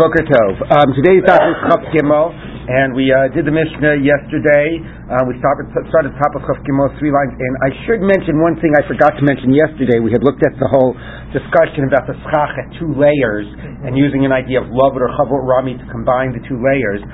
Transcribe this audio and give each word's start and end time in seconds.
Boker 0.00 0.24
Tov. 0.24 0.56
Um, 0.64 0.96
today's 0.96 1.20
daf 1.28 1.44
is 1.44 1.60
Chaf 1.68 1.84
Gimel, 1.92 2.32
and 2.32 2.96
we 2.96 3.12
uh, 3.12 3.28
did 3.36 3.44
the 3.44 3.52
Mishnah 3.52 4.00
yesterday. 4.00 4.80
Uh, 4.80 5.28
we 5.28 5.36
started, 5.36 5.68
started 5.92 6.16
top 6.16 6.32
of 6.40 6.40
Chaf 6.48 6.56
Gimel, 6.64 6.88
three 6.96 7.12
lines 7.12 7.36
in. 7.36 7.52
I 7.60 7.68
should 7.84 8.00
mention 8.00 8.40
one 8.40 8.56
thing 8.64 8.72
I 8.80 8.82
forgot 8.88 9.12
to 9.20 9.24
mention 9.28 9.52
yesterday. 9.52 10.00
We 10.00 10.08
had 10.08 10.24
looked 10.24 10.40
at 10.40 10.56
the 10.56 10.64
whole 10.72 10.96
discussion 11.36 11.84
about 11.84 12.08
the 12.08 12.16
schach 12.16 12.56
at 12.64 12.72
two 12.80 12.96
layers 12.96 13.44
and 13.84 13.92
using 13.92 14.24
an 14.24 14.32
idea 14.32 14.64
of 14.64 14.72
love 14.72 14.96
or 14.96 15.04
chavot 15.20 15.44
rami 15.44 15.76
to 15.76 15.84
combine 15.92 16.32
the 16.32 16.40
two 16.48 16.56
layers. 16.56 17.04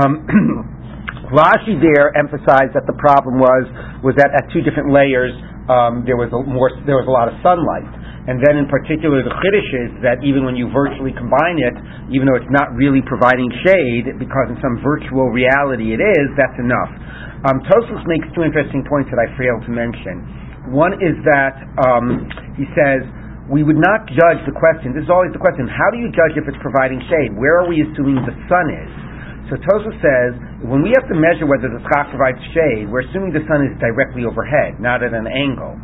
Um, 0.00 0.24
Rashi 1.36 1.76
there 1.76 2.08
emphasized 2.16 2.72
that 2.72 2.88
the 2.88 2.96
problem 2.96 3.36
was 3.36 3.68
was 4.00 4.16
that 4.16 4.32
at 4.32 4.48
two 4.48 4.64
different 4.64 4.96
layers 4.96 5.36
um, 5.70 6.02
there 6.02 6.18
was 6.18 6.34
a 6.34 6.40
more 6.42 6.74
there 6.82 6.98
was 6.98 7.06
a 7.06 7.14
lot 7.14 7.30
of 7.30 7.38
sunlight. 7.46 7.86
And 8.28 8.36
then 8.44 8.60
in 8.60 8.68
particular, 8.68 9.24
the 9.24 9.32
Chiddush 9.32 9.70
is 9.86 9.90
that 10.04 10.20
even 10.20 10.44
when 10.44 10.52
you 10.52 10.68
virtually 10.70 11.10
combine 11.16 11.56
it, 11.56 11.72
even 12.12 12.28
though 12.28 12.36
it's 12.36 12.52
not 12.52 12.68
really 12.76 13.00
providing 13.00 13.48
shade, 13.64 14.12
because 14.20 14.52
in 14.52 14.60
some 14.60 14.76
virtual 14.84 15.32
reality 15.32 15.96
it 15.96 16.02
is, 16.04 16.26
that's 16.36 16.54
enough. 16.60 16.90
Um, 17.48 17.64
Tosfos 17.64 18.04
makes 18.04 18.28
two 18.36 18.44
interesting 18.44 18.84
points 18.84 19.08
that 19.08 19.16
I 19.16 19.26
failed 19.40 19.64
to 19.64 19.72
mention. 19.72 20.20
One 20.76 21.00
is 21.00 21.16
that 21.24 21.64
um, 21.80 22.28
he 22.60 22.68
says, 22.76 23.00
we 23.48 23.64
would 23.64 23.80
not 23.80 24.06
judge 24.12 24.38
the 24.46 24.54
question, 24.54 24.92
this 24.94 25.08
is 25.08 25.10
always 25.10 25.32
the 25.32 25.40
question, 25.42 25.66
how 25.66 25.88
do 25.90 25.98
you 25.98 26.12
judge 26.12 26.36
if 26.36 26.46
it's 26.46 26.60
providing 26.62 27.00
shade? 27.08 27.34
Where 27.34 27.64
are 27.64 27.66
we 27.66 27.82
assuming 27.82 28.20
the 28.22 28.36
sun 28.46 28.66
is? 28.70 28.90
So 29.50 29.58
Tosfos 29.58 29.98
says, 29.98 30.30
when 30.62 30.86
we 30.86 30.94
have 30.94 31.10
to 31.10 31.16
measure 31.18 31.42
whether 31.44 31.66
the 31.66 31.82
schach 31.90 32.06
provides 32.14 32.38
shade, 32.54 32.86
we're 32.86 33.02
assuming 33.10 33.34
the 33.34 33.42
sun 33.50 33.66
is 33.66 33.74
directly 33.82 34.22
overhead, 34.22 34.78
not 34.78 35.02
at 35.02 35.10
an 35.10 35.26
angle. 35.26 35.74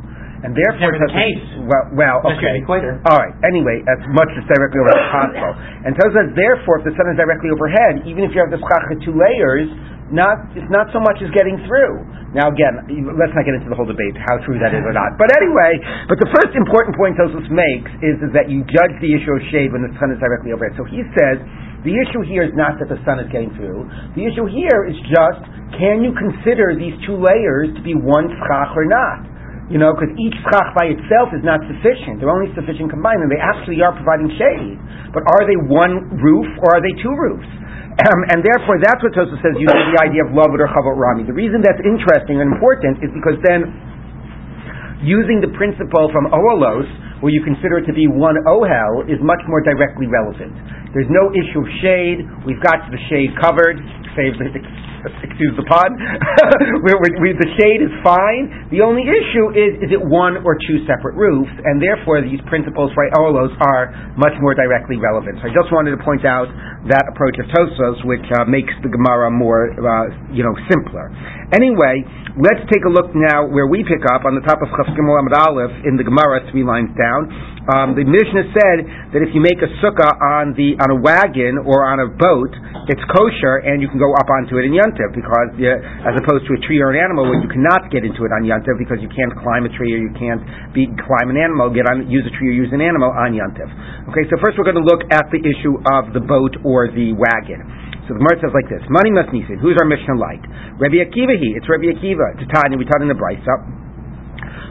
And 0.47 0.55
therefore, 0.55 0.95
Never 0.95 1.03
the 1.03 1.11
case. 1.11 1.43
well, 1.67 1.85
well, 1.97 2.19
okay. 2.39 2.63
All 3.11 3.19
right. 3.19 3.35
Anyway, 3.43 3.83
as 3.89 3.99
much 4.15 4.31
as 4.39 4.47
directly 4.47 4.79
overhead 4.79 5.03
as 5.03 5.11
possible. 5.11 5.53
And 5.83 5.91
Tosfos 5.99 6.15
says, 6.15 6.29
therefore, 6.39 6.79
if 6.79 6.85
the 6.87 6.95
sun 6.95 7.11
is 7.11 7.19
directly 7.19 7.51
overhead, 7.51 8.07
even 8.07 8.23
if 8.23 8.31
you 8.31 8.39
have 8.39 8.55
the 8.55 8.63
schach 8.63 8.85
with 8.93 9.03
two 9.03 9.17
layers, 9.17 9.67
not 10.15 10.39
it's 10.55 10.71
not 10.71 10.87
so 10.95 11.03
much 11.03 11.19
as 11.19 11.27
getting 11.35 11.59
through. 11.67 11.99
Now 12.31 12.55
again, 12.55 12.79
let's 13.19 13.35
not 13.35 13.43
get 13.43 13.59
into 13.59 13.67
the 13.67 13.75
whole 13.75 13.91
debate 13.91 14.15
how 14.23 14.39
true 14.47 14.55
that 14.63 14.71
is 14.71 14.87
or 14.87 14.95
not. 14.95 15.19
But 15.19 15.35
anyway, 15.35 15.83
but 16.07 16.23
the 16.23 16.31
first 16.31 16.55
important 16.55 16.95
point 16.95 17.19
Tosfos 17.19 17.51
makes 17.51 17.91
is, 18.07 18.15
is 18.23 18.31
that 18.31 18.47
you 18.47 18.63
judge 18.71 18.95
the 19.03 19.11
issue 19.11 19.35
of 19.35 19.43
shade 19.51 19.75
when 19.75 19.83
the 19.83 19.91
sun 19.99 20.15
is 20.15 20.19
directly 20.23 20.55
overhead. 20.55 20.79
So 20.79 20.87
he 20.87 21.03
says 21.19 21.43
the 21.87 21.95
issue 21.95 22.27
here 22.27 22.43
is 22.43 22.51
not 22.59 22.83
that 22.83 22.91
the 22.91 22.99
sun 23.07 23.23
is 23.23 23.31
getting 23.31 23.55
through. 23.55 23.87
The 24.19 24.27
issue 24.27 24.51
here 24.51 24.91
is 24.91 24.99
just 25.07 25.39
can 25.79 26.03
you 26.03 26.11
consider 26.19 26.75
these 26.75 26.99
two 27.07 27.15
layers 27.15 27.71
to 27.79 27.81
be 27.87 27.95
one 27.95 28.27
schach 28.27 28.75
or 28.75 28.91
not? 28.91 29.23
You 29.71 29.79
know, 29.79 29.95
because 29.95 30.11
each 30.19 30.35
schach 30.47 30.75
by 30.75 30.91
itself 30.91 31.31
is 31.35 31.43
not 31.47 31.63
sufficient. 31.67 32.23
They're 32.23 32.31
only 32.31 32.51
sufficient 32.55 32.91
combined, 32.91 33.23
and 33.23 33.31
they 33.31 33.43
actually 33.43 33.83
are 33.83 33.95
providing 33.95 34.31
shade. 34.35 34.79
But 35.11 35.27
are 35.27 35.43
they 35.47 35.59
one 35.59 36.07
roof 36.23 36.47
or 36.63 36.79
are 36.79 36.83
they 36.83 36.95
two 37.03 37.15
roofs? 37.15 37.51
Um, 37.97 38.21
and 38.31 38.45
therefore, 38.45 38.77
that's 38.79 39.01
what 39.01 39.17
Tosfos 39.17 39.41
says 39.41 39.57
using 39.57 39.87
the 39.91 39.99
idea 40.05 40.23
of 40.23 40.31
loved 40.37 40.55
or 40.55 40.69
chavot 40.69 40.95
rami. 41.01 41.25
The 41.25 41.35
reason 41.35 41.65
that's 41.65 41.81
interesting 41.81 42.45
and 42.45 42.53
important 42.53 43.01
is 43.01 43.11
because 43.11 43.41
then, 43.43 43.73
using 45.03 45.41
the 45.43 45.51
principle 45.57 46.13
from 46.15 46.29
Ohalos, 46.31 46.87
where 47.21 47.33
you 47.33 47.43
consider 47.45 47.79
it 47.81 47.87
to 47.87 47.95
be 47.97 48.07
one 48.07 48.37
ohel, 48.45 49.05
is 49.09 49.21
much 49.25 49.41
more 49.49 49.63
directly 49.65 50.07
relevant. 50.07 50.53
There's 50.97 51.11
no 51.13 51.29
issue 51.33 51.61
of 51.61 51.69
shade. 51.85 52.25
We've 52.49 52.63
got 52.65 52.89
the 52.89 53.01
shade 53.13 53.37
covered. 53.37 53.77
Save 54.17 54.41
the 54.41 54.49
excuse 55.23 55.55
the 55.55 55.67
pun. 55.69 55.93
the 57.37 57.51
shade 57.61 57.81
is 57.85 57.93
fine. 58.03 58.71
The 58.73 58.83
only 58.83 59.05
issue 59.07 59.53
is 59.55 59.79
is 59.87 59.91
it 59.95 60.03
one 60.03 60.43
or 60.43 60.57
two 60.57 60.83
separate 60.89 61.15
roofs, 61.15 61.53
and 61.53 61.79
therefore 61.79 62.25
these 62.25 62.41
principles 62.51 62.91
for 62.97 63.07
Ohalos 63.15 63.55
are 63.61 63.93
much 64.17 64.35
more 64.43 64.57
directly 64.57 64.97
relevant. 64.97 65.39
So 65.43 65.51
I 65.51 65.53
just 65.55 65.71
wanted 65.71 65.95
to 65.95 66.01
point 66.03 66.25
out 66.25 66.49
that 66.91 67.07
approach 67.13 67.37
of 67.39 67.47
Tosfos, 67.53 68.03
which 68.09 68.25
uh, 68.35 68.49
makes 68.49 68.73
the 68.83 68.91
Gemara 68.91 69.31
more 69.31 69.71
uh, 69.77 70.33
you 70.33 70.43
know 70.43 70.55
simpler. 70.67 71.13
Anyway, 71.55 72.03
let's 72.41 72.65
take 72.73 72.83
a 72.89 72.93
look 72.93 73.15
now 73.15 73.47
where 73.47 73.71
we 73.71 73.87
pick 73.87 74.03
up 74.11 74.27
on 74.27 74.35
the 74.35 74.43
top 74.43 74.59
of 74.59 74.69
Chaf 74.75 74.91
Gimel 74.97 75.15
Amud 75.23 75.37
Aleph 75.39 75.75
in 75.87 75.95
the 75.95 76.03
Gemara, 76.03 76.43
three 76.51 76.67
lines 76.67 76.91
down. 76.99 77.06
Um, 77.67 77.99
the 77.99 78.07
Mishnah 78.07 78.47
said 78.55 78.79
that 79.11 79.21
if 79.27 79.35
you 79.35 79.43
make 79.43 79.59
a 79.59 79.71
sukkah 79.83 80.15
on 80.39 80.55
the 80.55 80.79
on 80.79 80.95
a 80.95 80.99
wagon 81.03 81.59
or 81.67 81.83
on 81.83 81.99
a 81.99 82.07
boat, 82.07 82.55
it's 82.87 83.03
kosher 83.11 83.67
and 83.67 83.83
you 83.83 83.91
can 83.91 83.99
go 83.99 84.15
up 84.15 84.31
onto 84.31 84.55
it 84.63 84.71
in 84.71 84.73
Yontif 84.75 85.11
because 85.11 85.51
uh, 85.59 86.07
as 86.07 86.15
opposed 86.15 86.47
to 86.47 86.55
a 86.55 86.61
tree 86.63 86.79
or 86.79 86.95
an 86.95 86.99
animal 87.03 87.27
where 87.27 87.43
you 87.43 87.51
cannot 87.51 87.91
get 87.91 88.07
into 88.07 88.23
it 88.23 88.31
on 88.31 88.47
Yontif 88.47 88.79
because 88.79 89.03
you 89.03 89.11
can't 89.11 89.35
climb 89.43 89.67
a 89.67 89.73
tree 89.75 89.91
or 89.91 89.99
you 89.99 90.15
can't 90.15 90.43
be 90.71 90.87
climb 91.03 91.27
an 91.27 91.39
animal, 91.39 91.67
get 91.75 91.91
on 91.91 92.07
use 92.07 92.23
a 92.23 92.33
tree 92.39 92.55
or 92.55 92.57
use 92.57 92.71
an 92.71 92.79
animal 92.79 93.11
on 93.11 93.35
Yontif. 93.35 93.67
Okay, 94.15 94.23
so 94.31 94.39
first 94.39 94.55
we're 94.55 94.69
going 94.69 94.79
to 94.79 94.87
look 94.87 95.03
at 95.11 95.27
the 95.35 95.43
issue 95.43 95.75
of 95.91 96.15
the 96.15 96.23
boat 96.23 96.55
or 96.63 96.87
the 96.87 97.11
wagon. 97.19 97.67
So 98.07 98.15
the 98.15 98.23
Gemara 98.23 98.39
says 98.39 98.55
like 98.55 98.71
this: 98.71 98.83
Money 98.87 99.11
must 99.11 99.35
nisin. 99.35 99.59
Who's 99.59 99.75
our 99.83 99.89
Mishnah 99.91 100.15
like? 100.15 100.43
Rabbi 100.79 101.03
Akiva. 101.03 101.35
He. 101.35 101.59
It's 101.59 101.67
Rabbi 101.67 101.91
Akiva. 101.91 102.39
It's 102.39 102.47
Tanya. 102.55 102.79
We 102.79 102.87
taught 102.87 103.03
in 103.03 103.11
the 103.11 103.19
Brisa. 103.19 103.86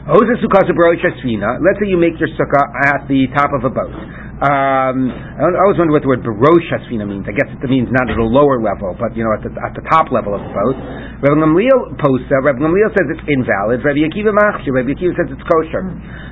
Let's 0.06 1.82
say 1.82 1.90
you 1.90 1.98
make 1.98 2.14
your 2.22 2.30
sukkah 2.38 2.62
at 2.94 3.10
the 3.10 3.26
top 3.34 3.50
of 3.50 3.66
a 3.66 3.72
boat. 3.74 3.90
Um, 4.36 5.10
I 5.10 5.50
always 5.66 5.82
wonder 5.82 5.90
what 5.90 6.06
the 6.06 6.12
word 6.14 6.22
barosh 6.22 6.68
hasfina 6.70 7.02
means. 7.02 7.26
I 7.26 7.34
guess 7.34 7.50
it 7.50 7.66
means 7.66 7.90
not 7.90 8.06
at 8.06 8.14
a 8.14 8.22
lower 8.22 8.62
level, 8.62 8.94
but 8.94 9.18
you 9.18 9.26
know 9.26 9.34
at 9.34 9.42
the, 9.42 9.50
at 9.58 9.74
the 9.74 9.82
top 9.90 10.14
level 10.14 10.30
of 10.30 10.46
the 10.46 10.52
boat. 10.54 10.78
Rabbi 11.26 11.42
Gamliel 11.42 11.98
posta. 11.98 12.38
Rabbi 12.38 12.62
Gamliel 12.62 12.94
says 12.94 13.18
it's 13.18 13.26
invalid. 13.26 13.82
Rabbi 13.82 14.06
Akiva 14.06 14.30
machshir. 14.30 14.78
Rabbi 14.78 14.94
Akiva 14.94 15.10
says 15.18 15.26
it's 15.26 15.42
kosher. 15.42 15.82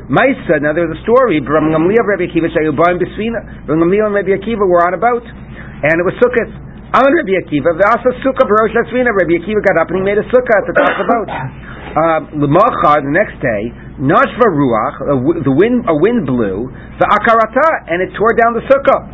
Maisa. 0.07 0.63
Now 0.63 0.71
there's 0.71 0.95
a 0.95 1.01
story. 1.03 1.43
Rabbi 1.43 1.75
Gamliel, 1.75 2.05
Rabbi 2.07 2.31
Akiva 2.31 2.53
shayubayim 2.55 3.03
besfina. 3.03 3.67
Rabbi 3.67 3.75
Gamliel 3.75 4.07
and 4.07 4.15
Rabbi 4.15 4.39
Akiva 4.39 4.63
were 4.63 4.87
on 4.87 4.95
a 4.95 5.03
boat, 5.03 5.27
and 5.27 5.99
it 5.99 6.05
was 6.07 6.15
sukkah. 6.23 6.47
On 6.95 7.11
Rabbi 7.11 7.43
Akiva, 7.43 7.75
the 7.75 7.91
also 7.91 8.15
sukkah 8.23 8.47
barosh 8.47 8.71
hasfina. 8.71 9.11
Rabbi 9.11 9.43
Akiva 9.43 9.59
got 9.67 9.83
up 9.83 9.91
and 9.91 9.99
he 9.99 10.05
made 10.07 10.21
a 10.21 10.27
sukkah 10.31 10.63
at 10.63 10.65
the 10.71 10.77
top 10.79 10.95
of 10.95 10.99
the 11.03 11.09
boat. 11.11 11.31
Uh, 11.97 12.21
Lemachar, 12.37 13.03
the 13.03 13.13
next 13.15 13.39
day, 13.43 13.63
Nashva 13.95 14.51
Ruach, 14.51 15.07
the 15.47 15.55
wind, 15.55 15.87
a 15.87 15.95
wind 15.95 16.27
blew, 16.27 16.67
the 16.99 17.07
Akarata, 17.07 17.87
and 17.87 18.03
it 18.03 18.11
tore 18.19 18.35
down 18.35 18.59
the 18.59 18.67
sukkah. 18.67 19.07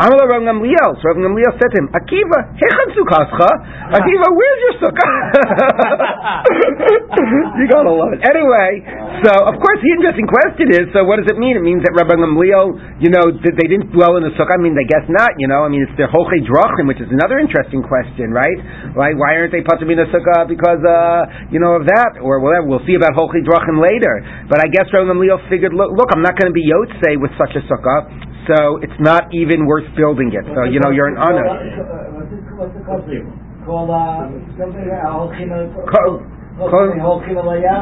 Amala 0.00 0.24
Rav 0.24 0.40
Gamliel, 0.48 0.96
so 0.96 1.04
Rav 1.12 1.20
Gamliel 1.20 1.52
said 1.60 1.68
to 1.68 1.76
him, 1.84 1.92
Akiva, 1.92 2.56
hechan 2.56 2.88
sukkascha? 2.96 3.50
Akiva, 4.00 4.28
where's 4.32 4.60
your 4.64 4.88
sukkah? 4.88 5.12
you 7.60 7.68
gotta 7.68 7.92
love 7.92 8.16
it. 8.16 8.24
Anyway, 8.24 8.80
so 9.20 9.52
of 9.52 9.60
course 9.60 9.80
the 9.84 9.92
interesting 10.00 10.24
question 10.24 10.80
is, 10.80 10.88
so 10.96 11.04
what 11.04 11.20
does 11.20 11.28
it 11.28 11.36
mean? 11.36 11.60
It 11.60 11.64
means 11.64 11.84
that 11.84 11.92
Rabbi 11.92 12.16
Gamliel, 12.16 13.04
you 13.04 13.12
know, 13.12 13.36
they 13.36 13.68
didn't 13.68 13.92
dwell 13.92 14.16
in 14.16 14.24
the 14.24 14.32
sukkah. 14.40 14.56
I 14.56 14.64
mean, 14.64 14.72
I 14.80 14.88
guess 14.88 15.04
not. 15.12 15.36
You 15.36 15.52
know, 15.52 15.60
I 15.60 15.68
mean, 15.68 15.84
it's 15.84 15.92
their 16.00 16.08
hoche 16.08 16.40
drachim, 16.40 16.88
which 16.88 17.04
is 17.04 17.12
another 17.12 17.36
interesting 17.36 17.84
question, 17.84 18.32
right? 18.32 18.96
Why 18.96 19.12
why 19.12 19.36
aren't 19.36 19.52
they 19.52 19.60
patim 19.60 19.92
in 19.92 20.00
the 20.00 20.08
sukkah 20.08 20.48
because 20.48 20.80
uh, 20.88 21.52
you 21.52 21.60
know 21.60 21.76
of 21.76 21.84
that 21.84 22.16
or 22.24 22.40
whatever? 22.40 22.64
We'll 22.64 22.80
see 22.88 22.96
about 22.96 23.12
hoche 23.12 23.44
drachim 23.44 23.76
later. 23.76 24.21
But 24.48 24.62
I 24.62 24.68
guess 24.70 24.88
Rabbi 24.92 25.10
Gamliel 25.10 25.40
figured, 25.50 25.74
look, 25.74 25.92
look, 25.94 26.08
I'm 26.14 26.22
not 26.22 26.38
going 26.38 26.50
to 26.50 26.56
be 26.56 26.64
yotze 26.66 27.20
with 27.20 27.32
such 27.38 27.54
a 27.58 27.62
sukkah 27.68 28.32
so 28.50 28.82
it's 28.82 28.98
not 28.98 29.30
even 29.30 29.66
worth 29.66 29.86
building 29.94 30.34
it. 30.34 30.42
So 30.50 30.66
you 30.66 30.82
know 30.82 30.90
you're 30.90 31.06
an 31.06 31.18
honor. 31.18 31.46
What's 31.46 32.74
the? 33.06 33.22
Call 33.62 33.86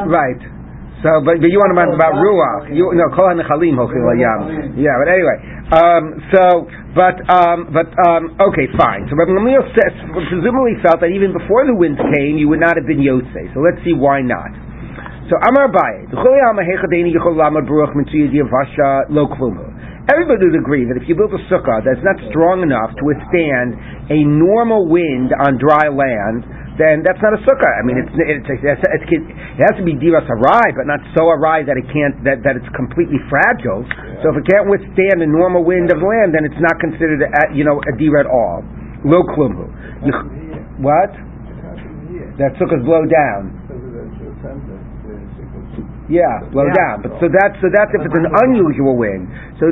Right. 0.05 0.41
So, 1.01 1.17
but, 1.25 1.41
but 1.41 1.49
you 1.49 1.57
want 1.57 1.73
to 1.73 1.77
know 1.81 1.97
about 1.97 2.13
ruach? 2.13 2.69
You 2.69 2.93
no 2.93 3.09
kol 3.09 3.33
hanechalim 3.33 3.73
holchim 3.73 4.05
layam. 4.05 4.77
Yeah, 4.77 4.93
but 5.01 5.09
anyway. 5.09 5.37
Um, 5.73 6.03
so, 6.29 6.43
but 6.93 7.17
um, 7.25 7.73
but 7.73 7.89
um, 8.05 8.37
okay, 8.37 8.69
fine. 8.77 9.09
So 9.09 9.17
Rabbi 9.17 9.33
Gamliel 9.33 9.65
says, 9.73 9.97
presumably 10.13 10.77
felt 10.85 11.01
that 11.01 11.09
even 11.09 11.33
before 11.33 11.65
the 11.65 11.73
winds 11.73 11.97
came, 12.13 12.37
you 12.37 12.53
would 12.53 12.61
not 12.61 12.77
have 12.77 12.85
been 12.85 13.01
yotze. 13.01 13.49
So 13.57 13.65
let's 13.65 13.81
see 13.81 13.97
why 13.97 14.21
not. 14.21 14.53
So 15.31 15.39
Amar 15.39 15.71
Everybody 20.11 20.43
would 20.43 20.59
agree 20.59 20.83
that 20.91 20.99
if 20.99 21.07
you 21.07 21.15
build 21.15 21.31
a 21.31 21.39
sukkah 21.47 21.79
that's 21.87 22.03
not 22.03 22.19
strong 22.27 22.67
enough 22.67 22.91
to 22.99 23.03
withstand 23.07 23.79
a 24.11 24.27
normal 24.27 24.91
wind 24.91 25.31
on 25.31 25.55
dry 25.55 25.87
land, 25.87 26.43
then 26.75 26.99
that's 26.99 27.23
not 27.23 27.31
a 27.31 27.39
sukkah. 27.47 27.73
I 27.79 27.81
mean, 27.87 28.03
it's, 28.03 28.11
it's, 28.11 28.43
it's, 28.59 29.07
it 29.07 29.63
has 29.63 29.71
to 29.79 29.87
be 29.87 29.95
diras 29.95 30.27
arai, 30.27 30.67
but 30.75 30.83
not 30.83 30.99
so 31.15 31.31
arai 31.31 31.63
that 31.63 31.79
it 31.79 31.87
can't 31.95 32.19
that, 32.27 32.43
that 32.43 32.59
it's 32.59 32.67
completely 32.75 33.23
fragile. 33.31 33.87
Yeah. 33.87 34.19
So 34.27 34.35
if 34.35 34.43
it 34.43 34.51
can't 34.51 34.67
withstand 34.67 35.23
the 35.23 35.31
normal 35.31 35.63
wind 35.63 35.95
of 35.95 36.03
land, 36.03 36.35
then 36.35 36.43
it's 36.43 36.59
not 36.59 36.75
considered 36.83 37.23
a, 37.23 37.55
you 37.55 37.63
know 37.63 37.79
a 37.79 37.95
dir 37.95 38.19
at 38.19 38.27
all. 38.27 38.67
Lo 39.07 39.23
klumhu. 39.31 39.63
What? 40.83 41.15
That 42.35 42.51
sukkahs 42.59 42.83
blow 42.83 43.07
down. 43.07 43.60
Yeah, 46.11 46.43
blow 46.51 46.67
yeah. 46.67 46.75
down. 46.75 46.95
But 47.07 47.15
so 47.23 47.31
that's 47.31 47.55
so 47.63 47.71
that's 47.71 47.95
if 47.95 48.03
it's 48.03 48.19
an 48.19 48.27
unusual 48.51 48.99
wind. 48.99 49.31
So 49.63 49.71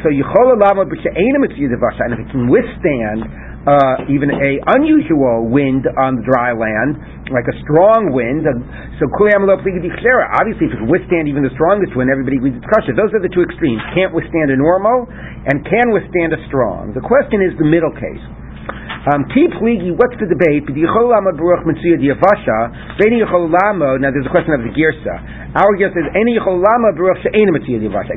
so 0.00 0.08
yichol 0.08 0.56
lama 0.56 0.88
b'she'ena 0.88 1.38
mitzvah 1.44 1.76
and 2.00 2.16
if 2.16 2.24
it 2.24 2.28
can 2.32 2.48
withstand 2.48 3.28
uh, 3.64 4.12
even 4.12 4.28
a 4.28 4.60
unusual 4.76 5.48
wind 5.48 5.88
on 5.96 6.20
the 6.20 6.24
dry 6.24 6.52
land, 6.52 7.00
like 7.32 7.48
a 7.48 7.56
strong 7.64 8.12
wind. 8.12 8.44
So 9.00 9.08
obviously, 9.08 10.68
if 10.68 10.72
it 10.72 10.80
can 10.80 10.88
withstand 10.88 11.28
even 11.28 11.40
the 11.44 11.52
strongest 11.56 11.96
wind, 11.96 12.12
everybody 12.12 12.36
agrees 12.36 12.56
it's 12.60 12.68
kosher. 12.68 12.92
Those 12.92 13.12
are 13.16 13.24
the 13.24 13.32
two 13.32 13.40
extremes. 13.40 13.80
Can't 13.96 14.12
withstand 14.12 14.52
a 14.52 14.56
normal, 14.60 15.08
and 15.48 15.64
can 15.64 15.92
withstand 15.96 16.36
a 16.36 16.40
strong. 16.48 16.92
The 16.92 17.04
question 17.04 17.40
is 17.40 17.56
the 17.56 17.68
middle 17.68 17.92
case. 17.92 18.24
Um, 19.04 19.28
what's 20.00 20.16
the 20.16 20.24
debate? 20.24 20.64
Now 20.64 20.80
there's 24.08 24.24
a 24.24 24.32
question 24.32 24.56
of 24.56 24.64
the 24.64 24.72
girsa. 24.72 25.14
Our 25.60 25.76
girsa 25.76 26.00
is 26.00 26.08
any 26.16 26.40
It 26.40 26.50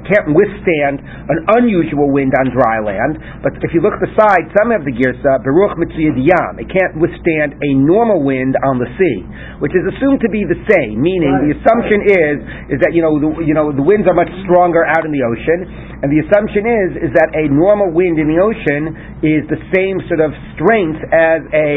can't 0.07 0.31
withstand 0.31 0.95
an 1.03 1.39
unusual 1.59 2.07
wind 2.07 2.31
on 2.39 2.55
dry 2.55 2.79
land. 2.79 3.19
But 3.43 3.59
if 3.67 3.75
you 3.75 3.83
look 3.83 3.99
at 3.99 4.03
the 4.07 4.15
side, 4.15 4.47
some 4.55 4.71
have 4.71 4.87
the 4.87 4.95
girsa 4.95 5.43
beruch 5.43 5.75
yam. 5.99 6.55
It 6.55 6.71
can't 6.71 6.95
withstand 7.03 7.59
a 7.59 7.71
normal 7.75 8.23
wind 8.23 8.55
on 8.63 8.79
the 8.79 8.87
sea, 8.95 9.27
which 9.59 9.75
is 9.75 9.83
assumed 9.91 10.23
to 10.23 10.31
be 10.31 10.47
the 10.47 10.55
same. 10.71 11.03
Meaning 11.03 11.35
right. 11.35 11.51
the 11.51 11.59
assumption 11.59 11.99
is 12.07 12.79
is 12.79 12.79
that 12.79 12.95
you 12.95 13.03
know 13.03 13.19
the, 13.19 13.43
you 13.43 13.51
know 13.51 13.75
the 13.75 13.83
winds 13.83 14.07
are 14.07 14.15
much 14.15 14.31
stronger 14.47 14.87
out 14.87 15.03
in 15.03 15.11
the 15.11 15.27
ocean, 15.27 15.67
and 15.99 16.07
the 16.07 16.23
assumption 16.31 16.63
is 16.63 17.11
is 17.11 17.11
that 17.11 17.35
a 17.35 17.51
normal 17.51 17.91
wind 17.91 18.23
in 18.23 18.31
the 18.31 18.39
ocean 18.39 18.95
is 19.19 19.43
the 19.51 19.59
same 19.75 19.99
sort 20.07 20.23
of 20.23 20.31
strength 20.55 20.76
as 21.09 21.41
a 21.49 21.67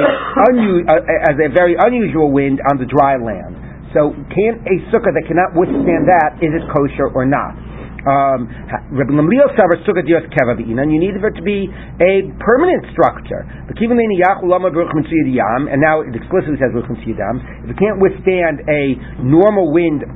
unu- 0.52 0.84
uh, 0.84 1.30
as 1.30 1.36
a 1.40 1.48
very 1.48 1.76
unusual 1.78 2.30
wind 2.32 2.60
on 2.70 2.76
the 2.76 2.86
dry 2.86 3.16
land. 3.16 3.56
So, 3.96 4.14
can 4.30 4.62
a 4.68 4.74
sukkah 4.92 5.10
that 5.10 5.24
cannot 5.26 5.56
withstand 5.56 6.06
that 6.06 6.38
is 6.38 6.52
it 6.54 6.62
kosher 6.70 7.10
or 7.10 7.26
not? 7.26 7.58
Um, 8.00 8.48
Rabbi 8.96 9.12
Gamliel 9.12 9.52
Savar 9.60 9.76
Sukkah 9.84 10.00
Dios 10.06 10.24
Kevavina, 10.32 10.88
and 10.88 10.92
you 10.92 10.96
need 10.96 11.20
for 11.20 11.28
it 11.28 11.36
to 11.36 11.44
be 11.44 11.68
a 12.00 12.32
permanent 12.40 12.88
structure. 12.96 13.44
And 13.44 13.76
now 15.84 16.00
it 16.00 16.16
explicitly 16.16 16.56
says 16.56 16.72
If 16.72 16.80
it 16.80 17.76
can't 17.76 18.00
withstand 18.00 18.64
a 18.64 18.96
normal 19.20 19.68
wind 19.72 20.08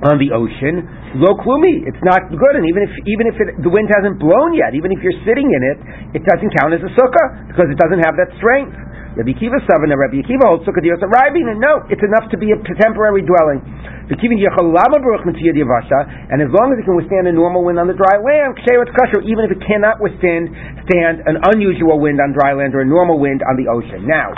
on 0.00 0.16
the 0.16 0.32
ocean, 0.32 0.84
lo 1.20 1.36
klumi. 1.36 1.84
It's 1.84 2.00
not 2.00 2.32
good, 2.32 2.54
and 2.56 2.64
even 2.64 2.82
if 2.88 2.92
even 3.04 3.26
if 3.28 3.36
it, 3.36 3.48
the 3.60 3.68
wind 3.68 3.88
hasn't 3.92 4.16
blown 4.16 4.56
yet, 4.56 4.72
even 4.72 4.92
if 4.92 5.00
you're 5.04 5.20
sitting 5.28 5.44
in 5.44 5.62
it, 5.76 5.78
it 6.20 6.22
doesn't 6.24 6.50
count 6.56 6.72
as 6.72 6.80
a 6.80 6.92
sukkah 6.96 7.52
because 7.52 7.68
it 7.68 7.76
doesn't 7.76 8.00
have 8.00 8.16
that 8.16 8.32
strength. 8.40 8.72
Rabbi 9.20 9.36
Akiva 9.36 9.60
Savana, 9.68 10.00
Rabbi 10.00 10.24
Akiva 10.24 10.48
holds 10.48 10.64
sukkah 10.64 10.80
dios 10.80 10.96
and 11.04 11.60
no, 11.60 11.84
it's 11.92 12.00
enough 12.00 12.24
to 12.32 12.40
be 12.40 12.56
a 12.56 12.58
temporary 12.80 13.20
dwelling. 13.20 13.60
And 14.08 14.16
as 14.16 16.48
long 16.48 16.72
as 16.72 16.80
it 16.80 16.88
can 16.88 16.96
withstand 16.96 17.28
a 17.28 17.34
normal 17.36 17.60
wind 17.60 17.76
on 17.76 17.84
the 17.84 17.92
dry 17.92 18.16
land, 18.16 18.56
even 18.56 19.44
if 19.44 19.52
it 19.52 19.60
cannot 19.68 20.00
withstand 20.00 20.48
stand 20.88 21.20
an 21.28 21.36
unusual 21.52 22.00
wind 22.00 22.16
on 22.16 22.32
dry 22.32 22.56
land 22.56 22.72
or 22.72 22.80
a 22.80 22.88
normal 22.88 23.20
wind 23.20 23.44
on 23.44 23.60
the 23.60 23.68
ocean. 23.68 24.08
Now, 24.08 24.32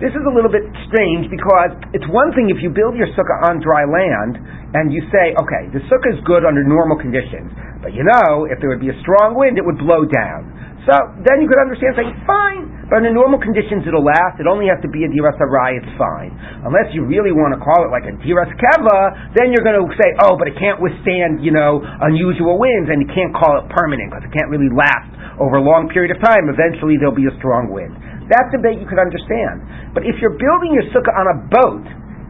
this 0.00 0.16
is 0.16 0.24
a 0.24 0.32
little 0.32 0.50
bit 0.50 0.64
strange 0.88 1.28
because 1.28 1.76
it's 1.92 2.08
one 2.08 2.32
thing 2.32 2.48
if 2.48 2.64
you 2.64 2.72
build 2.72 2.96
your 2.96 3.12
sukkah 3.12 3.44
on 3.44 3.60
dry 3.60 3.84
land 3.84 4.40
and 4.72 4.88
you 4.88 5.04
say, 5.12 5.36
okay, 5.36 5.68
the 5.68 5.84
sukkah 5.92 6.16
is 6.16 6.20
good 6.24 6.48
under 6.48 6.64
normal 6.64 6.96
conditions, 6.96 7.52
but 7.84 7.92
you 7.92 8.08
know, 8.08 8.48
if 8.48 8.56
there 8.64 8.72
would 8.72 8.80
be 8.80 8.88
a 8.88 8.96
strong 9.04 9.36
wind, 9.36 9.60
it 9.60 9.68
would 9.68 9.76
blow 9.76 10.08
down. 10.08 10.48
So 10.84 10.92
then 11.24 11.40
you 11.40 11.48
could 11.48 11.60
understand, 11.60 11.96
say, 11.96 12.04
fine, 12.28 12.68
but 12.92 13.00
under 13.00 13.08
normal 13.08 13.40
conditions 13.40 13.88
it'll 13.88 14.04
last. 14.04 14.36
It 14.36 14.44
only 14.44 14.68
has 14.68 14.76
to 14.84 14.90
be 14.92 15.00
a 15.04 15.08
diras 15.08 15.36
arai, 15.40 15.80
it's 15.80 15.94
fine. 15.96 16.28
Unless 16.60 16.92
you 16.92 17.08
really 17.08 17.32
want 17.32 17.56
to 17.56 17.60
call 17.60 17.88
it 17.88 17.90
like 17.90 18.04
a 18.04 18.12
diras 18.20 18.52
keva, 18.60 19.32
then 19.32 19.48
you're 19.48 19.64
going 19.64 19.80
to 19.80 19.88
say, 19.96 20.12
oh, 20.20 20.36
but 20.36 20.44
it 20.44 20.60
can't 20.60 20.76
withstand, 20.84 21.40
you 21.40 21.56
know, 21.56 21.80
unusual 21.80 22.60
winds, 22.60 22.92
and 22.92 23.00
you 23.00 23.08
can't 23.08 23.32
call 23.32 23.64
it 23.64 23.64
permanent 23.72 24.12
because 24.12 24.28
it 24.28 24.32
can't 24.36 24.52
really 24.52 24.68
last 24.68 25.08
over 25.40 25.56
a 25.58 25.64
long 25.64 25.88
period 25.88 26.12
of 26.12 26.20
time. 26.20 26.52
Eventually 26.52 27.00
there'll 27.00 27.16
be 27.16 27.26
a 27.26 27.36
strong 27.40 27.72
wind. 27.72 27.96
That 28.28 28.52
debate 28.52 28.80
you 28.80 28.88
could 28.88 29.00
understand. 29.00 29.92
But 29.92 30.08
if 30.08 30.16
you're 30.20 30.36
building 30.36 30.72
your 30.76 30.86
sukkah 30.92 31.12
on 31.12 31.26
a 31.32 31.36
boat 31.48 31.84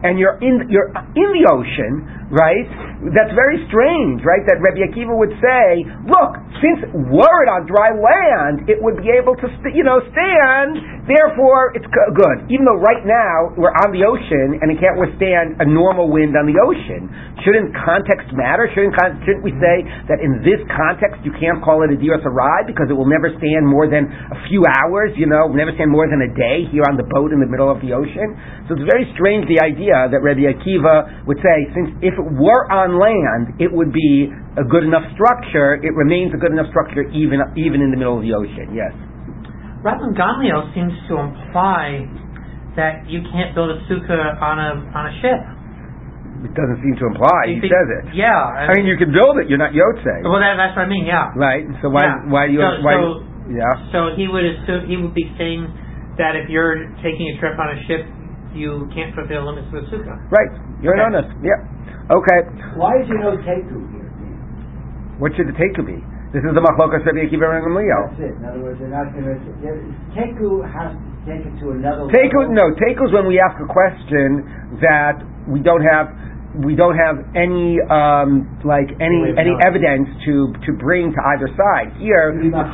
and 0.05 0.19
you're 0.19 0.37
in 0.43 0.67
you're 0.69 0.91
in 0.91 1.29
the 1.33 1.45
ocean, 1.49 2.24
right? 2.35 2.67
That's 3.15 3.31
very 3.37 3.63
strange, 3.71 4.27
right? 4.27 4.43
That 4.49 4.59
Rabbi 4.59 4.83
Akiva 4.91 5.15
would 5.15 5.33
say, 5.39 5.85
look, 6.09 6.41
since 6.59 6.81
were 6.93 7.39
it 7.45 7.51
on 7.53 7.69
dry 7.69 7.93
land, 7.93 8.67
it 8.67 8.81
would 8.81 8.99
be 8.99 9.13
able 9.13 9.37
to, 9.39 9.47
st- 9.61 9.77
you 9.77 9.85
know, 9.85 10.01
stand. 10.11 11.05
Therefore, 11.05 11.77
it's 11.77 11.85
good. 11.87 12.49
Even 12.49 12.65
though 12.65 12.81
right 12.81 13.05
now 13.05 13.53
we're 13.61 13.75
on 13.85 13.93
the 13.93 14.09
ocean 14.09 14.57
and 14.65 14.73
it 14.73 14.81
can't 14.81 14.97
withstand 14.97 15.61
a 15.61 15.67
normal 15.69 16.09
wind 16.09 16.33
on 16.33 16.49
the 16.49 16.57
ocean. 16.57 17.13
Shouldn't 17.45 17.77
context 17.77 18.33
matter? 18.33 18.65
Shouldn't 18.73 18.97
con- 18.97 19.21
shouldn't 19.29 19.45
we 19.45 19.53
say 19.61 19.85
that 20.09 20.25
in 20.25 20.41
this 20.41 20.65
context 20.73 21.21
you 21.21 21.37
can't 21.37 21.61
call 21.61 21.85
it 21.85 21.93
a 21.93 21.99
diras 22.01 22.25
arai 22.25 22.65
because 22.65 22.89
it 22.89 22.97
will 22.97 23.11
never 23.11 23.29
stand 23.37 23.69
more 23.69 23.85
than 23.85 24.09
a 24.09 24.39
few 24.49 24.65
hours? 24.65 25.13
You 25.21 25.29
know, 25.29 25.53
never 25.53 25.77
stand 25.77 25.93
more 25.93 26.09
than 26.09 26.25
a 26.25 26.33
day 26.33 26.65
here 26.73 26.89
on 26.89 26.97
the 26.97 27.05
boat 27.05 27.37
in 27.37 27.39
the 27.45 27.51
middle 27.53 27.69
of 27.69 27.85
the 27.85 27.93
ocean. 27.93 28.33
So 28.65 28.81
it's 28.81 28.89
very 28.89 29.05
strange 29.13 29.45
the 29.45 29.61
idea 29.61 30.09
that 30.09 30.25
Rabbi 30.25 30.49
Akiva 30.49 31.29
would 31.29 31.37
say, 31.45 31.69
since 31.77 31.93
if 32.01 32.17
it 32.17 32.24
were 32.33 32.65
on 32.73 32.97
land, 32.97 33.61
it 33.61 33.69
would 33.69 33.93
be 33.93 34.33
a 34.57 34.65
good 34.65 34.85
enough 34.85 35.05
structure. 35.13 35.77
It 35.81 35.93
remains 35.93 36.33
a 36.33 36.41
good 36.41 36.53
enough 36.53 36.73
structure 36.73 37.05
even 37.13 37.45
even 37.57 37.85
in 37.85 37.93
the 37.93 37.99
middle 38.01 38.17
of 38.17 38.25
the 38.25 38.33
ocean. 38.33 38.73
Yes. 38.73 38.93
Rabban 39.85 40.17
Gamliel 40.17 40.73
seems 40.73 40.97
to 41.13 41.21
imply 41.21 42.09
that 42.81 43.05
you 43.05 43.21
can't 43.31 43.55
build 43.55 43.71
a 43.71 43.79
sukkah 43.85 44.41
on 44.41 44.57
a 44.57 44.71
on 44.97 45.05
a 45.13 45.15
ship. 45.21 45.41
It 46.45 46.53
doesn't 46.53 46.81
seem 46.85 46.97
to 47.01 47.07
imply. 47.09 47.57
He 47.57 47.61
says 47.65 47.89
it. 48.01 48.17
Yeah. 48.17 48.33
I, 48.33 48.69
I 48.69 48.73
mean, 48.77 48.85
you 48.85 49.01
can 49.01 49.13
build 49.13 49.41
it. 49.41 49.49
You're 49.49 49.61
not 49.61 49.73
Yotze. 49.73 50.25
Well, 50.29 50.41
that, 50.45 50.61
that's 50.61 50.77
what 50.77 50.85
I 50.85 50.91
mean. 50.91 51.09
Yeah. 51.09 51.33
Right. 51.33 51.65
So 51.81 51.89
why 51.89 52.05
yeah. 52.05 52.29
why 52.29 52.43
do 52.49 52.53
you 52.53 52.61
so, 52.61 52.85
why? 52.85 52.95
So, 53.01 53.25
yeah. 53.49 53.73
So 53.93 53.99
he 54.17 54.29
would 54.29 54.45
assume 54.45 54.89
he 54.89 54.97
would 55.01 55.17
be 55.17 55.29
saying 55.41 55.65
that 56.21 56.37
if 56.37 56.49
you're 56.53 56.89
taking 57.01 57.33
a 57.33 57.41
trip 57.41 57.57
on 57.57 57.73
a 57.73 57.79
ship, 57.89 58.05
you 58.55 58.89
can't 58.95 59.15
fulfill 59.15 59.51
limits 59.51 59.69
of 59.75 59.85
the 59.85 59.87
sukkah. 59.91 60.17
Right. 60.31 60.51
You're 60.81 60.95
okay. 60.97 61.07
honest. 61.11 61.31
Yeah. 61.43 61.59
Okay. 62.11 62.41
Why 62.79 62.97
is 63.03 63.07
there 63.11 63.21
no 63.21 63.37
teku 63.43 63.79
here? 63.93 64.09
What 65.19 65.35
should 65.37 65.47
the 65.51 65.57
teku 65.59 65.83
be? 65.87 65.99
This 66.35 66.43
is 66.43 66.51
the 66.51 66.65
machlokas 66.67 67.07
Rabbi 67.07 67.31
Akiva 67.31 67.47
and 67.47 67.63
Gamliel. 67.63 68.03
That's 68.11 68.27
it. 68.27 68.35
In 68.35 68.43
other 68.43 68.59
words, 68.59 68.83
they're 68.83 68.91
not 68.91 69.15
going 69.15 69.23
to. 69.23 69.39
Teku 70.19 70.67
has 70.67 70.91
to 70.91 71.11
take 71.31 71.47
it 71.47 71.55
to 71.63 71.79
another. 71.79 72.11
Teku, 72.11 72.51
no. 72.51 72.75
Teku 72.75 73.07
is 73.07 73.15
when 73.15 73.31
we 73.31 73.39
ask 73.39 73.55
a 73.63 73.71
question 73.71 74.43
that 74.83 75.23
we 75.47 75.63
don't 75.63 75.87
have 75.87 76.11
we 76.59 76.75
don't 76.75 76.95
have 76.95 77.19
any 77.35 77.79
um, 77.91 78.47
like 78.63 78.91
any 79.03 79.31
any 79.35 79.55
evidence 79.63 80.07
to 80.27 80.55
to 80.67 80.71
bring 80.79 81.11
to 81.15 81.21
either 81.35 81.51
side. 81.55 81.95
Here, 81.99 82.35
no, 82.35 82.67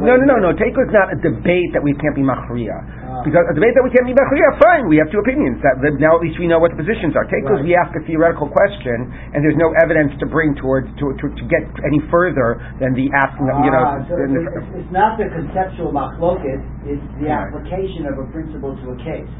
no, 0.00 0.16
no, 0.16 0.36
no. 0.40 0.56
Teku 0.56 0.80
is 0.84 0.92
not 0.92 1.12
a 1.12 1.18
debate 1.20 1.72
that 1.72 1.84
we 1.84 1.92
can't 2.00 2.16
be 2.16 2.24
machriya. 2.24 3.03
Because 3.24 3.48
a 3.48 3.56
debate 3.56 3.72
that 3.72 3.80
we 3.80 3.88
can't 3.88 4.04
be 4.04 4.12
machriya, 4.12 4.60
fine, 4.60 4.84
we 4.84 5.00
have 5.00 5.08
two 5.08 5.18
opinions. 5.18 5.56
That 5.64 5.80
now 5.96 6.20
at 6.20 6.22
least 6.22 6.36
we 6.36 6.44
know 6.44 6.60
what 6.60 6.76
the 6.76 6.80
positions 6.80 7.16
are. 7.16 7.24
Take 7.24 7.48
right. 7.48 7.64
we 7.64 7.72
ask 7.72 7.88
a 7.96 8.04
theoretical 8.04 8.52
question, 8.52 9.08
and 9.32 9.40
there's 9.40 9.56
no 9.56 9.72
evidence 9.80 10.12
to 10.20 10.28
bring 10.28 10.52
towards 10.60 10.92
to, 11.00 11.16
to, 11.16 11.26
to 11.32 11.44
get 11.48 11.64
any 11.88 12.04
further 12.12 12.60
than 12.84 12.92
the 12.92 13.08
asking. 13.16 13.48
Ah, 13.48 13.64
you 13.64 13.72
know, 13.72 13.84
so 14.04 14.14
it's, 14.20 14.84
it's, 14.84 14.92
not 14.92 15.16
the 15.16 15.32
conceptual 15.32 15.88
machloket; 15.88 16.60
it's 16.84 17.08
the 17.24 17.32
application 17.32 18.04
of 18.04 18.20
a 18.20 18.26
principle 18.28 18.76
to 18.76 18.92
a 18.92 18.98
case. 19.00 19.32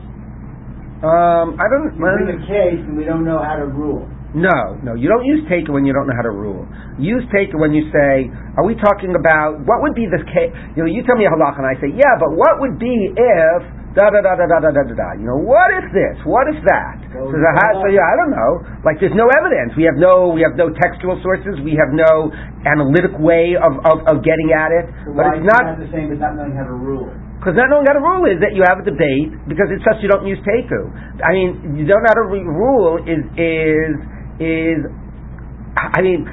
Um, 1.05 1.61
I 1.61 1.69
don't. 1.69 1.93
You 1.93 2.01
bring 2.01 2.33
a 2.33 2.41
case, 2.49 2.81
and 2.81 2.97
we 2.97 3.05
don't 3.05 3.29
know 3.29 3.45
how 3.45 3.61
to 3.61 3.69
rule. 3.69 4.09
No, 4.35 4.75
no, 4.83 4.99
you 4.99 5.07
don't 5.07 5.23
use 5.23 5.47
take 5.47 5.63
it 5.63 5.71
when 5.71 5.87
you 5.87 5.95
don't 5.95 6.11
know 6.11 6.19
how 6.19 6.27
to 6.27 6.35
rule. 6.35 6.67
Use 6.99 7.23
take 7.31 7.55
it 7.55 7.57
when 7.57 7.71
you 7.71 7.87
say, 7.95 8.27
are 8.55 8.67
we 8.67 8.79
talking 8.79 9.15
about, 9.19 9.59
what 9.67 9.83
would 9.83 9.95
be 9.99 10.07
this 10.07 10.23
case? 10.31 10.55
You 10.79 10.87
know, 10.87 10.91
you 10.91 11.03
tell 11.03 11.19
me 11.19 11.27
a 11.27 11.33
halach 11.33 11.59
and 11.59 11.67
I 11.67 11.75
say, 11.83 11.91
yeah, 11.91 12.15
but 12.19 12.35
what 12.39 12.63
would 12.63 12.79
be 12.79 13.11
if, 13.11 13.61
da 13.95 14.11
da 14.11 14.21
da 14.23 14.35
da 14.35 14.47
da 14.51 14.59
da 14.59 14.71
da 14.75 14.83
da 14.83 14.95
da. 14.95 15.09
You 15.15 15.31
know, 15.31 15.39
what 15.39 15.71
if 15.79 15.87
this? 15.95 16.19
What 16.27 16.51
if 16.51 16.59
that? 16.67 16.99
So, 17.15 17.31
so, 17.31 17.39
so 17.39 17.87
yeah, 17.91 18.03
I 18.03 18.15
don't 18.19 18.35
know. 18.35 18.53
Like 18.83 18.99
there's 18.99 19.15
no 19.15 19.31
evidence. 19.39 19.79
We 19.79 19.87
have 19.87 19.95
no 19.95 20.35
we 20.35 20.43
have 20.43 20.59
no 20.59 20.75
textual 20.75 21.15
sources. 21.23 21.63
We 21.63 21.79
have 21.79 21.95
no 21.95 22.35
analytic 22.67 23.15
way 23.23 23.55
of, 23.55 23.79
of, 23.87 24.03
of 24.11 24.17
getting 24.27 24.51
at 24.51 24.75
it. 24.75 24.91
So 25.07 25.15
but 25.15 25.39
it's 25.39 25.47
not 25.47 25.79
the 25.79 25.87
same 25.95 26.11
as 26.11 26.19
not 26.19 26.35
knowing 26.35 26.59
how 26.59 26.67
to 26.67 26.75
rule. 26.75 27.07
Because 27.39 27.55
not 27.55 27.71
knowing 27.71 27.87
how 27.87 27.95
to 27.95 28.03
rule 28.03 28.27
is 28.27 28.43
that 28.43 28.59
you 28.59 28.67
have 28.67 28.83
a 28.83 28.87
debate 28.87 29.31
because 29.47 29.71
it's 29.71 29.85
such 29.87 30.03
you 30.03 30.11
don't 30.11 30.27
use 30.27 30.43
teku. 30.43 30.91
I 31.23 31.31
mean, 31.31 31.79
you 31.79 31.87
don't 31.87 32.03
know 32.03 32.11
how 32.11 32.19
to 32.19 32.27
rule 32.27 32.99
is 33.07 33.23
is 33.39 33.95
is, 34.43 34.81
I 35.79 36.03
mean, 36.03 36.27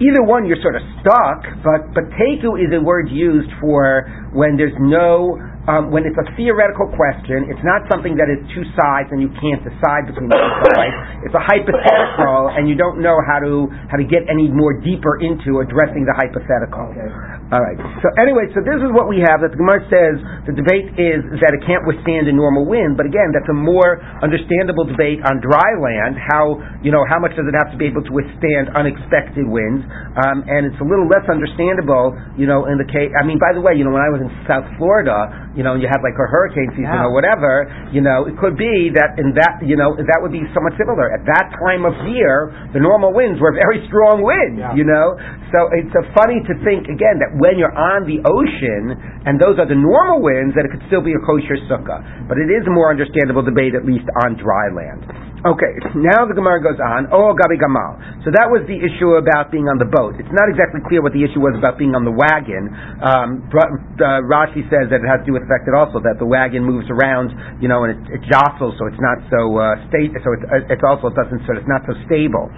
either 0.00 0.22
one 0.24 0.46
you're 0.46 0.60
sort 0.62 0.76
of 0.76 0.82
stuck, 1.00 1.44
but, 1.62 1.92
but 1.94 2.04
teku 2.16 2.56
is 2.56 2.72
a 2.72 2.80
word 2.82 3.08
used 3.10 3.50
for 3.60 4.08
when 4.32 4.56
there's 4.56 4.76
no 4.80 5.36
um, 5.68 5.92
when 5.92 6.08
it's 6.08 6.16
a 6.16 6.24
theoretical 6.40 6.88
question, 6.96 7.52
it's 7.52 7.60
not 7.60 7.84
something 7.92 8.16
that 8.16 8.32
is 8.32 8.40
two 8.56 8.64
sides 8.72 9.12
and 9.12 9.20
you 9.20 9.28
can't 9.36 9.60
decide 9.60 10.08
between 10.08 10.32
the 10.32 10.38
two 10.40 10.56
sides. 10.72 10.96
It's 11.20 11.36
a 11.36 11.44
hypothetical, 11.44 12.48
and 12.56 12.64
you 12.64 12.80
don't 12.80 13.04
know 13.04 13.20
how 13.28 13.44
to 13.44 13.68
how 13.92 14.00
to 14.00 14.06
get 14.08 14.24
any 14.32 14.48
more 14.48 14.72
deeper 14.72 15.20
into 15.20 15.60
addressing 15.60 16.08
the 16.08 16.16
hypothetical. 16.16 16.88
Okay. 16.96 17.04
All 17.52 17.60
right. 17.60 17.76
So 18.00 18.08
anyway, 18.16 18.48
so 18.56 18.64
this 18.64 18.80
is 18.80 18.88
what 18.96 19.04
we 19.04 19.20
have. 19.20 19.44
That 19.44 19.52
the 19.52 19.60
Gemara 19.60 19.84
says 19.92 20.16
the 20.48 20.56
debate 20.56 20.96
is 20.96 21.20
that 21.44 21.52
it 21.52 21.60
can't 21.68 21.84
withstand 21.84 22.24
a 22.24 22.32
normal 22.32 22.64
wind, 22.64 22.96
but 22.96 23.04
again, 23.04 23.36
that's 23.36 23.52
a 23.52 23.58
more 23.58 24.00
understandable 24.24 24.88
debate 24.88 25.20
on 25.28 25.44
dry 25.44 25.76
land. 25.76 26.16
How 26.16 26.56
you 26.80 26.88
know 26.88 27.04
how 27.04 27.20
much 27.20 27.36
does 27.36 27.44
it 27.44 27.52
have 27.52 27.68
to 27.68 27.76
be 27.76 27.84
able 27.84 28.00
to 28.08 28.12
withstand 28.16 28.72
unexpected 28.72 29.44
winds? 29.44 29.84
Um, 30.24 30.40
and 30.48 30.72
it's 30.72 30.80
a 30.80 30.88
little 30.88 31.04
less 31.04 31.28
understandable, 31.28 32.16
you 32.40 32.48
know, 32.48 32.64
in 32.64 32.80
the 32.80 32.88
case. 32.88 33.12
I 33.12 33.28
mean, 33.28 33.36
by 33.36 33.52
the 33.52 33.60
way, 33.60 33.76
you 33.76 33.84
know, 33.84 33.92
when 33.92 34.00
I 34.00 34.08
was 34.08 34.24
in 34.24 34.32
South 34.48 34.64
Florida 34.80 35.49
you 35.58 35.66
know, 35.66 35.74
and 35.74 35.82
you 35.82 35.88
have 35.90 36.02
like 36.06 36.14
a 36.14 36.26
hurricane 36.30 36.70
season 36.78 36.94
Yeah. 36.94 37.06
or 37.06 37.12
whatever, 37.12 37.66
you 37.90 38.00
know, 38.00 38.26
it 38.30 38.38
could 38.38 38.54
be 38.54 38.90
that 38.94 39.18
in 39.18 39.34
that, 39.34 39.58
you 39.66 39.74
know, 39.74 39.98
that 39.98 40.18
would 40.22 40.30
be 40.30 40.46
somewhat 40.54 40.78
similar. 40.78 41.10
At 41.10 41.26
that 41.26 41.50
time 41.58 41.82
of 41.82 41.94
year, 42.06 42.54
the 42.72 42.78
normal 42.78 43.10
winds 43.12 43.40
were 43.42 43.50
very 43.52 43.82
strong 43.90 44.22
winds, 44.22 44.62
Yeah. 44.62 44.74
you 44.78 44.84
know. 44.86 45.18
So 45.50 45.58
it's 45.74 45.90
uh, 45.90 46.06
funny 46.14 46.38
to 46.46 46.54
think 46.62 46.86
again 46.86 47.18
that 47.18 47.34
when 47.42 47.58
you're 47.58 47.74
on 47.74 48.06
the 48.06 48.22
ocean 48.22 48.94
and 49.26 49.38
those 49.42 49.58
are 49.58 49.66
the 49.66 49.78
normal 49.78 50.22
winds, 50.22 50.54
that 50.54 50.64
it 50.64 50.70
could 50.70 50.86
still 50.86 51.02
be 51.02 51.12
a 51.14 51.22
kosher 51.26 51.58
sukkah. 51.66 51.98
But 52.30 52.38
it 52.38 52.46
is 52.50 52.62
a 52.66 52.70
more 52.70 52.90
understandable 52.90 53.42
debate, 53.42 53.74
at 53.74 53.82
least 53.84 54.06
on 54.22 54.38
dry 54.38 54.70
land. 54.70 55.02
Okay, 55.40 55.72
now 55.96 56.28
the 56.28 56.36
Gemara 56.36 56.60
goes 56.60 56.76
on. 56.76 57.08
Oh, 57.08 57.32
Gabi 57.32 57.56
Gamal. 57.56 57.96
So 58.20 58.28
that 58.28 58.52
was 58.52 58.60
the 58.68 58.76
issue 58.76 59.16
about 59.16 59.48
being 59.48 59.72
on 59.72 59.80
the 59.80 59.88
boat. 59.88 60.20
It's 60.20 60.28
not 60.36 60.52
exactly 60.52 60.84
clear 60.84 61.00
what 61.00 61.16
the 61.16 61.24
issue 61.24 61.40
was 61.40 61.56
about 61.56 61.80
being 61.80 61.96
on 61.96 62.04
the 62.04 62.12
wagon. 62.12 62.68
Um, 63.00 63.48
uh, 63.48 64.20
Rashi 64.28 64.68
says 64.68 64.92
that 64.92 65.00
it 65.00 65.08
has 65.08 65.24
to 65.24 65.26
do 65.26 65.32
with 65.32 65.48
the 65.48 65.52
fact 65.52 65.64
that 65.64 65.72
also 65.72 65.96
that 66.04 66.20
the 66.20 66.28
wagon 66.28 66.60
moves 66.60 66.92
around, 66.92 67.32
you 67.56 67.72
know, 67.72 67.88
and 67.88 67.96
it, 67.96 68.20
it 68.20 68.22
jostles, 68.28 68.76
so 68.76 68.84
it's 68.84 69.00
not 69.00 69.16
so 69.32 69.56
uh, 69.56 69.80
state. 69.88 70.12
So 70.20 70.28
it's, 70.36 70.44
uh, 70.44 70.68
it's 70.76 70.84
also 70.84 71.08
it 71.08 71.16
doesn't 71.16 71.40
so 71.48 71.56
it's 71.56 71.70
not 71.72 71.88
so 71.88 71.96
stable. 72.04 72.52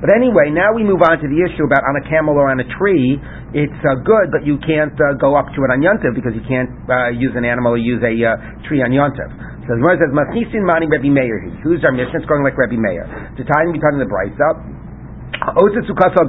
But 0.00 0.12
anyway, 0.12 0.52
now 0.52 0.76
we 0.76 0.84
move 0.84 1.00
on 1.00 1.16
to 1.16 1.28
the 1.28 1.40
issue 1.40 1.64
about 1.64 1.80
on 1.88 1.96
a 1.96 2.04
camel 2.04 2.36
or 2.36 2.52
on 2.52 2.60
a 2.60 2.68
tree. 2.76 3.16
It's 3.56 3.80
uh, 3.80 3.96
good, 4.04 4.28
but 4.28 4.44
you 4.44 4.60
can't 4.60 4.92
uh, 4.92 5.16
go 5.16 5.32
up 5.32 5.48
to 5.56 5.58
it 5.64 5.70
on 5.72 5.80
Yontiv 5.80 6.12
because 6.12 6.36
you 6.36 6.44
can't 6.44 6.68
uh, 6.84 7.16
use 7.16 7.32
an 7.32 7.48
animal 7.48 7.72
or 7.74 7.80
use 7.80 8.04
a 8.04 8.12
uh, 8.12 8.36
tree 8.68 8.84
on 8.84 8.92
Yontiv. 8.92 9.30
So 9.64 9.74
the 9.74 9.80
Gemara 9.80 9.96
says, 9.96 10.12
"Masnisin 10.12 10.62
mani 10.68 10.86
Rebbe 10.86 11.08
Meir." 11.08 11.48
Who's 11.64 11.80
our 11.82 11.96
Mishnah? 11.96 12.22
It's 12.22 12.28
going 12.28 12.44
like 12.44 12.54
Rebbe 12.60 12.76
Meir. 12.76 13.08
To 13.08 13.42
time 13.42 13.72
we 13.72 13.80
talking 13.80 13.98
the 13.98 14.06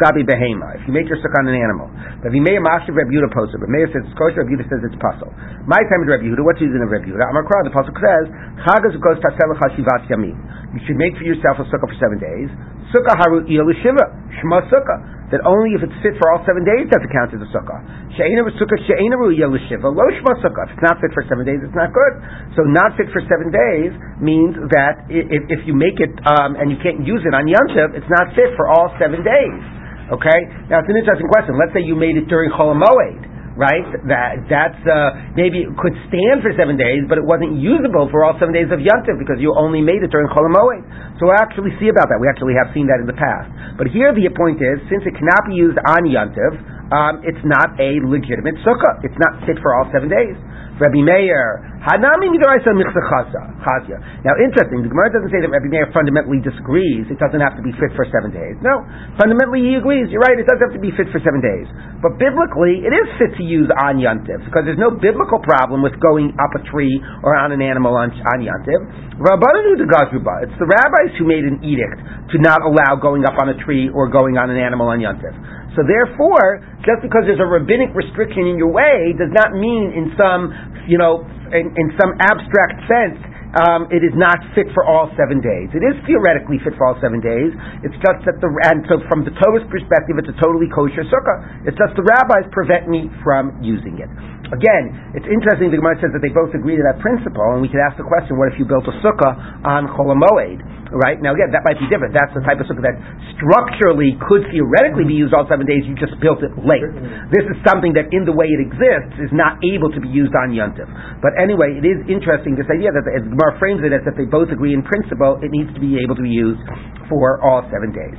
gabi 0.04 0.24
behema. 0.26 0.76
If 0.78 0.88
you 0.88 0.94
make 0.94 1.08
your 1.08 1.18
sukkah 1.24 1.40
on 1.40 1.48
an 1.48 1.56
animal, 1.56 1.88
Rabbi 2.22 2.40
Meir 2.44 2.60
machshir 2.60 2.92
Rabbi 2.92 3.14
Yehuda 3.14 3.32
posted. 3.34 3.62
Rabbi 3.62 3.72
Meir 3.72 3.88
says 3.94 4.04
it's 4.04 4.18
kosher. 4.18 4.44
Rabbi 4.44 4.58
Yehuda 4.58 4.68
says 4.68 4.82
it's 4.84 5.00
pasul. 5.00 5.32
My 5.66 5.80
time 5.80 6.02
is 6.04 6.10
Rabbi 6.12 6.28
Yehuda. 6.28 6.44
What's 6.44 6.60
reason 6.60 6.82
of 6.84 6.90
Rabbi 6.92 7.08
Yehuda? 7.08 7.26
Amar 7.30 7.46
Kra, 7.48 7.64
the 7.64 7.74
pasuk 7.74 7.96
says, 7.96 8.26
Chagas 8.68 8.96
goes 9.00 9.18
tasel 9.24 9.54
chashivat 9.58 10.10
yamim. 10.12 10.36
You 10.76 10.82
should 10.86 11.00
make 11.00 11.16
for 11.16 11.24
yourself 11.24 11.62
a 11.62 11.66
sukkah 11.72 11.88
for 11.88 11.98
seven 11.98 12.20
days. 12.20 12.50
Sukkah 12.94 13.16
haru 13.20 13.44
il 13.48 13.68
shiva. 13.84 14.06
Shema 14.40 14.64
sukkah. 14.72 15.16
That 15.28 15.44
only 15.44 15.76
if 15.76 15.84
it's 15.84 15.98
fit 16.00 16.16
for 16.16 16.32
all 16.32 16.40
seven 16.48 16.64
days 16.64 16.88
does 16.88 17.04
it 17.04 17.12
count 17.12 17.36
as 17.36 17.44
a 17.44 17.50
sukkah. 17.52 17.84
She'ena 18.16 18.48
sukkah 18.48 18.80
she'ena 18.88 19.20
ru 19.20 19.36
il 19.36 19.52
shiva. 19.68 19.92
Lo 19.92 20.08
shema 20.16 20.40
sukkah. 20.40 20.72
If 20.72 20.80
it's 20.80 20.86
not 20.88 20.96
fit 21.04 21.12
for 21.12 21.24
seven 21.28 21.44
days, 21.44 21.60
it's 21.60 21.76
not 21.76 21.92
good. 21.92 22.14
So 22.56 22.64
not 22.64 22.96
fit 22.96 23.12
for 23.12 23.20
seven 23.28 23.52
days 23.52 23.92
means 24.24 24.56
that 24.72 25.04
if, 25.12 25.44
if 25.52 25.62
you 25.68 25.76
make 25.76 26.00
it 26.00 26.16
um, 26.24 26.56
and 26.56 26.72
you 26.72 26.80
can't 26.80 27.04
use 27.04 27.20
it 27.28 27.36
on 27.36 27.44
Yom 27.52 27.68
it's 27.92 28.08
not 28.08 28.32
fit 28.40 28.56
for 28.56 28.72
all 28.72 28.88
seven 28.96 29.20
days. 29.20 29.60
Okay? 30.08 30.40
Now 30.72 30.80
it's 30.80 30.88
an 30.88 30.96
interesting 30.96 31.28
question. 31.28 31.60
Let's 31.60 31.76
say 31.76 31.84
you 31.84 32.00
made 32.00 32.16
it 32.16 32.32
during 32.32 32.48
Chol 32.56 32.72
Moed, 32.72 33.27
right? 33.58 33.84
That 34.06 34.46
that's 34.48 34.82
uh, 34.86 35.34
maybe 35.34 35.66
could 35.82 35.98
stand 36.08 36.46
for 36.46 36.54
seven 36.54 36.78
days, 36.78 37.04
but 37.10 37.18
it 37.18 37.26
wasn't 37.26 37.58
usable 37.58 38.08
for 38.14 38.24
all 38.24 38.38
seven 38.38 38.54
days 38.54 38.70
of 38.70 38.80
Yom 38.80 39.02
Tov 39.04 39.18
because 39.18 39.42
you 39.42 39.52
only 39.58 39.82
made 39.82 40.06
it 40.06 40.14
during 40.14 40.30
Chol 40.30 40.46
Moed. 40.48 40.86
So 41.18 41.28
we 41.28 41.36
actually 41.36 41.74
see 41.82 41.90
about 41.90 42.08
that. 42.14 42.22
We 42.22 42.30
actually 42.30 42.54
have 42.56 42.70
seen 42.72 42.86
that 42.88 43.02
in 43.02 43.10
the 43.10 43.18
past. 43.18 43.50
But 43.76 43.90
here 43.90 44.14
the 44.14 44.30
point 44.38 44.62
is, 44.62 44.78
since 44.88 45.04
it 45.04 45.18
cannot 45.18 45.50
be 45.50 45.58
used 45.58 45.82
on 45.82 46.06
Yom 46.06 46.32
Tov, 46.32 46.54
um, 46.92 47.20
it's 47.28 47.44
not 47.44 47.76
a 47.80 48.00
legitimate 48.08 48.56
sukkah. 48.64 49.04
It's 49.04 49.18
not 49.20 49.44
fit 49.44 49.60
for 49.60 49.76
all 49.76 49.90
seven 49.92 50.08
days. 50.08 50.38
Rabbi 50.78 51.02
Meir, 51.02 51.66
Hanami 51.90 52.30
midoraisa. 52.30 52.70
Now, 52.70 54.34
interesting. 54.38 54.86
The 54.86 54.92
Gemara 54.94 55.10
doesn't 55.10 55.34
say 55.34 55.42
that 55.42 55.50
Rabbi 55.50 55.74
Meir 55.74 55.90
fundamentally 55.90 56.38
disagrees. 56.38 57.10
It 57.10 57.18
doesn't 57.18 57.42
have 57.42 57.58
to 57.58 57.66
be 57.66 57.74
fit 57.82 57.98
for 57.98 58.06
seven 58.14 58.30
days. 58.30 58.62
No, 58.62 58.86
fundamentally 59.18 59.66
he 59.66 59.74
agrees. 59.74 60.14
You're 60.14 60.22
right. 60.22 60.38
It 60.38 60.46
doesn't 60.46 60.62
have 60.70 60.78
to 60.78 60.84
be 60.84 60.94
fit 60.94 61.10
for 61.10 61.18
seven 61.26 61.42
days. 61.42 61.66
But 61.98 62.22
biblically, 62.22 62.86
it 62.86 62.94
is 62.94 63.08
fit 63.18 63.34
to 63.42 63.44
use 63.44 63.66
on 63.74 63.98
Yontiv 63.98 64.46
because 64.46 64.70
there's 64.70 64.78
no 64.78 64.94
biblical 64.94 65.42
problem 65.42 65.82
with 65.82 65.98
going 65.98 66.30
up 66.38 66.54
a 66.54 66.62
tree 66.70 67.02
or 67.26 67.34
on 67.34 67.50
an 67.50 67.62
animal 67.66 67.98
on, 67.98 68.14
on 68.14 68.38
Yontiv. 68.46 68.82
It's 69.18 70.60
the 70.62 70.70
rabbis 70.70 71.12
who 71.18 71.26
made 71.26 71.42
an 71.42 71.58
edict 71.66 72.00
to 72.32 72.38
not 72.38 72.62
allow 72.62 73.02
going 73.02 73.26
up 73.26 73.34
on 73.42 73.50
a 73.50 73.58
tree 73.66 73.90
or 73.90 74.14
going 74.14 74.38
on 74.38 74.54
an 74.54 74.62
animal 74.62 74.94
on 74.94 75.02
Yontiv. 75.02 75.34
So 75.78 75.86
therefore, 75.86 76.66
just 76.82 77.06
because 77.06 77.30
there's 77.30 77.40
a 77.40 77.46
rabbinic 77.46 77.94
restriction 77.94 78.50
in 78.50 78.58
your 78.58 78.74
way 78.74 79.14
does 79.14 79.30
not 79.30 79.54
mean 79.54 79.94
in 79.94 80.10
some, 80.18 80.50
you 80.90 80.98
know, 80.98 81.22
in, 81.54 81.70
in 81.70 81.88
some 82.02 82.18
abstract 82.18 82.82
sense, 82.90 83.22
um, 83.56 83.88
it 83.94 84.04
is 84.04 84.12
not 84.18 84.36
fit 84.58 84.68
for 84.76 84.84
all 84.84 85.08
seven 85.16 85.40
days. 85.40 85.72
It 85.72 85.80
is 85.86 85.96
theoretically 86.04 86.60
fit 86.66 86.76
for 86.76 86.90
all 86.92 86.98
seven 87.00 87.24
days. 87.24 87.54
It's 87.86 87.96
just 88.04 88.26
that 88.28 88.38
the 88.44 88.50
and 88.68 88.84
so 88.92 89.00
from 89.08 89.24
the 89.24 89.32
Torah's 89.40 89.64
perspective, 89.72 90.20
it's 90.20 90.28
a 90.28 90.38
totally 90.42 90.68
kosher 90.68 91.08
sukkah. 91.08 91.64
It's 91.64 91.78
just 91.80 91.96
the 91.96 92.04
rabbis 92.04 92.50
prevent 92.52 92.92
me 92.92 93.08
from 93.24 93.56
using 93.64 94.04
it. 94.04 94.12
Again, 94.48 95.12
it's 95.12 95.28
interesting. 95.28 95.76
The 95.76 95.80
Gemara 95.84 96.00
says 96.00 96.16
that 96.16 96.24
they 96.24 96.32
both 96.32 96.56
agree 96.56 96.80
to 96.80 96.84
that 96.88 97.04
principle, 97.04 97.44
and 97.52 97.60
we 97.60 97.68
could 97.68 97.84
ask 97.84 98.00
the 98.00 98.08
question: 98.08 98.40
What 98.40 98.48
if 98.48 98.56
you 98.56 98.64
built 98.64 98.88
a 98.88 98.96
sukkah 99.04 99.36
on 99.68 99.92
Chol 99.92 100.16
Moed? 100.16 100.64
Right 100.88 101.20
now, 101.20 101.36
again, 101.36 101.52
that 101.52 101.68
might 101.68 101.76
be 101.76 101.84
different. 101.92 102.16
That's 102.16 102.32
the 102.32 102.40
type 102.48 102.64
of 102.64 102.68
sukkah 102.72 102.80
that 102.88 102.96
structurally 103.36 104.16
could 104.24 104.48
theoretically 104.48 105.04
be 105.04 105.20
used 105.20 105.36
all 105.36 105.44
seven 105.52 105.68
days. 105.68 105.84
You 105.84 106.00
just 106.00 106.16
built 106.24 106.40
it 106.40 106.56
late. 106.64 106.88
This 107.28 107.44
is 107.44 107.60
something 107.68 107.92
that, 108.00 108.08
in 108.16 108.24
the 108.24 108.32
way 108.32 108.48
it 108.48 108.64
exists, 108.64 109.20
is 109.20 109.32
not 109.36 109.60
able 109.68 109.92
to 109.92 110.00
be 110.00 110.08
used 110.08 110.32
on 110.32 110.56
Yontif. 110.56 110.88
But 111.20 111.36
anyway, 111.36 111.76
it 111.76 111.84
is 111.84 112.00
interesting 112.08 112.56
this 112.56 112.72
idea 112.72 112.96
that 112.96 113.04
the, 113.04 113.20
as 113.20 113.28
Gemara 113.28 113.60
frames 113.60 113.84
it 113.84 113.92
as 113.92 114.08
if 114.08 114.16
they 114.16 114.32
both 114.32 114.48
agree 114.48 114.72
in 114.72 114.80
principle, 114.80 115.44
it 115.44 115.52
needs 115.52 115.76
to 115.76 115.82
be 115.84 116.00
able 116.00 116.16
to 116.16 116.24
be 116.24 116.32
used 116.32 116.64
for 117.12 117.44
all 117.44 117.68
seven 117.68 117.92
days. 117.92 118.16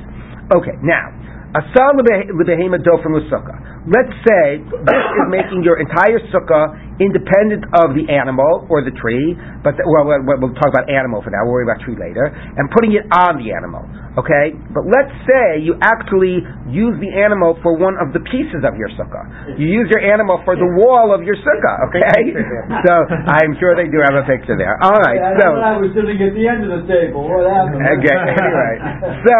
Okay, 0.53 0.77
now. 0.85 1.09
Asal 1.49 1.97
lebehema 1.97 2.77
do 2.83 2.93
from 3.01 3.17
sukkah. 3.25 3.57
Let's 3.89 4.13
say 4.21 4.61
this 4.61 5.05
is 5.17 5.25
making 5.33 5.65
your 5.65 5.81
entire 5.81 6.21
sukkah 6.29 6.77
independent 7.01 7.63
of 7.79 7.95
the 7.95 8.05
animal 8.11 8.67
or 8.69 8.83
the 8.83 8.91
tree, 8.99 9.33
but 9.63 9.73
the, 9.79 9.87
well, 9.87 10.05
we'll, 10.05 10.37
we'll 10.37 10.53
talk 10.59 10.69
about 10.69 10.91
animal 10.91 11.23
for 11.23 11.31
now. 11.31 11.47
We'll 11.47 11.63
worry 11.63 11.65
about 11.65 11.79
tree 11.81 11.95
later, 11.95 12.27
and 12.29 12.67
putting 12.75 12.91
it 12.93 13.07
on 13.09 13.39
the 13.39 13.55
animal. 13.55 13.87
Okay, 14.19 14.51
but 14.75 14.83
let's 14.83 15.15
say 15.23 15.63
you 15.63 15.79
actually 15.79 16.43
use 16.67 16.99
the 16.99 17.07
animal 17.07 17.55
for 17.63 17.79
one 17.79 17.95
of 18.03 18.11
the 18.11 18.19
pieces 18.27 18.67
of 18.67 18.75
your 18.75 18.91
sukkah. 18.99 19.55
You 19.55 19.63
use 19.63 19.87
your 19.87 20.03
animal 20.03 20.43
for 20.43 20.59
the 20.59 20.67
wall 20.75 21.15
of 21.15 21.23
your 21.23 21.39
sukkah. 21.39 21.87
Okay, 21.87 22.35
so 22.85 22.93
I'm 23.31 23.55
sure 23.63 23.79
they 23.79 23.87
do 23.87 24.03
have 24.03 24.19
a 24.19 24.25
picture 24.27 24.59
there. 24.59 24.75
All 24.83 24.99
right, 25.07 25.17
Yeah, 25.17 25.39
so. 25.39 25.47
I 25.55 25.79
was 25.79 25.95
sitting 25.95 26.19
at 26.19 26.35
the 26.35 26.45
end 26.45 26.67
of 26.67 26.83
the 26.83 26.85
table, 26.85 27.31
what 27.31 27.47
happened? 27.47 27.79
Okay, 27.79 28.11
anyway. 28.11 28.75
So, 29.29 29.39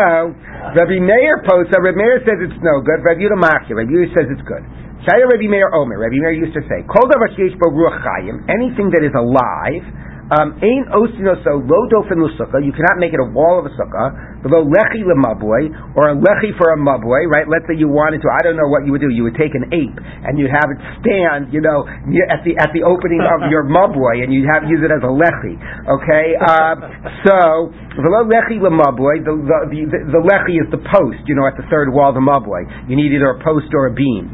Rabbi 0.76 1.00
Meir 1.00 1.44
posts, 1.44 1.72
uh, 1.76 1.80
Rabbi 1.84 1.99
Meir 2.00 2.24
says 2.24 2.40
it's 2.40 2.56
no 2.64 2.80
good, 2.80 3.04
Rabbi 3.04 3.28
Yehuda 3.28 3.36
Machshir, 3.36 3.76
Rabbi 3.76 3.92
Yehuda 3.92 4.16
says 4.16 4.28
it's 4.32 4.46
good. 4.48 4.64
Shaya 5.04 5.28
Rabbi 5.28 5.52
Meir 5.52 5.68
Omer, 5.76 6.00
Rabbi 6.00 6.16
Meir 6.16 6.32
used 6.32 6.56
to 6.56 6.64
say, 6.72 6.80
Kol 6.88 7.12
davar 7.12 7.28
sheyesh 7.36 7.60
bo 7.60 7.68
ruach 7.76 8.00
chayim, 8.00 8.40
anything 8.48 8.88
that 8.96 9.04
is 9.04 9.12
alive, 9.12 9.84
ain 10.30 10.86
osino 10.94 11.34
so 11.42 11.58
lo 11.58 11.90
dofen 11.90 12.22
you 12.62 12.74
cannot 12.74 12.98
make 13.02 13.14
it 13.14 13.20
a 13.20 13.30
wall 13.34 13.58
of 13.58 13.66
a 13.66 13.74
sukkah, 13.74 14.44
below 14.44 14.62
lechi 14.62 15.02
lemaboy, 15.02 15.74
or 15.98 16.14
a 16.14 16.16
lechi 16.16 16.54
for 16.58 16.70
a 16.72 16.78
maboy, 16.78 17.26
right? 17.26 17.50
Let's 17.50 17.66
say 17.66 17.74
you 17.74 17.90
wanted 17.90 18.22
to, 18.22 18.30
I 18.30 18.46
don't 18.46 18.56
know 18.56 18.70
what 18.70 18.86
you 18.86 18.92
would 18.94 19.02
do, 19.02 19.10
you 19.10 19.24
would 19.26 19.36
take 19.36 19.58
an 19.58 19.74
ape, 19.74 19.98
and 19.98 20.38
you'd 20.38 20.54
have 20.54 20.70
it 20.70 20.80
stand, 21.02 21.50
you 21.50 21.62
know, 21.62 21.88
near, 22.06 22.30
at 22.30 22.46
the, 22.46 22.54
at 22.62 22.70
the 22.78 22.86
opening 22.86 23.26
of 23.26 23.50
your 23.50 23.66
maboy, 23.74 24.22
and 24.22 24.30
you'd 24.30 24.48
have, 24.48 24.70
use 24.70 24.86
it 24.86 24.94
as 24.94 25.02
a 25.02 25.12
lechi, 25.12 25.58
okay? 25.90 26.38
Um, 26.38 26.78
so, 27.26 27.74
below 27.98 28.24
lechi 28.30 28.62
lemaboy, 28.62 29.26
the, 29.26 29.34
the, 29.34 29.58
the, 29.90 30.00
the 30.14 30.22
lechi 30.22 30.62
is 30.62 30.70
the 30.70 30.82
post, 30.94 31.26
you 31.26 31.34
know, 31.34 31.50
at 31.50 31.58
the 31.58 31.66
third 31.74 31.90
wall 31.90 32.14
of 32.14 32.16
the 32.16 32.24
maboy. 32.24 32.64
You 32.86 32.96
need 32.96 33.12
either 33.12 33.34
a 33.34 33.40
post 33.44 33.74
or 33.74 33.88
a 33.90 33.94
beam. 33.94 34.30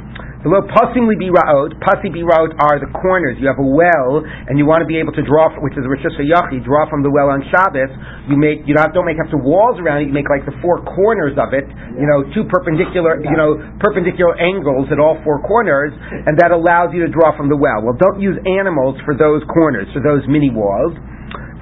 Below 0.46 0.62
passimly 0.70 1.18
be 1.18 1.34
ra'ot, 1.34 1.74
pasi 1.82 2.14
be 2.14 2.22
ra'ot 2.22 2.54
are 2.62 2.78
the 2.78 2.86
corners. 3.02 3.34
You 3.42 3.50
have 3.50 3.58
a 3.58 3.66
well, 3.66 4.22
and 4.22 4.62
you 4.62 4.70
want 4.70 4.86
to 4.86 4.90
be 4.90 5.02
able 5.02 5.10
to 5.18 5.26
draw, 5.26 5.50
which 5.58 5.74
is 5.74 5.82
Rosh 5.90 6.06
Yachi, 6.06 6.62
draw 6.62 6.86
from 6.86 7.02
the 7.02 7.10
well 7.10 7.34
on 7.34 7.42
Shabbos. 7.50 7.90
You 8.30 8.38
make, 8.38 8.62
you 8.70 8.78
don't, 8.78 8.94
don't 8.94 9.10
make 9.10 9.18
up 9.18 9.26
to 9.34 9.42
walls 9.42 9.82
around 9.82 10.06
it. 10.06 10.14
You 10.14 10.14
make 10.14 10.30
like 10.30 10.46
the 10.46 10.54
four 10.62 10.86
corners 10.86 11.34
of 11.42 11.58
it. 11.58 11.66
You 11.98 12.06
know, 12.06 12.30
two 12.38 12.46
perpendicular, 12.46 13.26
you 13.26 13.34
know, 13.34 13.58
perpendicular 13.82 14.38
angles 14.38 14.86
at 14.94 15.02
all 15.02 15.18
four 15.26 15.42
corners, 15.42 15.98
and 15.98 16.38
that 16.38 16.54
allows 16.54 16.94
you 16.94 17.02
to 17.02 17.10
draw 17.10 17.34
from 17.34 17.50
the 17.50 17.58
well. 17.58 17.82
Well, 17.82 17.98
don't 17.98 18.22
use 18.22 18.38
animals 18.46 19.02
for 19.02 19.18
those 19.18 19.42
corners, 19.50 19.90
for 19.98 20.06
those 20.06 20.22
mini 20.30 20.54
walls. 20.54 20.94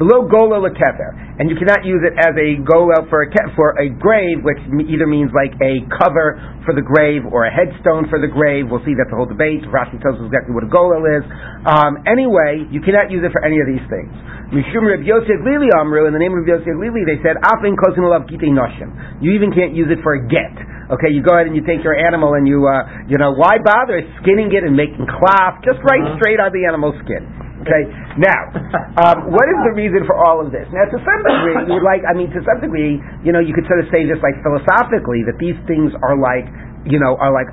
Below 0.01 0.25
gola 0.25 0.57
lekefer, 0.57 1.13
and 1.37 1.53
you 1.53 1.55
cannot 1.55 1.85
use 1.85 2.01
it 2.01 2.17
as 2.17 2.33
a 2.33 2.57
gola 2.65 3.05
for 3.13 3.23
a 3.23 3.29
ke- 3.29 3.53
for 3.53 3.77
a 3.77 3.93
grave, 3.93 4.41
which 4.41 4.57
either 4.89 5.05
means 5.05 5.29
like 5.37 5.53
a 5.61 5.85
cover 6.01 6.41
for 6.65 6.73
the 6.73 6.81
grave 6.81 7.21
or 7.29 7.45
a 7.45 7.53
headstone 7.53 8.09
for 8.09 8.17
the 8.17 8.25
grave. 8.25 8.65
We'll 8.73 8.81
see 8.81 8.97
that's 8.97 9.13
the 9.13 9.19
whole 9.21 9.29
debate. 9.29 9.61
Rashi 9.69 10.01
tells 10.01 10.17
us 10.17 10.25
exactly 10.25 10.57
what 10.57 10.65
a 10.65 10.71
gola 10.73 10.97
is. 10.97 11.21
Um, 11.69 12.01
anyway, 12.09 12.65
you 12.73 12.81
cannot 12.81 13.13
use 13.13 13.21
it 13.21 13.29
for 13.29 13.45
any 13.45 13.61
of 13.61 13.69
these 13.69 13.85
things. 13.85 14.09
Mishum 14.49 14.81
Reb 14.85 15.05
Yossi 15.05 15.29
HaGlili 15.29 15.69
Amru, 15.77 16.09
in 16.09 16.13
the 16.13 16.21
name 16.21 16.33
of 16.33 16.41
Reb 16.41 16.61
Yossi 16.65 16.73
HaGlili, 16.73 17.05
they 17.05 17.21
said 17.21 17.37
afin 17.41 17.77
love 17.77 18.25
gitei 18.25 18.49
noshim. 18.49 19.21
You 19.21 19.37
even 19.37 19.53
can't 19.53 19.77
use 19.77 19.93
it 19.93 20.01
for 20.01 20.17
a 20.17 20.21
get. 20.25 20.53
Okay, 20.93 21.13
you 21.13 21.21
go 21.21 21.37
ahead 21.37 21.45
and 21.47 21.55
you 21.55 21.61
take 21.65 21.81
your 21.85 21.95
animal 21.97 22.33
and 22.33 22.45
you, 22.49 22.65
uh, 22.65 23.05
you 23.09 23.17
know, 23.17 23.33
why 23.33 23.61
bother 23.61 24.01
skinning 24.21 24.49
it 24.53 24.65
and 24.65 24.73
making 24.75 25.05
cloth? 25.05 25.61
Just 25.65 25.79
right 25.85 26.17
straight 26.17 26.41
on 26.41 26.49
the 26.53 26.65
animal's 26.65 26.97
skin. 27.05 27.42
Okay, 27.63 27.83
now, 28.19 28.41
um, 29.01 29.31
what 29.31 29.47
is 29.47 29.59
the 29.63 29.73
reason 29.73 30.03
for 30.03 30.19
all 30.19 30.43
of 30.43 30.51
this? 30.51 30.67
Now, 30.75 30.83
to 30.83 30.97
some 30.99 31.21
degree, 31.23 31.55
you 31.63 31.79
would 31.79 31.87
like, 31.87 32.03
I 32.03 32.11
mean, 32.11 32.27
to 32.35 32.43
some 32.43 32.59
degree, 32.59 32.99
you 33.23 33.31
know, 33.31 33.39
you 33.39 33.55
could 33.55 33.63
sort 33.71 33.79
of 33.79 33.87
say 33.87 34.03
this 34.03 34.19
like 34.19 34.35
philosophically 34.43 35.23
that 35.23 35.39
these 35.39 35.55
things 35.63 35.95
are 36.03 36.19
like, 36.19 36.43
you 36.83 36.99
know, 36.99 37.15
are 37.15 37.31
like 37.31 37.47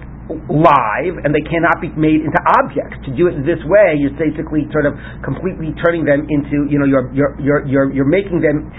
live 0.50 1.14
and 1.22 1.34
they 1.34 1.42
cannot 1.46 1.78
be 1.82 1.90
made 1.98 2.22
into 2.22 2.40
objects. 2.58 2.98
To 3.06 3.10
do 3.14 3.26
it 3.30 3.42
this 3.46 3.58
way, 3.66 3.98
you're 3.98 4.14
basically 4.14 4.66
sort 4.70 4.86
of 4.86 4.94
completely 5.22 5.74
turning 5.82 6.06
them 6.06 6.26
into, 6.26 6.66
you 6.70 6.78
know, 6.78 6.86
you're, 6.86 7.10
you're, 7.14 7.34
you're, 7.38 7.62
you're, 7.66 7.88
you're 8.02 8.10
making 8.10 8.42
them 8.42 8.70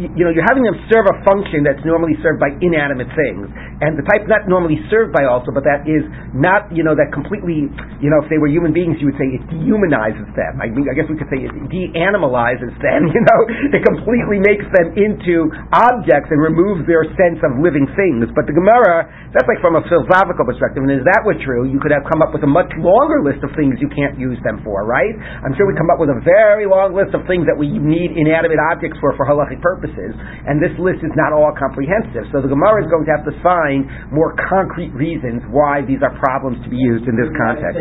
you 0.00 0.24
know, 0.24 0.32
you're 0.32 0.48
having 0.48 0.64
them 0.64 0.80
serve 0.88 1.04
a 1.04 1.16
function 1.28 1.60
that's 1.60 1.84
normally 1.84 2.16
served 2.24 2.40
by 2.40 2.48
inanimate 2.64 3.12
things, 3.12 3.44
and 3.84 4.00
the 4.00 4.04
type 4.08 4.24
not 4.24 4.48
normally 4.48 4.80
served 4.88 5.12
by 5.12 5.28
also, 5.28 5.52
but 5.52 5.60
that 5.68 5.84
is 5.84 6.00
not, 6.32 6.72
you 6.72 6.80
know, 6.80 6.96
that 6.96 7.12
completely, 7.12 7.68
you 8.00 8.08
know, 8.08 8.24
if 8.24 8.32
they 8.32 8.40
were 8.40 8.48
human 8.48 8.72
beings, 8.72 8.96
you 8.96 9.12
would 9.12 9.20
say 9.20 9.28
it 9.28 9.44
dehumanizes 9.52 10.24
them. 10.32 10.56
I 10.56 10.72
mean, 10.72 10.88
I 10.88 10.96
guess 10.96 11.04
we 11.12 11.20
could 11.20 11.28
say 11.28 11.44
it 11.44 11.52
de-animalizes 11.68 12.72
them. 12.80 13.12
You 13.20 13.26
know, 13.26 13.42
it 13.76 13.82
completely 13.84 14.40
makes 14.40 14.64
them 14.72 14.96
into 14.96 15.50
objects 15.76 16.32
and 16.32 16.40
removes 16.40 16.88
their 16.88 17.04
sense 17.18 17.36
of 17.44 17.58
living 17.60 17.84
things. 17.98 18.32
But 18.32 18.48
the 18.48 18.56
Gemara, 18.56 19.04
that's 19.34 19.44
like 19.44 19.60
from 19.60 19.76
a 19.76 19.84
philosophical 19.84 20.46
perspective, 20.46 20.80
and 20.80 20.88
if 20.88 21.04
that 21.04 21.20
were 21.26 21.36
true, 21.36 21.68
you 21.68 21.82
could 21.82 21.92
have 21.92 22.06
come 22.08 22.24
up 22.24 22.32
with 22.32 22.46
a 22.46 22.48
much 22.48 22.70
longer 22.80 23.20
list 23.20 23.44
of 23.44 23.52
things 23.58 23.76
you 23.76 23.92
can't 23.92 24.16
use 24.16 24.40
them 24.40 24.62
for, 24.64 24.88
right? 24.88 25.12
I'm 25.44 25.52
sure 25.58 25.68
we 25.68 25.76
come 25.76 25.92
up 25.92 26.00
with 26.00 26.08
a 26.08 26.22
very 26.24 26.64
long 26.64 26.96
list 26.96 27.12
of 27.12 27.26
things 27.28 27.44
that 27.44 27.58
we 27.58 27.68
need 27.68 28.16
inanimate 28.16 28.62
objects 28.72 28.96
for 29.02 29.12
for 29.18 29.28
halachic 29.28 29.60
purposes 29.60 29.89
purposes, 29.90 30.14
and 30.46 30.62
this 30.62 30.72
list 30.78 31.02
is 31.02 31.10
not 31.18 31.34
all 31.34 31.50
comprehensive. 31.58 32.30
So 32.30 32.40
the 32.40 32.50
Gemara 32.50 32.86
is 32.86 32.88
going 32.90 33.04
to 33.06 33.12
have 33.12 33.26
to 33.26 33.34
find 33.42 33.86
more 34.14 34.34
concrete 34.48 34.94
reasons 34.94 35.42
why 35.50 35.82
these 35.82 36.00
are 36.02 36.14
problems 36.18 36.62
to 36.62 36.68
be 36.70 36.78
used 36.78 37.06
in 37.10 37.14
this 37.18 37.30
context. 37.34 37.78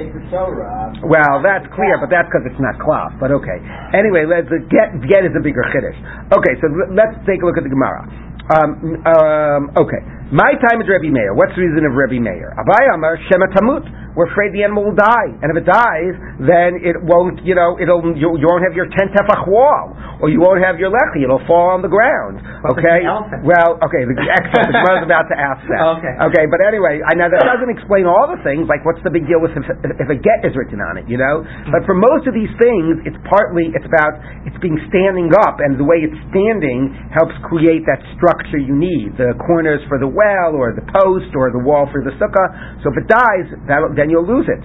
Well, 1.05 1.41
that's 1.45 1.65
clear, 1.73 2.01
but 2.01 2.09
that's 2.09 2.27
because 2.29 2.45
it's 2.49 2.61
not 2.61 2.81
cloth. 2.81 3.13
But 3.21 3.31
okay. 3.31 3.59
Anyway, 3.93 4.25
let's 4.25 4.49
get 4.69 4.97
get 5.05 5.25
is 5.25 5.33
a 5.37 5.43
bigger 5.43 5.63
chiddush. 5.69 5.97
Okay, 6.33 6.53
so 6.61 6.65
let's 6.93 7.15
take 7.29 7.41
a 7.41 7.45
look 7.45 7.57
at 7.57 7.65
the 7.65 7.73
Gemara. 7.73 8.29
Um, 8.49 8.69
um, 9.05 9.61
okay. 9.77 10.01
My 10.33 10.53
time 10.61 10.81
is 10.81 10.89
Rebbe 10.89 11.09
Meir. 11.13 11.33
What's 11.33 11.53
the 11.53 11.61
reason 11.61 11.85
of 11.85 11.93
Rebbe 11.93 12.21
Meir? 12.21 12.53
Abai 12.57 12.83
Amar 12.93 13.17
Shema 13.29 13.49
Tamut 13.53 13.85
we're 14.19 14.27
afraid 14.35 14.51
the 14.51 14.67
animal 14.67 14.83
will 14.83 14.99
die. 14.99 15.31
And 15.39 15.47
if 15.47 15.63
it 15.63 15.63
dies, 15.63 16.11
then 16.43 16.75
it 16.83 16.99
won't, 16.99 17.39
you 17.47 17.55
know, 17.55 17.79
it'll, 17.79 18.03
you, 18.19 18.35
you 18.35 18.43
won't 18.51 18.67
have 18.67 18.75
your 18.75 18.91
10 18.91 19.15
tefach 19.15 19.47
wall, 19.47 19.95
or 20.19 20.27
you 20.27 20.43
won't 20.43 20.59
have 20.59 20.75
your 20.75 20.91
lechi, 20.91 21.23
it'll 21.23 21.39
fall 21.47 21.71
on 21.71 21.79
the 21.79 21.87
ground. 21.87 22.43
Okay? 22.75 23.07
Well, 23.47 23.79
okay, 23.79 24.03
the 24.03 24.19
excellent, 24.19 24.75
the 24.75 24.83
was 24.83 25.07
about 25.07 25.31
to 25.31 25.37
ask 25.39 25.63
that. 25.71 25.79
Okay. 26.03 26.13
Okay, 26.35 26.45
but 26.51 26.59
anyway, 26.59 26.99
I 26.99 27.15
know 27.15 27.31
that 27.31 27.47
doesn't 27.47 27.71
explain 27.71 28.03
all 28.03 28.27
the 28.27 28.43
things, 28.43 28.67
like 28.67 28.83
what's 28.83 28.99
the 29.07 29.13
big 29.13 29.23
deal 29.23 29.39
with 29.39 29.55
if, 29.55 29.63
if 29.63 30.07
a 30.11 30.19
get 30.19 30.43
is 30.43 30.51
written 30.59 30.83
on 30.83 30.99
it, 30.99 31.07
you 31.07 31.15
know? 31.15 31.39
But 31.71 31.87
for 31.87 31.95
most 31.95 32.27
of 32.27 32.35
these 32.35 32.51
things, 32.59 33.07
it's 33.07 33.15
partly, 33.23 33.71
it's 33.71 33.87
about, 33.87 34.19
it's 34.43 34.59
being 34.59 34.75
standing 34.91 35.31
up, 35.47 35.63
and 35.63 35.79
the 35.79 35.87
way 35.87 36.03
it's 36.03 36.19
standing 36.35 36.91
helps 37.15 37.39
create 37.47 37.87
that 37.87 38.03
structure 38.19 38.59
you 38.59 38.75
need, 38.75 39.15
the 39.15 39.31
corners 39.47 39.79
for 39.87 39.95
the 39.95 40.11
well, 40.11 40.59
or 40.59 40.75
the 40.75 40.83
post, 40.91 41.31
or 41.39 41.55
the 41.55 41.63
wall 41.63 41.87
for 41.87 42.03
the 42.03 42.11
sukkah. 42.19 42.47
So 42.83 42.91
if 42.91 42.99
it 42.99 43.07
dies, 43.07 43.47
that, 43.71 43.79
then 44.09 44.17
you'll 44.17 44.25
lose 44.25 44.49
it. 44.49 44.61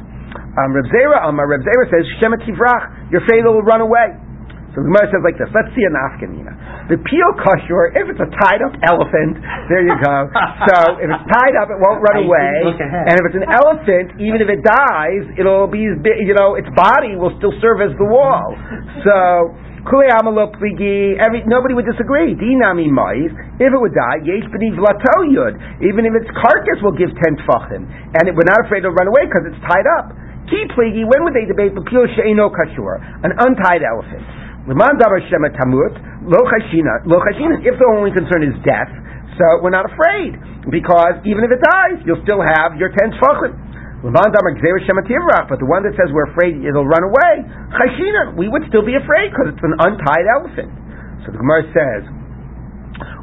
Um, 0.57 0.73
Reb 0.73 0.89
Zera, 0.89 1.29
um, 1.29 1.37
Reb 1.37 1.61
Zera 1.61 1.85
says, 1.93 2.09
Shema 2.19 2.41
Tivrach, 2.41 3.13
your 3.13 3.21
fatal 3.29 3.61
will 3.61 3.67
run 3.69 3.85
away. 3.85 4.17
So 4.73 4.83
the 4.83 4.91
Gemara 4.91 5.07
says 5.07 5.23
like 5.23 5.39
this. 5.39 5.47
Let's 5.55 5.71
see 5.79 5.87
a 5.87 5.93
afkanina. 5.95 6.91
The 6.91 6.99
peel 6.99 7.31
kashur, 7.39 7.95
if 7.95 8.11
it's 8.11 8.19
a 8.19 8.27
tied 8.43 8.59
up 8.59 8.75
elephant, 8.83 9.39
there 9.71 9.87
you 9.87 9.95
go. 10.03 10.27
so 10.67 10.99
if 10.99 11.07
it's 11.07 11.27
tied 11.31 11.55
up, 11.55 11.71
it 11.71 11.79
won't 11.79 12.03
run 12.03 12.27
away. 12.27 12.75
And 13.07 13.15
if 13.15 13.23
it's 13.23 13.39
an 13.39 13.47
elephant, 13.47 14.19
even 14.19 14.43
if 14.43 14.51
it 14.51 14.67
dies, 14.67 15.31
it'll 15.39 15.71
be, 15.71 15.87
you 15.87 16.35
know, 16.35 16.59
its 16.59 16.67
body 16.75 17.15
will 17.15 17.31
still 17.39 17.55
serve 17.63 17.87
as 17.87 17.95
the 18.03 18.09
wall. 18.11 18.51
So 19.07 19.55
Every, 19.85 21.45
nobody 21.45 21.75
would 21.77 21.85
disagree. 21.85 22.33
Dinami 22.33 22.89
mais. 22.89 23.29
If 23.61 23.69
it 23.69 23.77
would 23.77 23.93
die, 23.93 24.25
yesh 24.25 24.49
vlato 24.49 25.17
yud. 25.29 25.61
Even 25.85 26.09
if 26.09 26.17
its 26.17 26.31
carcass 26.33 26.81
will 26.81 26.97
give 26.97 27.13
ten 27.21 27.37
tfachim, 27.45 27.85
and 27.85 28.23
it, 28.25 28.33
we're 28.33 28.49
not 28.49 28.65
afraid 28.65 28.81
to 28.81 28.91
run 28.91 29.13
away 29.13 29.29
because 29.29 29.45
it's 29.45 29.61
tied 29.69 29.85
up. 30.01 30.17
Ki 30.49 30.65
pligi. 30.73 31.05
When 31.05 31.29
would 31.29 31.37
they 31.37 31.45
debate 31.45 31.77
the 31.77 31.85
pure 31.85 32.09
sheino 32.17 32.49
kashur, 32.49 32.97
an 33.29 33.37
untied 33.37 33.85
elephant? 33.85 34.25
Liman 34.65 34.97
davar 34.97 35.21
shema 35.29 35.53
tamut 35.53 35.93
lo 36.25 36.41
chashina 36.49 37.05
lo. 37.05 37.21
If 37.61 37.77
the 37.77 37.89
only 37.93 38.13
concern 38.17 38.41
is 38.41 38.57
death, 38.65 38.89
so 39.37 39.61
we're 39.61 39.75
not 39.75 39.85
afraid 39.85 40.41
because 40.73 41.21
even 41.29 41.45
if 41.45 41.53
it 41.53 41.61
dies, 41.61 42.01
you'll 42.09 42.25
still 42.25 42.41
have 42.41 42.81
your 42.81 42.89
ten 42.89 43.13
tfachim. 43.21 43.53
But 44.05 44.13
the 44.13 45.65
one 45.65 45.81
that 45.89 45.97
says 45.97 46.13
we're 46.13 46.29
afraid 46.29 46.61
it'll 46.61 46.85
run 46.85 47.09
away, 47.09 47.41
we 48.37 48.53
would 48.53 48.69
still 48.69 48.85
be 48.85 49.01
afraid 49.01 49.33
because 49.33 49.57
it's 49.57 49.65
an 49.65 49.81
untied 49.81 50.29
elephant. 50.29 50.69
So 51.25 51.33
the 51.33 51.41
Gemara 51.41 51.65
says, 51.73 52.05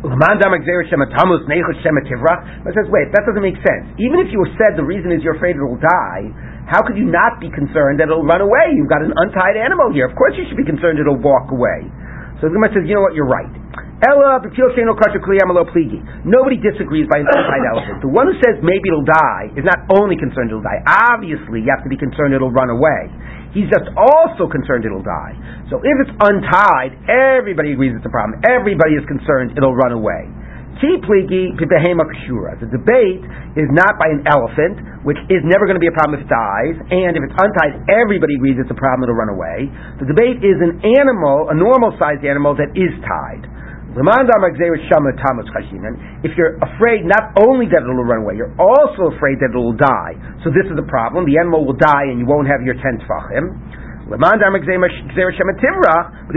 but 0.02 0.18
says, 2.74 2.90
wait, 2.90 3.08
that 3.14 3.24
doesn't 3.24 3.46
make 3.46 3.62
sense. 3.62 3.86
Even 4.02 4.18
if 4.26 4.34
you 4.34 4.42
said 4.58 4.74
the 4.74 4.82
reason 4.82 5.14
is 5.14 5.22
you're 5.22 5.38
afraid 5.38 5.54
it 5.56 5.62
will 5.62 5.78
die, 5.78 6.34
how 6.66 6.82
could 6.82 6.98
you 6.98 7.06
not 7.06 7.38
be 7.38 7.54
concerned 7.54 8.02
that 8.02 8.10
it'll 8.10 8.26
run 8.26 8.42
away? 8.42 8.74
You've 8.74 8.90
got 8.90 9.06
an 9.06 9.14
untied 9.14 9.62
animal 9.62 9.94
here. 9.94 10.10
Of 10.10 10.18
course 10.18 10.34
you 10.34 10.50
should 10.50 10.58
be 10.58 10.66
concerned 10.66 10.98
it'll 10.98 11.22
walk 11.22 11.54
away. 11.54 11.86
So 12.42 12.50
the 12.50 12.58
Gemara 12.58 12.74
says, 12.74 12.90
you 12.90 12.98
know 12.98 13.06
what, 13.06 13.14
you're 13.14 13.30
right. 13.30 13.54
Nobody 16.26 16.58
disagrees 16.58 17.06
by 17.06 17.22
an 17.22 17.30
untied 17.30 17.66
elephant. 17.70 18.02
The 18.02 18.10
one 18.10 18.26
who 18.26 18.34
says 18.42 18.58
maybe 18.66 18.90
it'll 18.90 19.06
die 19.06 19.54
is 19.54 19.62
not 19.62 19.86
only 19.94 20.18
concerned 20.18 20.50
it'll 20.50 20.66
die. 20.66 20.82
Obviously, 21.14 21.62
you 21.62 21.70
have 21.70 21.86
to 21.86 21.92
be 21.92 22.02
concerned 22.02 22.34
it'll 22.34 22.50
run 22.50 22.74
away. 22.74 23.14
He's 23.54 23.70
just 23.70 23.86
also 23.94 24.50
concerned 24.50 24.90
it'll 24.90 25.06
die. 25.06 25.38
So 25.70 25.78
if 25.86 25.96
it's 26.02 26.16
untied, 26.18 26.98
everybody 27.06 27.78
agrees 27.78 27.94
it's 27.94 28.08
a 28.08 28.14
problem. 28.14 28.42
Everybody 28.42 28.98
is 28.98 29.06
concerned 29.06 29.54
it'll 29.54 29.78
run 29.78 29.94
away. 29.94 30.26
The 30.82 30.90
debate 32.74 33.22
is 33.54 33.70
not 33.70 33.94
by 34.02 34.08
an 34.10 34.26
elephant, 34.26 35.06
which 35.06 35.22
is 35.30 35.46
never 35.46 35.70
going 35.70 35.78
to 35.78 35.84
be 35.84 35.92
a 35.92 35.94
problem 35.94 36.18
if 36.18 36.26
it 36.26 36.32
dies, 36.32 36.74
and 36.90 37.14
if 37.14 37.22
it's 37.22 37.38
untied, 37.38 37.86
everybody 37.86 38.34
agrees 38.34 38.58
it's 38.58 38.72
a 38.72 38.80
problem, 38.82 39.06
it'll 39.06 39.20
run 39.20 39.30
away. 39.30 39.70
The 40.02 40.10
debate 40.10 40.42
is 40.42 40.58
an 40.58 40.82
animal, 40.82 41.54
a 41.54 41.56
normal 41.56 41.94
sized 42.02 42.26
animal 42.26 42.58
that 42.58 42.74
is 42.74 42.90
tied. 43.06 43.46
If 43.92 44.00
you're 46.40 46.56
afraid 46.64 47.04
not 47.04 47.36
only 47.44 47.68
that 47.68 47.84
it'll 47.84 48.08
run 48.08 48.24
away, 48.24 48.40
you're 48.40 48.56
also 48.56 49.12
afraid 49.12 49.44
that 49.44 49.52
it'll 49.52 49.76
die. 49.76 50.16
So 50.48 50.50
this 50.50 50.64
is 50.72 50.80
the 50.80 50.88
problem. 50.88 51.28
The 51.28 51.36
animal 51.36 51.68
will 51.68 51.76
die 51.76 52.08
and 52.08 52.16
you 52.16 52.24
won't 52.24 52.48
have 52.48 52.64
your 52.64 52.80
ten 52.80 53.04
tfachim. 53.04 53.52
But 54.12 54.20
if 54.20 54.28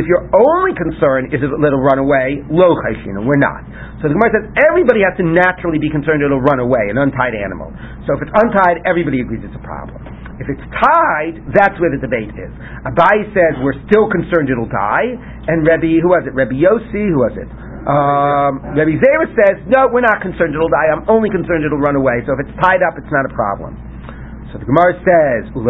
your 0.07 0.23
only 0.31 0.79
concern 0.79 1.27
is 1.35 1.43
that 1.43 1.51
it'll 1.51 1.83
run 1.83 1.99
away, 1.99 2.47
lo 2.51 2.75
we're 2.75 3.43
not. 3.43 3.63
So 3.99 4.07
the 4.07 4.15
Gemara 4.15 4.31
says 4.31 4.47
everybody 4.71 5.03
has 5.03 5.19
to 5.19 5.27
naturally 5.27 5.79
be 5.79 5.91
concerned 5.91 6.23
it'll 6.23 6.43
run 6.43 6.59
away, 6.59 6.91
an 6.91 6.99
untied 6.99 7.35
animal. 7.35 7.73
So 8.07 8.15
if 8.15 8.23
it's 8.23 8.33
untied, 8.35 8.83
everybody 8.87 9.21
agrees 9.23 9.43
it's 9.43 9.57
a 9.59 9.63
problem. 9.63 10.24
If 10.45 10.61
it's 10.61 10.69
tied, 10.77 11.41
that's 11.57 11.73
where 11.81 11.89
the 11.89 11.97
debate 11.97 12.29
is. 12.37 12.53
Abai 12.85 13.33
says 13.33 13.57
we're 13.65 13.81
still 13.89 14.13
concerned 14.13 14.53
it'll 14.53 14.69
die, 14.69 15.17
and 15.49 15.65
Rebbe, 15.65 16.05
who 16.05 16.13
was 16.13 16.29
it? 16.29 16.37
Rebbe 16.37 16.53
Yossi, 16.53 17.09
who 17.09 17.25
was 17.25 17.33
it? 17.41 17.49
Um, 17.89 18.77
Rebbe 18.77 19.01
Zera 19.01 19.25
says, 19.33 19.65
no, 19.73 19.89
we're 19.89 20.05
not 20.05 20.21
concerned 20.21 20.53
it'll 20.53 20.69
die. 20.69 20.93
I'm 20.93 21.09
only 21.09 21.33
concerned 21.33 21.65
it'll 21.65 21.81
run 21.81 21.97
away. 21.97 22.21
So 22.29 22.37
if 22.37 22.45
it's 22.45 22.53
tied 22.61 22.85
up, 22.85 23.01
it's 23.01 23.09
not 23.09 23.25
a 23.25 23.33
problem. 23.33 23.81
So 24.53 24.61
the 24.63 24.69
Gemara 24.71 24.95
says, 25.03 25.51
Okay, 25.51 25.67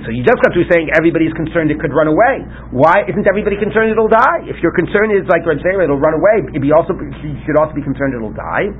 so 0.00 0.08
you 0.08 0.24
just 0.24 0.40
got 0.40 0.56
through 0.56 0.64
saying 0.72 0.88
everybody's 0.96 1.36
concerned 1.36 1.68
it 1.68 1.76
could 1.76 1.92
run 1.92 2.08
away. 2.08 2.40
Why 2.72 3.04
isn't 3.04 3.28
everybody 3.28 3.60
concerned 3.60 3.92
it'll 3.92 4.08
die? 4.08 4.48
If 4.48 4.64
your 4.64 4.72
concern 4.72 5.12
is 5.12 5.28
like 5.28 5.44
Rebbe 5.44 5.60
Zera, 5.60 5.84
it'll 5.84 6.00
run 6.00 6.16
away, 6.16 6.40
be 6.56 6.72
also, 6.72 6.96
you 6.96 7.36
should 7.44 7.60
also 7.60 7.76
be 7.76 7.84
concerned 7.84 8.16
it'll 8.16 8.32
die. 8.32 8.72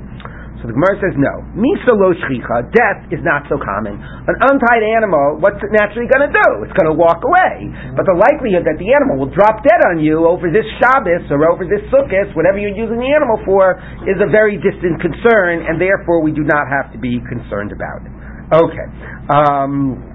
So 0.65 0.73
the 0.73 0.81
Gemara 0.81 0.97
says 0.97 1.13
no. 1.13 1.45
Misa 1.53 1.93
lo 1.93 2.09
shchicha, 2.09 2.73
death 2.73 3.05
is 3.13 3.21
not 3.21 3.45
so 3.45 3.61
common. 3.61 4.01
An 4.01 4.33
untied 4.49 4.81
animal, 4.81 5.37
what's 5.37 5.61
it 5.61 5.69
naturally 5.69 6.09
going 6.09 6.25
to 6.25 6.33
do? 6.33 6.47
It's 6.65 6.73
going 6.73 6.89
to 6.89 6.97
walk 6.97 7.21
away. 7.21 7.69
But 7.93 8.09
the 8.09 8.17
likelihood 8.17 8.65
that 8.65 8.81
the 8.81 8.89
animal 8.89 9.21
will 9.21 9.29
drop 9.29 9.61
dead 9.61 9.77
on 9.93 10.01
you 10.01 10.25
over 10.25 10.49
this 10.49 10.65
Shabbos 10.81 11.29
or 11.29 11.45
over 11.53 11.69
this 11.69 11.85
Sukkot, 11.93 12.33
whatever 12.33 12.57
you're 12.57 12.73
using 12.73 12.97
the 12.97 13.13
animal 13.13 13.37
for, 13.45 13.77
is 14.09 14.17
a 14.17 14.25
very 14.25 14.57
distant 14.57 14.97
concern, 15.05 15.69
and 15.69 15.77
therefore 15.77 16.25
we 16.25 16.33
do 16.33 16.41
not 16.41 16.65
have 16.65 16.89
to 16.89 16.97
be 16.97 17.21
concerned 17.29 17.69
about 17.69 18.01
it. 18.01 18.13
Okay. 18.49 18.87
Um, 19.29 20.14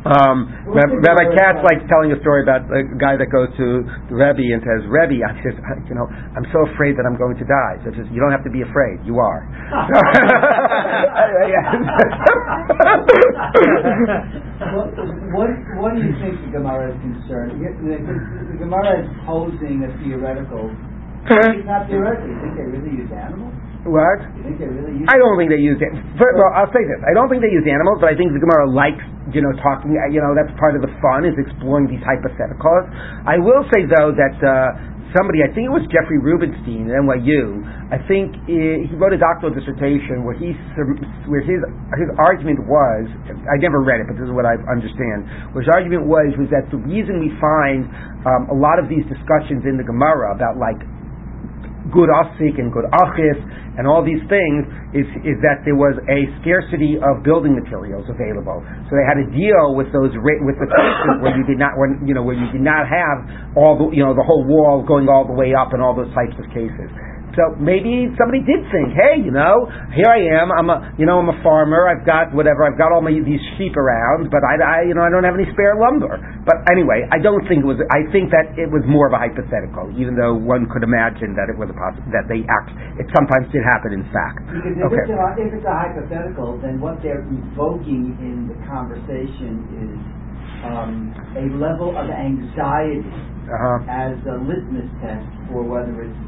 um, 0.00 0.48
Rabbi 0.64 1.26
Katz 1.36 1.60
likes 1.60 1.84
telling 1.92 2.08
a 2.08 2.18
story 2.24 2.40
about 2.40 2.64
a 2.72 2.88
guy 2.96 3.20
that 3.20 3.28
goes 3.28 3.52
to 3.60 3.84
the 4.08 4.16
Rebbe 4.16 4.40
and 4.48 4.64
says, 4.64 4.80
Rebbe, 4.88 5.20
I 5.20 5.36
says, 5.44 5.52
you 5.92 5.94
know, 5.98 6.08
I'm 6.08 6.48
so 6.56 6.64
afraid 6.72 6.96
that 6.96 7.04
I'm 7.04 7.20
going 7.20 7.36
to 7.36 7.44
die. 7.44 7.76
So 7.84 7.92
says, 7.92 8.08
you 8.08 8.16
don't 8.16 8.32
have 8.32 8.44
to 8.48 8.52
be 8.52 8.64
afraid. 8.64 9.04
You 9.04 9.20
are. 9.20 9.44
what, 15.36 15.52
what, 15.84 15.92
do 15.92 16.00
you 16.00 16.16
think 16.16 16.40
the 16.48 16.52
Gemara 16.56 16.96
is 16.96 16.98
concerned? 17.04 17.60
The, 17.60 17.68
the, 18.00 18.56
the 18.56 18.58
Gemara 18.58 19.04
is 19.04 19.08
posing 19.28 19.84
a 19.84 19.92
theoretical. 20.00 20.72
It's 21.28 21.68
not 21.68 21.92
theoretical. 21.92 22.24
You 22.32 22.40
think 22.40 22.56
they 22.56 22.64
really 22.72 23.04
use 23.04 23.12
animals? 23.12 23.49
What? 23.88 24.20
Really 24.44 25.08
I 25.08 25.16
don't 25.16 25.40
think 25.40 25.48
they 25.48 25.62
used 25.62 25.80
it. 25.80 25.88
First, 26.20 26.36
well, 26.36 26.52
I'll 26.52 26.68
say 26.68 26.84
this: 26.84 27.00
I 27.00 27.16
don't 27.16 27.32
think 27.32 27.40
they 27.40 27.48
used 27.48 27.64
animals, 27.64 27.96
but 27.96 28.12
I 28.12 28.16
think 28.16 28.36
the 28.36 28.42
Gemara 28.42 28.68
likes, 28.68 29.00
you 29.32 29.40
know, 29.40 29.56
talking. 29.56 29.96
You 30.12 30.20
know, 30.20 30.36
that's 30.36 30.52
part 30.60 30.76
of 30.76 30.84
the 30.84 30.92
fun 31.00 31.24
is 31.24 31.32
exploring 31.40 31.88
these 31.88 32.04
hypotheticals. 32.04 32.84
I 33.24 33.40
will 33.40 33.64
say 33.72 33.88
though 33.88 34.12
that 34.12 34.36
uh, 34.44 34.76
somebody, 35.16 35.40
I 35.40 35.50
think 35.50 35.66
it 35.66 35.74
was 35.74 35.82
Jeffrey 35.88 36.20
Rubenstein 36.20 36.92
at 36.92 37.00
NYU. 37.00 37.64
I 37.88 37.98
think 38.04 38.36
he, 38.44 38.84
he 38.84 38.94
wrote 39.00 39.16
a 39.16 39.20
doctoral 39.20 39.50
dissertation 39.50 40.28
where 40.28 40.36
he 40.36 40.52
where 41.26 41.40
his 41.40 41.64
his 41.96 42.10
argument 42.20 42.60
was. 42.68 43.08
I 43.48 43.56
never 43.64 43.80
read 43.80 44.04
it, 44.04 44.12
but 44.12 44.20
this 44.20 44.28
is 44.28 44.34
what 44.34 44.44
I 44.44 44.60
understand. 44.68 45.24
Where 45.56 45.64
his 45.64 45.72
argument 45.72 46.04
was 46.04 46.36
was 46.36 46.52
that 46.52 46.68
the 46.68 46.78
reason 46.84 47.16
we 47.16 47.32
find 47.40 47.88
um, 48.28 48.52
a 48.52 48.56
lot 48.56 48.76
of 48.76 48.92
these 48.92 49.08
discussions 49.08 49.64
in 49.64 49.80
the 49.80 49.86
Gemara 49.88 50.36
about 50.36 50.60
like 50.60 50.78
gud 51.92 52.08
asik 52.08 52.58
and 52.58 52.72
gud 52.72 52.86
achis 52.90 53.38
and 53.78 53.86
all 53.86 54.04
these 54.04 54.20
things 54.28 54.66
is, 54.92 55.06
is 55.22 55.38
that 55.40 55.62
there 55.64 55.78
was 55.78 55.96
a 56.10 56.28
scarcity 56.42 56.98
of 57.00 57.22
building 57.22 57.54
materials 57.54 58.04
available. 58.10 58.60
So 58.90 58.98
they 58.98 59.06
had 59.06 59.16
to 59.16 59.28
deal 59.30 59.78
with 59.78 59.88
those 59.94 60.10
with 60.20 60.58
the 60.58 60.68
cases 60.68 61.16
where 61.22 61.32
you 61.32 61.46
did 61.46 61.56
not 61.56 61.78
when, 61.78 62.02
you 62.04 62.12
know 62.12 62.20
where 62.26 62.36
you 62.36 62.50
did 62.50 62.60
not 62.60 62.90
have 62.90 63.24
all 63.56 63.78
the 63.78 63.94
you 63.94 64.02
know 64.02 64.12
the 64.12 64.26
whole 64.26 64.44
wall 64.44 64.82
going 64.82 65.08
all 65.08 65.24
the 65.24 65.32
way 65.32 65.54
up 65.54 65.72
and 65.72 65.80
all 65.80 65.94
those 65.94 66.10
types 66.12 66.34
of 66.36 66.44
cases. 66.52 66.90
So 67.40 67.56
maybe 67.56 68.12
somebody 68.20 68.44
did 68.44 68.60
think, 68.68 68.92
hey, 68.92 69.16
you 69.16 69.32
know, 69.32 69.64
here 69.96 70.12
I 70.12 70.20
am. 70.44 70.52
I'm 70.52 70.68
a, 70.68 70.92
you 71.00 71.08
know, 71.08 71.24
I'm 71.24 71.32
a 71.32 71.40
farmer. 71.40 71.88
I've 71.88 72.04
got 72.04 72.36
whatever. 72.36 72.68
I've 72.68 72.76
got 72.76 72.92
all 72.92 73.00
my 73.00 73.16
these 73.16 73.40
sheep 73.56 73.80
around, 73.80 74.28
but 74.28 74.44
I, 74.44 74.60
I, 74.60 74.76
you 74.84 74.92
know, 74.92 75.00
I 75.00 75.08
don't 75.08 75.24
have 75.24 75.40
any 75.40 75.48
spare 75.56 75.80
lumber. 75.80 76.20
But 76.44 76.60
anyway, 76.68 77.08
I 77.08 77.16
don't 77.16 77.40
think 77.48 77.64
it 77.64 77.68
was. 77.68 77.80
I 77.88 78.04
think 78.12 78.28
that 78.36 78.60
it 78.60 78.68
was 78.68 78.84
more 78.84 79.08
of 79.08 79.16
a 79.16 79.20
hypothetical, 79.24 79.88
even 79.96 80.20
though 80.20 80.36
one 80.36 80.68
could 80.68 80.84
imagine 80.84 81.32
that 81.32 81.48
it 81.48 81.56
was 81.56 81.72
a 81.72 81.76
poss- 81.80 82.04
that 82.12 82.28
they 82.28 82.44
act. 82.44 82.76
It 83.00 83.08
sometimes 83.16 83.48
did 83.48 83.64
happen 83.64 83.96
in 83.96 84.04
fact. 84.12 84.44
Because 84.44 84.76
if, 84.76 84.84
okay. 84.84 85.00
it's 85.08 85.16
a, 85.16 85.24
if 85.40 85.50
it's 85.56 85.64
a 85.64 85.72
hypothetical, 85.72 86.60
then 86.60 86.76
what 86.76 87.00
they're 87.00 87.24
evoking 87.24 88.20
in 88.20 88.52
the 88.52 88.58
conversation 88.68 89.64
is 89.80 89.96
um, 90.68 91.16
a 91.40 91.48
level 91.56 91.96
of 91.96 92.04
anxiety 92.12 93.08
uh-huh. 93.48 93.80
as 93.88 94.20
a 94.28 94.36
litmus 94.44 94.92
test 95.00 95.24
for 95.48 95.64
whether 95.64 96.04
it's 96.04 96.20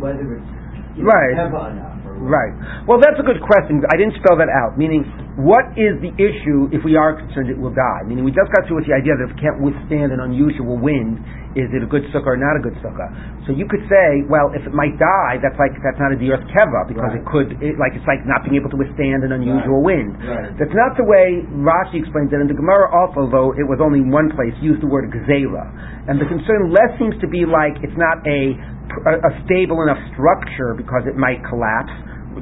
whether 0.00 0.40
it's 0.40 0.68
you 0.98 1.04
know, 1.04 1.14
right. 1.14 1.72
enough. 1.72 1.98
Right. 2.18 2.50
Well, 2.90 2.98
that's 2.98 3.14
a 3.14 3.22
good 3.22 3.38
question. 3.38 3.78
I 3.86 3.94
didn't 3.94 4.18
spell 4.18 4.34
that 4.42 4.50
out. 4.50 4.74
Meaning, 4.74 5.06
what 5.38 5.70
is 5.78 5.94
the 6.02 6.10
issue 6.18 6.66
if 6.74 6.82
we 6.82 6.98
are 6.98 7.14
concerned 7.14 7.46
it 7.46 7.54
will 7.54 7.74
die? 7.74 8.02
Meaning, 8.02 8.26
we 8.26 8.34
just 8.34 8.50
got 8.50 8.66
to 8.66 8.74
with 8.74 8.90
the 8.90 8.96
idea 8.98 9.14
that 9.14 9.30
if 9.30 9.38
it 9.38 9.40
can't 9.40 9.62
withstand 9.62 10.10
an 10.10 10.18
unusual 10.18 10.74
wind, 10.74 11.22
is 11.54 11.70
it 11.70 11.78
a 11.78 11.86
good 11.86 12.02
sukkah 12.10 12.34
or 12.34 12.38
not 12.38 12.58
a 12.58 12.62
good 12.62 12.74
sukkah? 12.82 13.06
So 13.46 13.54
you 13.54 13.70
could 13.70 13.86
say, 13.86 14.26
well, 14.26 14.50
if 14.50 14.66
it 14.66 14.74
might 14.74 14.98
die, 14.98 15.38
that's 15.38 15.54
like 15.62 15.78
that's 15.78 15.98
not 16.02 16.10
a 16.10 16.18
diras 16.18 16.42
keva 16.50 16.90
because 16.90 17.14
right. 17.14 17.22
it 17.22 17.24
could, 17.30 17.48
it, 17.62 17.78
like 17.78 17.94
it's 17.94 18.06
like 18.10 18.26
not 18.26 18.42
being 18.42 18.58
able 18.58 18.68
to 18.74 18.78
withstand 18.78 19.22
an 19.22 19.30
unusual 19.30 19.78
right. 19.78 19.94
wind. 19.94 20.10
Right. 20.18 20.50
That's 20.58 20.74
not 20.74 20.98
the 20.98 21.06
way 21.06 21.46
Rashi 21.62 22.02
explains 22.02 22.34
it. 22.34 22.42
And 22.42 22.50
the 22.50 22.58
Gemara 22.58 22.90
also, 22.90 23.30
though 23.30 23.54
it 23.54 23.64
was 23.64 23.78
only 23.78 24.02
in 24.02 24.10
one 24.10 24.34
place, 24.34 24.52
used 24.58 24.82
the 24.82 24.90
word 24.90 25.06
gzera. 25.14 25.70
And 26.10 26.18
the 26.18 26.26
concern 26.26 26.74
less 26.74 26.90
seems 26.98 27.14
to 27.22 27.28
be 27.30 27.46
like 27.46 27.78
it's 27.86 27.96
not 27.96 28.20
a 28.26 28.58
a, 29.02 29.30
stable 29.46 29.82
enough 29.82 30.00
structure 30.14 30.74
because 30.74 31.06
it 31.06 31.16
might 31.16 31.42
collapse. 31.46 31.92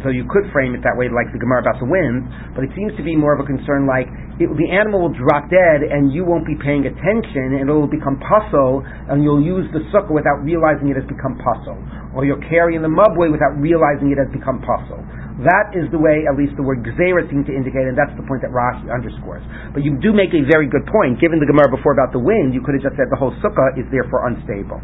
So 0.05 0.13
you 0.13 0.29
could 0.29 0.45
frame 0.53 0.77
it 0.77 0.85
that 0.85 0.93
way, 0.93 1.09
like 1.09 1.33
the 1.33 1.41
Gemara 1.41 1.65
about 1.65 1.81
the 1.81 1.89
wind, 1.89 2.29
but 2.53 2.69
it 2.69 2.73
seems 2.77 2.93
to 3.01 3.05
be 3.05 3.17
more 3.17 3.33
of 3.33 3.41
a 3.41 3.49
concern 3.49 3.89
like 3.89 4.05
it, 4.37 4.45
the 4.53 4.69
animal 4.69 5.09
will 5.09 5.17
drop 5.17 5.49
dead 5.49 5.81
and 5.89 6.13
you 6.13 6.21
won't 6.21 6.45
be 6.45 6.53
paying 6.61 6.85
attention 6.85 7.57
and 7.57 7.65
it 7.65 7.73
will 7.73 7.89
become 7.89 8.21
pasul 8.21 8.85
and 8.85 9.25
you'll 9.25 9.41
use 9.41 9.65
the 9.73 9.81
sukkah 9.89 10.13
without 10.13 10.45
realizing 10.45 10.93
it 10.93 11.01
has 11.01 11.09
become 11.09 11.41
pasul. 11.41 11.81
Or 12.13 12.29
you'll 12.29 12.45
carry 12.45 12.77
in 12.77 12.85
the 12.85 12.93
maboy 12.93 13.33
without 13.33 13.57
realizing 13.57 14.13
it 14.13 14.21
has 14.21 14.29
become 14.29 14.61
pasul. 14.61 15.01
That 15.45 15.77
is 15.77 15.85
the 15.93 16.01
way, 16.01 16.25
at 16.25 16.33
least 16.33 16.57
the 16.57 16.65
word 16.65 16.81
gzera 16.81 17.29
seems 17.29 17.45
to 17.45 17.53
indicate, 17.53 17.85
and 17.85 17.93
that's 17.93 18.13
the 18.17 18.25
point 18.25 18.41
that 18.41 18.57
Rashi 18.57 18.89
underscores. 18.89 19.45
But 19.77 19.85
you 19.85 19.93
do 20.01 20.17
make 20.17 20.33
a 20.33 20.41
very 20.49 20.65
good 20.65 20.89
point. 20.89 21.21
Given 21.21 21.45
the 21.45 21.49
Gemara 21.49 21.69
before 21.69 21.93
about 21.93 22.17
the 22.17 22.25
wind, 22.25 22.57
you 22.57 22.65
could 22.65 22.73
have 22.73 22.81
just 22.81 22.97
said 22.97 23.13
the 23.13 23.21
whole 23.21 23.37
sukkah 23.45 23.77
is 23.77 23.85
therefore 23.93 24.33
unstable. 24.33 24.81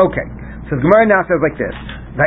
Okay. 0.00 0.26
So 0.72 0.80
the 0.80 0.82
Gemara 0.86 1.04
now 1.12 1.20
says 1.28 1.44
like 1.44 1.60
this. 1.60 1.76
I 2.16 2.26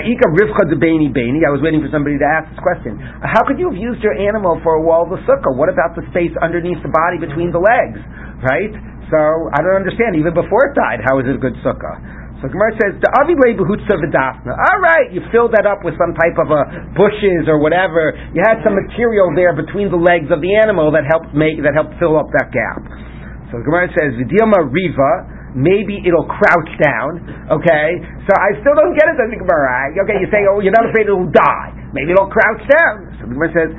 was 1.50 1.62
waiting 1.64 1.82
for 1.82 1.92
somebody 1.92 2.18
to 2.22 2.28
ask 2.28 2.50
this 2.54 2.62
question. 2.62 3.00
How 3.24 3.42
could 3.48 3.58
you 3.58 3.68
have 3.72 3.80
used 3.80 4.04
your 4.04 4.14
animal 4.14 4.60
for 4.62 4.80
a 4.80 4.84
wall 4.84 5.10
of 5.10 5.12
the 5.12 5.22
sukkah? 5.26 5.52
What 5.58 5.70
about 5.74 5.96
the 5.96 6.06
space 6.14 6.32
underneath 6.40 6.80
the 6.86 6.94
body 6.94 7.18
between 7.20 7.52
the 7.52 7.60
legs? 7.60 8.00
Right. 8.46 8.74
So 9.10 9.20
I 9.54 9.60
don't 9.64 9.80
understand. 9.80 10.16
Even 10.20 10.34
before 10.34 10.70
it 10.70 10.78
died, 10.78 11.02
how 11.04 11.20
is 11.20 11.26
it 11.26 11.36
a 11.36 11.42
good 11.42 11.56
sukkah? 11.66 11.98
So 12.44 12.52
Gemara 12.52 12.76
says, 12.76 13.00
"The 13.00 13.08
v'dasna." 13.08 14.52
All 14.52 14.80
right, 14.84 15.08
you 15.16 15.24
filled 15.32 15.56
that 15.56 15.64
up 15.64 15.88
with 15.88 15.96
some 15.96 16.12
type 16.12 16.36
of 16.36 16.52
a 16.52 16.92
bushes 16.92 17.48
or 17.48 17.64
whatever. 17.64 18.12
You 18.36 18.44
had 18.44 18.60
some 18.68 18.76
material 18.76 19.32
there 19.32 19.56
between 19.56 19.88
the 19.88 19.96
legs 19.96 20.28
of 20.28 20.42
the 20.44 20.52
animal 20.60 20.92
that 20.92 21.08
helped 21.08 21.32
make 21.32 21.64
that 21.64 21.72
helped 21.72 21.96
fill 22.04 22.20
up 22.20 22.28
that 22.36 22.52
gap. 22.52 22.84
So 23.48 23.64
Gemara 23.64 23.88
says, 23.96 24.20
"V'diama 24.20 24.68
riva." 24.68 25.42
Maybe 25.56 26.02
it'll 26.06 26.28
crouch 26.28 26.72
down. 26.82 27.22
Okay, 27.50 27.88
so 28.26 28.32
I 28.38 28.58
still 28.62 28.76
don't 28.78 28.94
get 28.98 29.10
it. 29.10 29.16
The 29.18 29.30
Gemara. 29.38 29.94
Okay, 30.04 30.18
you 30.22 30.28
say, 30.34 30.46
oh, 30.50 30.60
you're 30.60 30.76
not 30.76 30.89
afraid 30.89 31.08
it'll 31.08 31.30
die. 31.32 31.72
Maybe 31.94 32.12
it'll 32.13 32.30
crouch 32.30 32.62
down. 32.70 33.13
So 33.22 33.30
the 33.30 33.34
Gemara 33.38 33.52
says. 33.54 33.72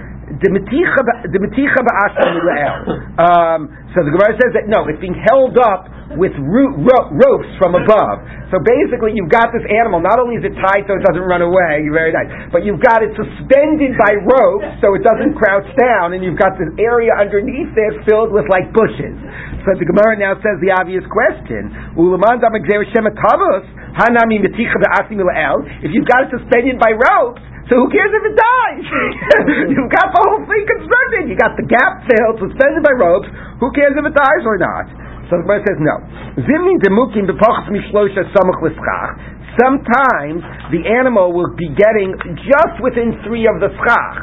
Um, 3.20 3.60
so 3.94 4.02
the 4.02 4.10
Gemara 4.10 4.34
says 4.40 4.52
that 4.56 4.66
no, 4.66 4.88
it's 4.88 4.98
being 4.98 5.14
held 5.14 5.56
up 5.60 5.86
with 6.16 6.32
root, 6.36 6.74
ro- 6.84 7.10
ropes 7.10 7.48
from 7.56 7.74
above. 7.74 8.20
So 8.52 8.60
basically, 8.60 9.16
you've 9.16 9.32
got 9.32 9.50
this 9.50 9.64
animal. 9.66 9.98
Not 10.04 10.20
only 10.20 10.36
is 10.38 10.44
it 10.44 10.54
tied 10.60 10.84
so 10.86 10.94
it 10.94 11.04
doesn't 11.06 11.24
run 11.26 11.42
away, 11.42 11.88
very 11.90 12.12
nice, 12.12 12.28
but 12.52 12.62
you've 12.62 12.82
got 12.82 13.02
it 13.02 13.10
suspended 13.16 13.96
by 13.98 14.14
ropes 14.20 14.68
so 14.84 14.94
it 14.94 15.02
doesn't 15.02 15.34
crouch 15.34 15.66
down, 15.80 16.12
and 16.12 16.22
you've 16.22 16.38
got 16.38 16.54
this 16.60 16.70
area 16.78 17.10
underneath 17.16 17.72
it 17.74 17.94
filled 18.06 18.30
with 18.30 18.46
like 18.52 18.70
bushes. 18.72 19.16
So 19.64 19.74
the 19.80 19.86
Gemara 19.88 20.20
now 20.20 20.36
says 20.44 20.60
the 20.60 20.70
obvious 20.76 21.04
question: 21.08 21.72
If 25.82 25.90
you've 25.94 26.08
got 26.10 26.20
it 26.26 26.30
suspended 26.36 26.76
by 26.78 26.92
ropes, 26.94 27.42
so 27.68 27.80
who 27.80 27.88
cares 27.88 28.12
if 28.12 28.24
it 28.28 28.36
dies? 28.36 28.86
You've 29.72 29.92
got 29.92 30.12
the 30.12 30.20
whole 30.20 30.44
thing 30.44 30.64
constructed. 30.68 31.32
You 31.32 31.36
got 31.36 31.56
the 31.56 31.64
gap 31.64 32.04
filled, 32.04 32.36
suspended 32.44 32.84
by 32.84 32.92
ropes. 32.92 33.28
Who 33.60 33.72
cares 33.72 33.96
if 33.96 34.04
it 34.04 34.12
dies 34.12 34.44
or 34.44 34.60
not? 34.60 34.84
So 35.32 35.40
the 35.40 35.44
Gemara 35.48 35.64
says 35.64 35.80
no. 35.80 35.96
Sometimes 39.54 40.42
the 40.74 40.82
animal 40.82 41.30
will 41.32 41.54
be 41.54 41.70
getting 41.78 42.10
just 42.44 42.76
within 42.82 43.14
three 43.24 43.46
of 43.46 43.62
the 43.62 43.70
schach. 43.70 44.16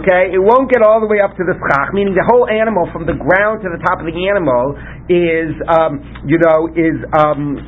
Okay, 0.00 0.32
it 0.32 0.40
won't 0.40 0.72
get 0.72 0.80
all 0.80 0.98
the 0.98 1.06
way 1.06 1.20
up 1.20 1.36
to 1.36 1.44
the 1.44 1.54
schach, 1.54 1.92
meaning 1.92 2.16
the 2.16 2.24
whole 2.26 2.48
animal 2.48 2.88
from 2.90 3.04
the 3.04 3.14
ground 3.14 3.62
to 3.62 3.70
the 3.70 3.78
top 3.84 4.00
of 4.00 4.08
the 4.08 4.16
animal 4.16 4.74
is, 5.12 5.52
um, 5.68 6.00
you 6.24 6.40
know, 6.40 6.72
is 6.72 6.96
um, 7.14 7.60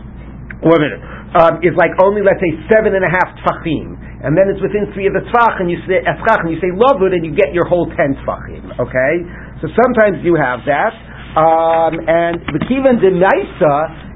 one 0.64 0.80
minute, 0.80 1.00
um, 1.38 1.62
is 1.62 1.74
like 1.78 1.94
only 2.02 2.22
let's 2.22 2.42
say 2.42 2.52
seven 2.66 2.94
and 2.94 3.04
a 3.06 3.10
half 3.10 3.30
tfachim, 3.44 3.94
and 4.26 4.34
then 4.34 4.50
it's 4.50 4.62
within 4.62 4.90
three 4.94 5.06
of 5.06 5.14
the 5.14 5.24
tfach, 5.30 5.62
and 5.62 5.70
you 5.70 5.78
say 5.86 6.02
eschach, 6.02 6.42
and 6.42 6.50
you 6.50 6.58
say 6.58 6.70
lovud, 6.74 7.14
and 7.14 7.22
you 7.22 7.32
get 7.34 7.54
your 7.54 7.66
whole 7.70 7.86
ten 7.94 8.18
tfachim. 8.26 8.66
Okay, 8.78 9.12
so 9.62 9.70
sometimes 9.70 10.22
you 10.26 10.34
have 10.34 10.66
that. 10.66 10.94
Um, 11.30 11.94
and 12.10 12.42
the 12.42 12.58
kivan 12.66 12.98
de 12.98 13.14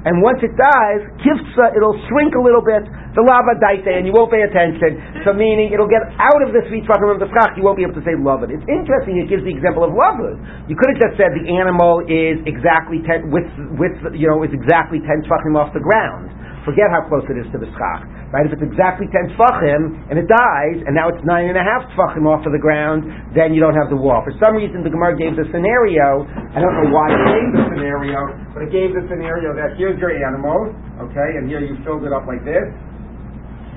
and 0.05 0.21
once 0.21 0.37
it 0.43 0.53
dies, 0.53 1.01
kivsa, 1.23 1.73
it'll 1.73 1.97
shrink 2.11 2.37
a 2.37 2.43
little 2.43 2.61
bit, 2.61 2.85
the 3.17 3.23
lava 3.25 3.57
daite, 3.57 3.89
and 3.89 4.05
you 4.05 4.13
won't 4.13 4.29
pay 4.29 4.45
attention. 4.45 5.01
So 5.25 5.33
meaning 5.33 5.73
it'll 5.73 5.89
get 5.89 6.05
out 6.19 6.41
of 6.45 6.53
the 6.53 6.61
sweet 6.69 6.85
spot 6.85 7.01
of 7.01 7.17
the 7.17 7.25
schach, 7.31 7.57
you 7.57 7.65
won't 7.65 7.79
be 7.79 7.87
able 7.87 7.97
to 7.97 8.05
say 8.05 8.13
lovud. 8.13 8.53
It's 8.53 8.67
interesting, 8.69 9.17
it 9.17 9.31
gives 9.31 9.41
the 9.41 9.55
example 9.55 9.81
of 9.81 9.97
lovud. 9.97 10.37
You 10.69 10.77
could 10.77 10.93
have 10.93 11.09
just 11.09 11.15
said 11.17 11.33
the 11.33 11.49
animal 11.49 12.05
is 12.05 12.37
exactly 12.45 13.01
ten, 13.07 13.33
with, 13.33 13.49
with, 13.81 13.95
you 14.13 14.29
know, 14.29 14.45
is 14.45 14.53
exactly 14.53 15.01
ten 15.01 15.25
tfachim 15.25 15.57
off 15.57 15.73
the 15.73 15.81
ground. 15.81 16.29
Forget 16.65 16.89
how 16.89 17.05
close 17.05 17.21
it 17.29 17.37
is 17.37 17.45
to 17.53 17.61
the 17.61 17.69
schach. 17.77 18.01
Right? 18.33 18.49
If 18.49 18.57
it's 18.57 18.65
exactly 18.65 19.05
ten 19.13 19.29
tfachim 19.37 20.09
and 20.09 20.17
it 20.17 20.25
dies, 20.25 20.81
and 20.81 20.97
now 20.97 21.13
it's 21.13 21.21
nine 21.21 21.45
and 21.45 21.55
a 21.55 21.61
half 21.61 21.85
tfachim 21.93 22.25
off 22.25 22.41
of 22.41 22.51
the 22.51 22.59
ground, 22.59 23.05
then 23.37 23.53
you 23.53 23.61
don't 23.61 23.77
have 23.77 23.93
the 23.93 23.95
wall. 23.95 24.25
For 24.25 24.33
some 24.41 24.57
reason, 24.57 24.81
the 24.81 24.89
Gemara 24.89 25.13
gave 25.13 25.37
the 25.37 25.45
scenario. 25.53 26.25
I 26.25 26.57
don't 26.57 26.73
know 26.73 26.89
why 26.89 27.13
it 27.13 27.21
gave 27.21 27.47
the 27.53 27.63
scenario, 27.69 28.17
but 28.51 28.65
it 28.65 28.73
gave 28.73 28.97
the 28.97 29.05
scenario 29.05 29.53
that 29.53 29.77
here's 29.77 30.01
your 30.01 30.09
animal, 30.09 30.73
okay, 31.05 31.37
and 31.37 31.45
here 31.45 31.61
you 31.61 31.77
filled 31.85 32.01
it 32.01 32.11
up 32.11 32.25
like 32.25 32.41
this, 32.41 32.65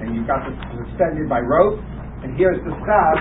and 0.00 0.16
you've 0.16 0.26
got 0.26 0.48
this 0.48 0.56
suspended 0.72 1.28
by 1.28 1.44
rope, 1.44 1.76
and 2.24 2.34
here's 2.40 2.58
the 2.64 2.72
schach, 2.72 3.18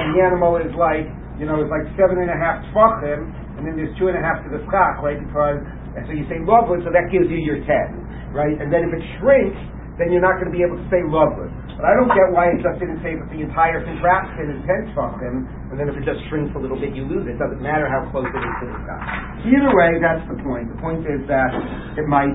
and 0.00 0.16
the 0.16 0.24
animal 0.24 0.56
is 0.56 0.72
like, 0.80 1.04
you 1.36 1.44
know, 1.44 1.60
it's 1.60 1.70
like 1.70 1.84
seven 2.00 2.24
and 2.24 2.32
a 2.32 2.38
half 2.40 2.64
tfachim, 2.72 3.28
and 3.60 3.68
then 3.68 3.76
there's 3.76 3.92
two 4.00 4.08
and 4.08 4.16
a 4.16 4.22
half 4.24 4.40
to 4.42 4.50
the 4.50 4.64
schach, 4.72 5.04
right? 5.04 5.20
Because 5.20 5.60
and 5.94 6.02
so 6.08 6.12
you 6.16 6.26
say 6.26 6.42
lovud, 6.42 6.82
so 6.82 6.90
that 6.90 7.06
gives 7.12 7.30
you 7.30 7.38
your 7.38 7.62
ten 7.62 8.03
right? 8.34 8.58
And 8.58 8.68
then 8.74 8.90
if 8.90 8.92
it 8.98 9.04
shrinks, 9.22 9.58
then 10.02 10.10
you're 10.12 10.24
not 10.24 10.42
going 10.42 10.50
to 10.50 10.56
be 10.56 10.66
able 10.66 10.76
to 10.76 10.88
say 10.90 11.00
loveless. 11.06 11.54
But 11.78 11.86
I 11.86 11.94
don't 11.96 12.10
get 12.12 12.28
why 12.34 12.50
it 12.52 12.60
just 12.60 12.78
didn't 12.82 13.00
say 13.06 13.14
that 13.16 13.30
the 13.30 13.40
entire 13.40 13.80
contraption 13.86 14.52
is 14.52 14.60
ten 14.66 14.90
tefachim, 14.92 15.48
and 15.74 15.82
then 15.82 15.90
if 15.90 15.98
it 15.98 16.06
just 16.06 16.22
shrinks 16.30 16.54
a 16.54 16.60
little 16.62 16.78
bit, 16.78 16.94
you 16.94 17.02
lose 17.02 17.26
it. 17.26 17.34
It 17.34 17.42
doesn't 17.42 17.58
matter 17.58 17.90
how 17.90 18.06
close 18.14 18.30
it 18.30 18.38
is 18.38 18.54
to 18.62 18.66
the 18.70 18.78
sky. 18.86 19.02
Either 19.42 19.74
way, 19.74 19.98
that's 19.98 20.22
the 20.30 20.38
point. 20.38 20.70
The 20.70 20.78
point 20.78 21.02
is 21.02 21.18
that 21.26 21.50
it 21.98 22.06
might 22.06 22.30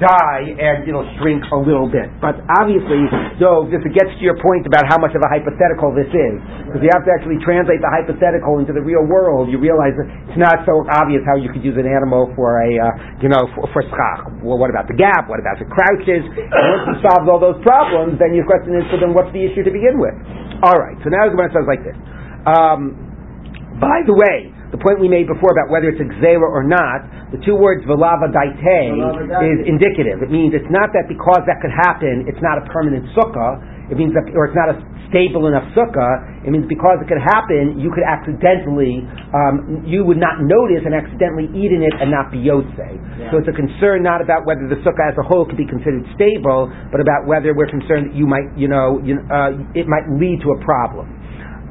die 0.00 0.56
and 0.56 0.88
it'll 0.88 1.04
shrink 1.20 1.44
a 1.52 1.60
little 1.60 1.84
bit. 1.84 2.08
But 2.24 2.40
obviously, 2.56 3.04
so 3.36 3.68
if 3.68 3.84
it 3.84 3.92
gets 3.92 4.08
to 4.16 4.22
your 4.24 4.40
point 4.40 4.64
about 4.64 4.88
how 4.88 4.96
much 4.96 5.12
of 5.12 5.20
a 5.20 5.28
hypothetical 5.28 5.92
this 5.92 6.08
is, 6.08 6.34
because 6.64 6.80
you 6.80 6.88
have 6.96 7.04
to 7.04 7.12
actually 7.12 7.44
translate 7.44 7.84
the 7.84 7.92
hypothetical 7.92 8.56
into 8.56 8.72
the 8.72 8.80
real 8.80 9.04
world, 9.04 9.52
you 9.52 9.60
realize 9.60 9.92
that 10.00 10.08
it's 10.32 10.40
not 10.40 10.64
so 10.64 10.80
obvious 10.88 11.20
how 11.28 11.36
you 11.36 11.52
could 11.52 11.60
use 11.60 11.76
an 11.76 11.84
animal 11.84 12.32
for 12.32 12.56
a, 12.64 12.72
uh, 12.72 13.20
you 13.20 13.28
know, 13.28 13.52
for, 13.52 13.68
for 13.76 13.84
schach. 13.84 14.32
Well, 14.40 14.56
what 14.56 14.72
about 14.72 14.88
the 14.88 14.96
gap? 14.96 15.28
What 15.28 15.44
about 15.44 15.60
the 15.60 15.68
crouches? 15.68 16.24
And 16.24 16.64
once 16.72 16.88
you 16.88 16.96
solved 17.04 17.28
all 17.28 17.36
those 17.36 17.60
problems, 17.60 18.16
then 18.16 18.32
your 18.32 18.48
question 18.48 18.80
is, 18.80 18.88
so 18.88 18.96
then 18.96 19.12
what's 19.12 19.28
the 19.36 19.44
issue 19.44 19.60
to 19.60 19.68
begin 19.68 20.00
with? 20.00 20.16
All 20.64 20.80
right, 20.80 20.96
so 21.04 21.12
now 21.12 21.28
the 21.28 21.36
Gemara 21.36 21.52
says 21.52 21.68
like 21.68 21.84
this. 21.84 21.98
Um, 22.46 23.78
by 23.80 24.02
the 24.06 24.14
way, 24.14 24.52
the 24.72 24.80
point 24.80 25.00
we 25.00 25.08
made 25.08 25.28
before 25.28 25.52
about 25.52 25.68
whether 25.68 25.92
it's 25.92 26.00
a 26.00 26.08
gzera 26.08 26.48
or 26.48 26.64
not, 26.64 27.04
the 27.28 27.40
two 27.44 27.56
words 27.56 27.84
velava 27.84 28.28
daite 28.32 28.96
is 29.44 29.58
indicative. 29.68 30.24
It 30.24 30.32
means 30.32 30.56
it's 30.56 30.68
not 30.72 30.92
that 30.96 31.08
because 31.12 31.44
that 31.44 31.60
could 31.60 31.72
happen, 31.72 32.24
it's 32.24 32.40
not 32.40 32.56
a 32.56 32.64
permanent 32.72 33.04
sukkah. 33.12 33.60
It 33.92 34.00
means 34.00 34.16
that, 34.16 34.32
or 34.32 34.48
it's 34.48 34.56
not 34.56 34.72
a 34.72 34.76
stable 35.12 35.44
enough 35.44 35.68
sukkah. 35.76 36.44
It 36.48 36.50
means 36.56 36.64
because 36.72 37.04
it 37.04 37.08
could 37.08 37.20
happen, 37.20 37.76
you 37.76 37.92
could 37.92 38.08
accidentally, 38.08 39.04
um, 39.36 39.84
you 39.84 40.08
would 40.08 40.16
not 40.16 40.40
notice 40.40 40.88
and 40.88 40.96
accidentally 40.96 41.52
eat 41.52 41.68
in 41.68 41.84
it 41.84 41.92
and 42.00 42.08
not 42.08 42.32
be 42.32 42.40
yotze. 42.40 42.72
Yeah. 43.20 43.28
So 43.28 43.44
it's 43.44 43.52
a 43.52 43.56
concern 43.56 44.00
not 44.00 44.24
about 44.24 44.48
whether 44.48 44.64
the 44.72 44.80
sukkah 44.80 45.12
as 45.12 45.16
a 45.20 45.24
whole 45.28 45.44
could 45.44 45.60
be 45.60 45.68
considered 45.68 46.08
stable, 46.16 46.72
but 46.88 47.04
about 47.04 47.28
whether 47.28 47.52
we're 47.52 47.68
concerned 47.68 48.08
that 48.08 48.16
you 48.16 48.24
might, 48.24 48.48
you 48.56 48.72
know, 48.72 49.04
you, 49.04 49.20
uh, 49.28 49.52
it 49.76 49.84
might 49.84 50.08
lead 50.16 50.40
to 50.48 50.56
a 50.56 50.58
problem. 50.64 51.12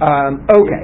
Um, 0.01 0.45
okay. 0.49 0.81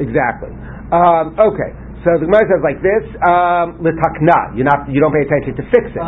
Exactly. 0.00 0.52
Um, 0.92 1.32
okay. 1.40 1.70
So 2.04 2.20
the 2.20 2.28
Gemara 2.28 2.44
says 2.44 2.60
like 2.60 2.84
this: 2.84 3.04
um, 3.24 3.80
"L'takna." 3.80 4.52
You 4.52 4.62
not 4.62 4.84
you 4.92 5.00
don't 5.00 5.12
pay 5.12 5.24
attention 5.24 5.56
to 5.56 5.64
fix 5.72 5.88
it. 5.88 6.00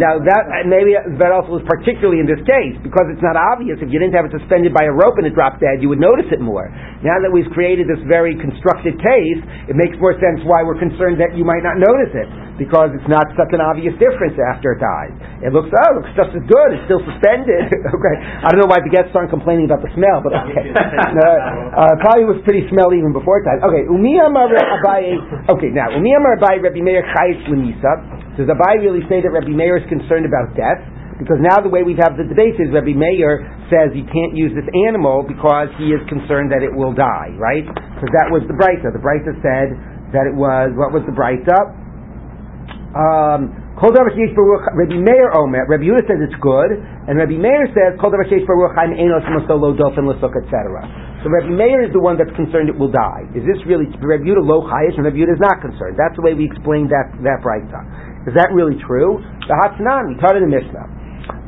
now 0.00 0.16
that 0.16 0.42
maybe 0.64 0.96
that 0.96 1.30
also 1.30 1.60
was 1.60 1.64
particularly 1.68 2.24
in 2.24 2.26
this 2.26 2.40
case 2.48 2.74
because 2.80 3.12
it's 3.12 3.20
not 3.20 3.36
obvious. 3.36 3.76
If 3.84 3.92
you 3.92 4.00
didn't 4.00 4.16
have 4.16 4.24
it 4.24 4.32
suspended 4.32 4.72
by 4.72 4.88
a 4.88 4.94
rope 4.94 5.20
and 5.20 5.28
it 5.28 5.36
dropped 5.36 5.60
dead, 5.60 5.84
you 5.84 5.92
would 5.92 6.00
notice 6.00 6.26
it 6.32 6.40
more. 6.40 6.72
Now 7.04 7.20
that 7.20 7.28
we've 7.28 7.48
created 7.52 7.84
this 7.84 8.00
very 8.08 8.32
constructed 8.40 8.96
case, 8.96 9.40
it 9.68 9.76
makes 9.76 9.94
more 10.00 10.16
sense 10.16 10.40
why 10.48 10.64
we're 10.64 10.80
concerned 10.80 11.20
that 11.20 11.36
you 11.36 11.44
might 11.44 11.60
not 11.60 11.76
notice 11.76 12.16
it 12.16 12.28
because 12.56 12.92
it's 12.94 13.10
not 13.10 13.26
such 13.34 13.50
an 13.52 13.60
obvious 13.60 13.92
difference 13.98 14.36
after 14.38 14.76
it 14.76 14.80
dies. 14.80 15.14
It 15.42 15.50
looks 15.50 15.68
oh, 15.72 15.88
it 15.92 15.94
looks 16.00 16.12
just 16.14 16.32
as 16.32 16.44
good. 16.46 16.68
It's 16.78 16.84
still 16.86 17.02
suspended. 17.02 17.68
okay, 17.96 18.14
I 18.22 18.46
don't 18.52 18.62
know 18.62 18.70
why 18.70 18.78
the 18.80 18.92
guests 18.92 19.12
aren't 19.12 19.34
complaining 19.34 19.66
about 19.66 19.82
the 19.82 19.90
smell, 19.98 20.22
but 20.22 20.32
okay, 20.46 20.70
no, 20.70 21.28
uh, 21.82 21.92
probably 22.00 22.24
was 22.28 22.40
pretty 22.46 22.64
smelly 22.70 23.02
even 23.02 23.10
before 23.10 23.42
it 23.42 23.44
died. 23.44 23.60
Okay, 23.66 23.84
umiyamar 23.90 24.52
abaye. 24.54 25.18
Okay, 25.42 25.74
now, 25.74 25.90
Umiyamar 25.90 26.38
Abai 26.38 26.62
Rabbi 26.62 26.78
Meir 26.78 27.02
Chayis 27.02 27.42
Lemisa. 27.50 28.38
Does 28.38 28.46
Abai 28.46 28.78
really 28.78 29.02
say 29.10 29.18
that 29.18 29.34
Rabbi 29.34 29.50
Meir 29.50 29.74
is 29.74 29.82
concerned 29.90 30.22
about 30.22 30.54
death? 30.54 30.78
Because 31.18 31.42
now 31.42 31.58
the 31.58 31.66
way 31.66 31.82
we 31.82 31.98
have 31.98 32.14
the 32.14 32.22
debate 32.22 32.62
is 32.62 32.70
Rabbi 32.70 32.94
Meir 32.94 33.42
says 33.66 33.90
you 33.90 34.06
can't 34.06 34.38
use 34.38 34.54
this 34.54 34.70
animal 34.86 35.26
because 35.26 35.66
he 35.82 35.90
is 35.90 35.98
concerned 36.06 36.54
that 36.54 36.62
it 36.62 36.70
will 36.70 36.94
die, 36.94 37.34
right? 37.42 37.66
Because 37.66 38.12
that 38.14 38.30
was 38.30 38.46
the 38.46 38.54
Brisa. 38.54 38.94
The 38.94 39.02
Brisa 39.02 39.34
said 39.42 39.74
that 40.14 40.30
it 40.30 40.34
was, 40.38 40.70
what 40.78 40.94
was 40.94 41.02
the 41.10 41.14
Brisa? 41.14 41.58
Um, 42.94 43.50
Rabbi 43.82 44.94
Meir 44.94 45.34
Omer, 45.34 45.66
Rabbi 45.66 45.90
Yehuda 45.90 46.06
says 46.06 46.22
it's 46.22 46.38
good, 46.38 46.70
and 47.10 47.18
Rabbi 47.18 47.34
Meir 47.34 47.66
says 47.74 47.98
Kol 47.98 48.14
Davar 48.14 48.30
Sheish 48.30 48.46
Baruch 48.46 48.78
Chaim 48.78 48.94
Enos 48.94 49.26
Masolo 49.26 49.74
Dofen 49.74 50.06
Lasuk, 50.06 50.38
etc. 50.38 50.86
So 51.22 51.30
Rabbi 51.30 51.54
Meir 51.54 51.86
is 51.86 51.94
the 51.94 52.02
one 52.02 52.18
that's 52.18 52.34
concerned 52.34 52.66
it 52.66 52.74
will 52.74 52.90
die. 52.90 53.22
Is 53.30 53.46
this 53.46 53.62
really 53.62 53.86
Rabbi 53.86 54.26
Yehuda 54.26 54.42
lo 54.42 54.66
chayish 54.66 54.98
and 54.98 55.06
Rabbi 55.06 55.22
Yehuda 55.22 55.38
is 55.38 55.42
not 55.42 55.62
concerned? 55.62 55.94
That's 55.94 56.18
the 56.18 56.24
way 56.26 56.34
we 56.34 56.50
explained 56.50 56.90
that 56.90 57.14
that 57.22 57.46
brayta. 57.46 57.78
Is 58.26 58.34
that 58.34 58.50
really 58.50 58.74
true? 58.82 59.22
The 59.46 59.54
Hatzanan 59.54 60.10
we 60.10 60.14
taught 60.18 60.34
in 60.34 60.42
the 60.42 60.50
Mishnah. 60.50 60.86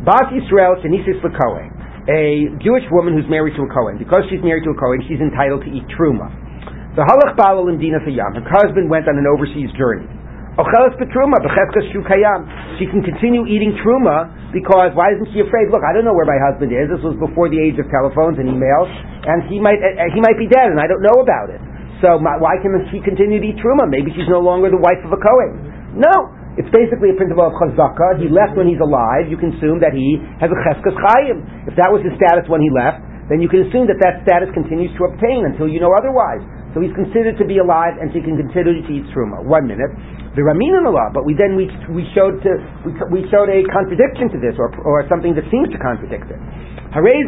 Bas 0.07 0.31
Yisrael 0.31 0.79
Shenisis 0.79 1.19
Lekohen, 1.27 1.75
a 2.07 2.55
Jewish 2.63 2.87
woman 2.95 3.19
who's 3.19 3.27
married 3.27 3.59
to 3.59 3.67
a 3.67 3.71
Kohen. 3.75 3.99
Because 3.99 4.23
she's 4.31 4.43
married 4.47 4.63
to 4.63 4.71
a 4.71 4.79
Kohen, 4.79 5.03
she's 5.11 5.19
entitled 5.19 5.67
to 5.67 5.71
eat 5.75 5.83
truma. 5.91 6.31
The 6.95 7.03
Halach 7.03 7.35
Balal 7.35 7.67
Dina 7.75 7.99
Fayam. 8.07 8.39
Her 8.39 8.55
husband 8.63 8.87
went 8.87 9.11
on 9.11 9.19
an 9.19 9.27
overseas 9.27 9.75
journey. 9.75 10.07
Ochelas 10.55 10.95
betruma, 11.03 11.35
becheskas 11.43 11.83
shu 11.91 11.99
kayam. 12.07 12.47
She 12.79 12.87
can 12.87 13.03
continue 13.03 13.43
eating 13.51 13.75
truma 13.83 14.31
because 14.55 14.95
why 14.95 15.11
isn't 15.11 15.35
she 15.35 15.43
afraid? 15.43 15.67
Look, 15.75 15.83
I 15.83 15.91
don't 15.91 16.07
know 16.07 16.15
where 16.15 16.31
my 16.31 16.39
husband 16.39 16.71
is. 16.71 16.87
This 16.87 17.03
was 17.03 17.19
before 17.19 17.51
the 17.51 17.59
age 17.59 17.75
of 17.83 17.91
telephones 17.91 18.39
and 18.39 18.47
emails, 18.47 18.87
and 19.27 19.51
he 19.51 19.59
might 19.59 19.83
uh, 19.83 20.07
he 20.15 20.23
might 20.23 20.39
be 20.39 20.47
dead, 20.47 20.71
and 20.71 20.79
I 20.79 20.87
don't 20.87 21.03
know 21.03 21.19
about 21.19 21.51
it. 21.51 21.59
So 21.99 22.23
my, 22.23 22.39
why 22.39 22.63
can 22.63 22.71
she 22.95 23.03
continue 23.03 23.43
to 23.43 23.47
eat 23.51 23.59
truma? 23.59 23.91
Maybe 23.91 24.15
she's 24.15 24.31
no 24.31 24.39
longer 24.39 24.71
the 24.71 24.79
wife 24.79 25.03
of 25.03 25.11
a 25.11 25.19
Kohen. 25.19 25.99
No, 25.99 26.31
it's 26.55 26.71
basically 26.71 27.11
a 27.11 27.19
principle 27.19 27.51
of 27.51 27.59
chazaka. 27.59 28.23
He 28.23 28.31
left 28.31 28.55
when 28.55 28.71
he's 28.71 28.79
alive. 28.79 29.27
You 29.27 29.35
can 29.35 29.59
assume 29.59 29.83
that 29.83 29.91
he 29.91 30.23
has 30.39 30.55
a 30.55 30.59
cheskas 30.71 30.95
chayim. 30.95 31.67
If 31.67 31.75
that 31.83 31.91
was 31.91 31.99
his 32.07 32.15
status 32.15 32.47
when 32.47 32.63
he 32.63 32.71
left, 32.71 33.03
then 33.27 33.43
you 33.43 33.51
can 33.51 33.67
assume 33.67 33.91
that 33.91 33.99
that 34.07 34.23
status 34.23 34.55
continues 34.55 34.95
to 35.03 35.11
obtain 35.11 35.51
until 35.51 35.67
you 35.67 35.83
know 35.83 35.91
otherwise. 35.99 36.47
So 36.79 36.83
he's 36.83 36.95
considered 36.95 37.43
to 37.43 37.47
be 37.47 37.59
alive, 37.59 37.99
and 37.99 38.15
she 38.15 38.23
can 38.23 38.39
continue 38.39 38.87
to 38.87 38.93
eat 38.95 39.07
truma. 39.11 39.43
One 39.43 39.67
minute, 39.67 39.91
the 40.35 40.43
ramin 40.43 40.75
in 40.75 40.83
the 40.83 40.91
law, 40.91 41.15
but 41.15 41.23
we 41.23 41.39
then 41.39 41.55
we, 41.55 41.71
we 41.95 42.03
showed 42.11 42.43
to 42.43 42.53
we, 42.83 42.91
we 43.23 43.23
showed 43.31 43.47
a 43.47 43.63
contradiction 43.71 44.35
to 44.35 44.39
this, 44.43 44.59
or 44.59 44.67
or 44.83 45.07
something 45.07 45.31
that 45.39 45.47
seems 45.47 45.71
to 45.71 45.79
contradict 45.79 46.27
it. 46.27 46.43
A 46.95 47.03
man 47.03 47.27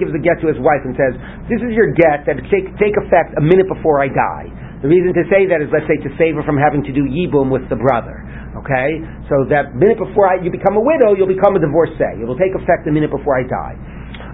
gives 0.00 0.12
a 0.12 0.20
get 0.20 0.36
to 0.40 0.48
his 0.48 0.60
wife 0.60 0.84
and 0.84 0.92
says, 0.96 1.16
"This 1.48 1.64
is 1.64 1.72
your 1.72 1.96
get 1.96 2.28
that 2.28 2.36
take 2.52 2.68
take 2.76 2.96
effect 3.00 3.32
a 3.40 3.44
minute 3.44 3.68
before 3.72 4.04
I 4.04 4.08
die." 4.12 4.52
The 4.84 4.88
reason 4.88 5.10
to 5.16 5.24
say 5.26 5.48
that 5.50 5.58
is, 5.58 5.72
let's 5.74 5.90
say, 5.90 5.98
to 6.06 6.10
save 6.20 6.38
her 6.38 6.44
from 6.46 6.54
having 6.60 6.86
to 6.86 6.92
do 6.94 7.02
yibum 7.02 7.50
with 7.50 7.66
the 7.72 7.74
brother. 7.74 8.22
Okay, 8.62 9.00
so 9.32 9.48
that 9.48 9.74
minute 9.74 9.98
before 9.98 10.28
I, 10.28 10.38
you 10.44 10.52
become 10.52 10.76
a 10.76 10.84
widow, 10.84 11.16
you'll 11.16 11.30
become 11.30 11.56
a 11.56 11.62
divorcee. 11.62 12.20
It 12.20 12.26
will 12.28 12.38
take 12.38 12.54
effect 12.54 12.86
a 12.86 12.92
minute 12.92 13.10
before 13.10 13.36
I 13.36 13.48
die. 13.48 13.76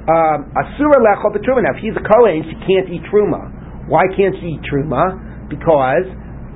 Um, 0.05 0.53
Asura 0.53 1.01
betruma. 1.01 1.65
Now, 1.65 1.73
if 1.73 1.81
he's 1.81 1.97
a 1.97 2.05
Kohen, 2.05 2.45
she 2.45 2.57
can't 2.67 2.93
eat 2.93 3.03
truma. 3.09 3.89
Why 3.89 4.05
can't 4.13 4.37
she 4.43 4.61
eat 4.61 4.63
truma? 4.69 5.49
Because 5.49 6.07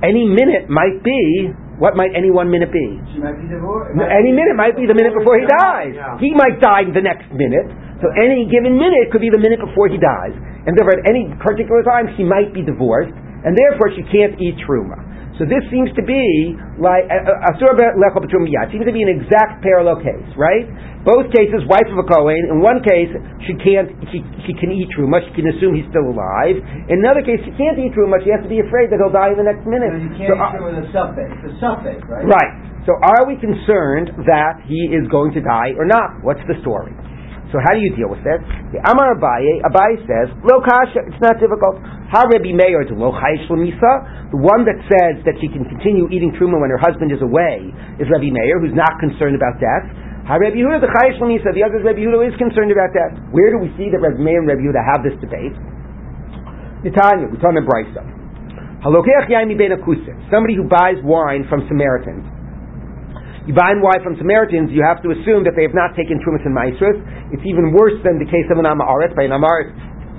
any 0.03 0.25
minute 0.27 0.69
might 0.69 1.03
be 1.03 1.51
what 1.79 1.95
might 1.95 2.11
any 2.11 2.27
one 2.27 2.51
minute 2.51 2.75
be? 2.75 2.99
She 3.15 3.23
might 3.23 3.39
be 3.39 3.47
divorced. 3.47 3.95
Any 3.95 4.35
minute 4.35 4.59
might 4.59 4.75
be 4.75 4.83
the 4.83 4.93
minute 4.93 5.15
before 5.15 5.39
he 5.39 5.47
dies. 5.47 5.95
Yeah. 5.95 6.19
He 6.19 6.35
might 6.35 6.59
die 6.59 6.83
the 6.91 6.99
next 6.99 7.31
minute. 7.31 7.71
So 8.03 8.11
any 8.19 8.47
given 8.51 8.75
minute 8.75 9.11
could 9.15 9.23
be 9.23 9.31
the 9.31 9.39
minute 9.39 9.63
before 9.63 9.87
he 9.87 9.95
dies. 9.95 10.35
And 10.67 10.75
therefore, 10.75 10.99
at 10.99 11.07
any 11.07 11.31
particular 11.39 11.83
time, 11.87 12.11
she 12.19 12.27
might 12.27 12.51
be 12.51 12.67
divorced, 12.67 13.15
and 13.15 13.55
therefore 13.55 13.95
she 13.95 14.03
can't 14.11 14.35
eat 14.43 14.59
truma. 14.67 14.99
So 15.39 15.47
this 15.47 15.63
seems 15.71 15.87
to 15.95 16.03
be 16.03 16.51
like 16.75 17.07
asur 17.07 17.71
lecho 17.71 18.19
It 18.19 18.69
seems 18.75 18.83
to 18.83 18.91
be 18.91 18.99
an 18.99 19.07
exact 19.07 19.63
parallel 19.63 20.03
case, 20.03 20.27
right? 20.35 20.67
Both 21.07 21.31
cases, 21.31 21.63
wife 21.63 21.87
of 21.87 21.95
a 21.95 22.03
Kohen. 22.03 22.51
In 22.51 22.59
one 22.59 22.83
case, 22.83 23.07
she 23.47 23.55
can't, 23.55 23.87
she, 24.11 24.19
she 24.43 24.51
can 24.59 24.75
eat 24.75 24.91
truma. 24.91 25.23
She 25.23 25.31
can 25.39 25.47
assume 25.47 25.79
he's 25.79 25.87
still 25.87 26.11
alive. 26.11 26.59
In 26.91 26.99
another 26.99 27.23
case, 27.23 27.39
she 27.47 27.55
can't 27.55 27.79
eat 27.79 27.95
much. 27.95 28.27
She 28.27 28.35
has 28.35 28.43
to 28.43 28.51
be 28.51 28.59
afraid 28.59 28.91
that 28.91 28.99
he'll 28.99 29.15
die 29.15 29.31
in 29.31 29.39
the 29.39 29.47
next 29.47 29.63
minute. 29.63 29.95
So 29.95 30.03
you 30.03 30.11
can't 30.19 30.27
so, 30.27 30.35
eat 30.35 30.51
truma 30.59 30.75
with 30.75 30.83
a 30.83 30.87
suffix. 30.91 31.31
A 31.47 31.51
suffix, 31.63 31.97
right? 32.11 32.27
Right. 32.27 32.51
So 32.83 32.99
are 32.99 33.23
we 33.23 33.39
concerned 33.39 34.11
that 34.27 34.59
he 34.67 34.91
is 34.91 35.07
going 35.07 35.31
to 35.39 35.41
die 35.41 35.71
or 35.79 35.87
not? 35.87 36.19
What's 36.19 36.43
the 36.51 36.59
story? 36.59 36.91
So 37.49 37.57
how 37.57 37.73
do 37.73 37.81
you 37.81 37.89
deal 37.97 38.13
with 38.13 38.21
that? 38.29 38.37
The 38.69 38.77
Amar 38.85 39.17
Abaye, 39.17 39.65
Abaye 39.65 39.97
says, 40.05 40.29
Lo 40.45 40.61
kasha, 40.61 41.01
it's 41.09 41.17
not 41.17 41.41
difficult. 41.41 41.81
How 42.13 42.29
Rabbi 42.29 42.53
Meir 42.53 42.85
to 42.85 42.93
Lo 42.93 43.09
The 43.09 44.37
one 44.37 44.69
that 44.69 44.77
says 44.85 45.25
that 45.25 45.33
she 45.41 45.49
can 45.49 45.65
continue 45.65 46.05
eating 46.13 46.29
truma 46.37 46.61
when 46.61 46.69
her 46.69 46.77
husband 46.77 47.09
is 47.09 47.25
away 47.25 47.73
is 47.97 48.05
Rabbi 48.05 48.29
Meir, 48.29 48.61
who's 48.61 48.77
not 48.77 49.01
concerned 49.01 49.33
about 49.33 49.57
death. 49.57 49.89
How 50.29 50.37
Rabbi 50.37 50.61
Yehuda, 50.61 50.77
the 50.77 50.93
Chayish 50.93 51.17
Lamisa, 51.17 51.49
the 51.57 51.65
other 51.65 51.81
Rabbi 51.81 52.05
Yehuda 52.05 52.29
is 52.29 52.37
concerned 52.37 52.69
about 52.69 52.93
death. 52.93 53.17
Where 53.33 53.49
do 53.49 53.57
we 53.57 53.73
see 53.81 53.89
that 53.89 53.97
Rabbi 53.97 54.21
Meir 54.21 54.45
and 54.45 54.49
Rabbi 54.49 54.61
Yehuda 54.61 54.81
have 54.85 55.01
this 55.01 55.17
debate? 55.17 55.57
Nitanya, 56.85 57.33
we're 57.33 57.41
talk 57.41 57.57
about 57.57 57.65
Brisa. 57.65 58.05
Somebody 60.29 60.55
who 60.55 60.69
buys 60.69 61.01
wine 61.01 61.49
from 61.49 61.65
Samaritans 61.67 62.38
you 63.47 63.53
buy 63.55 63.71
and 63.71 63.79
wine 63.79 64.03
from 64.03 64.19
Samaritans, 64.19 64.71
you 64.73 64.83
have 64.83 64.99
to 65.05 65.15
assume 65.15 65.47
that 65.47 65.55
they 65.55 65.63
have 65.63 65.77
not 65.77 65.95
taken 65.95 66.19
Trumas 66.19 66.43
and 66.43 66.51
Maestros. 66.51 66.99
It's 67.31 67.45
even 67.47 67.71
worse 67.71 67.95
than 68.03 68.19
the 68.19 68.27
case 68.27 68.45
of 68.51 68.59
an 68.59 68.67
Amaret. 68.67 69.15
By 69.15 69.29
an 69.29 69.33
Amaret, 69.33 69.71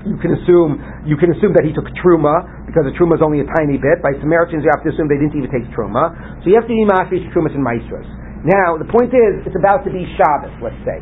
you 0.09 0.16
can 0.16 0.33
assume 0.33 0.80
you 1.04 1.16
can 1.20 1.28
assume 1.37 1.52
that 1.52 1.64
he 1.68 1.76
took 1.76 1.85
truma 2.00 2.64
because 2.64 2.88
the 2.88 2.94
truma 2.96 3.20
is 3.20 3.22
only 3.24 3.44
a 3.44 3.48
tiny 3.61 3.76
bit. 3.76 4.00
By 4.00 4.16
Samaritans, 4.16 4.64
you 4.64 4.72
have 4.72 4.80
to 4.87 4.90
assume 4.92 5.12
they 5.12 5.20
didn't 5.20 5.37
even 5.37 5.52
take 5.52 5.68
truma. 5.76 6.16
So 6.40 6.48
you 6.48 6.56
have 6.56 6.64
to 6.64 6.72
be 6.72 6.85
mafresh 6.88 7.24
trumas 7.37 7.52
and 7.52 7.61
maestros. 7.61 8.09
Now 8.40 8.80
the 8.80 8.88
point 8.88 9.12
is, 9.12 9.44
it's 9.44 9.59
about 9.59 9.85
to 9.85 9.92
be 9.92 10.09
Shabbos, 10.16 10.56
let's 10.64 10.80
say, 10.88 10.96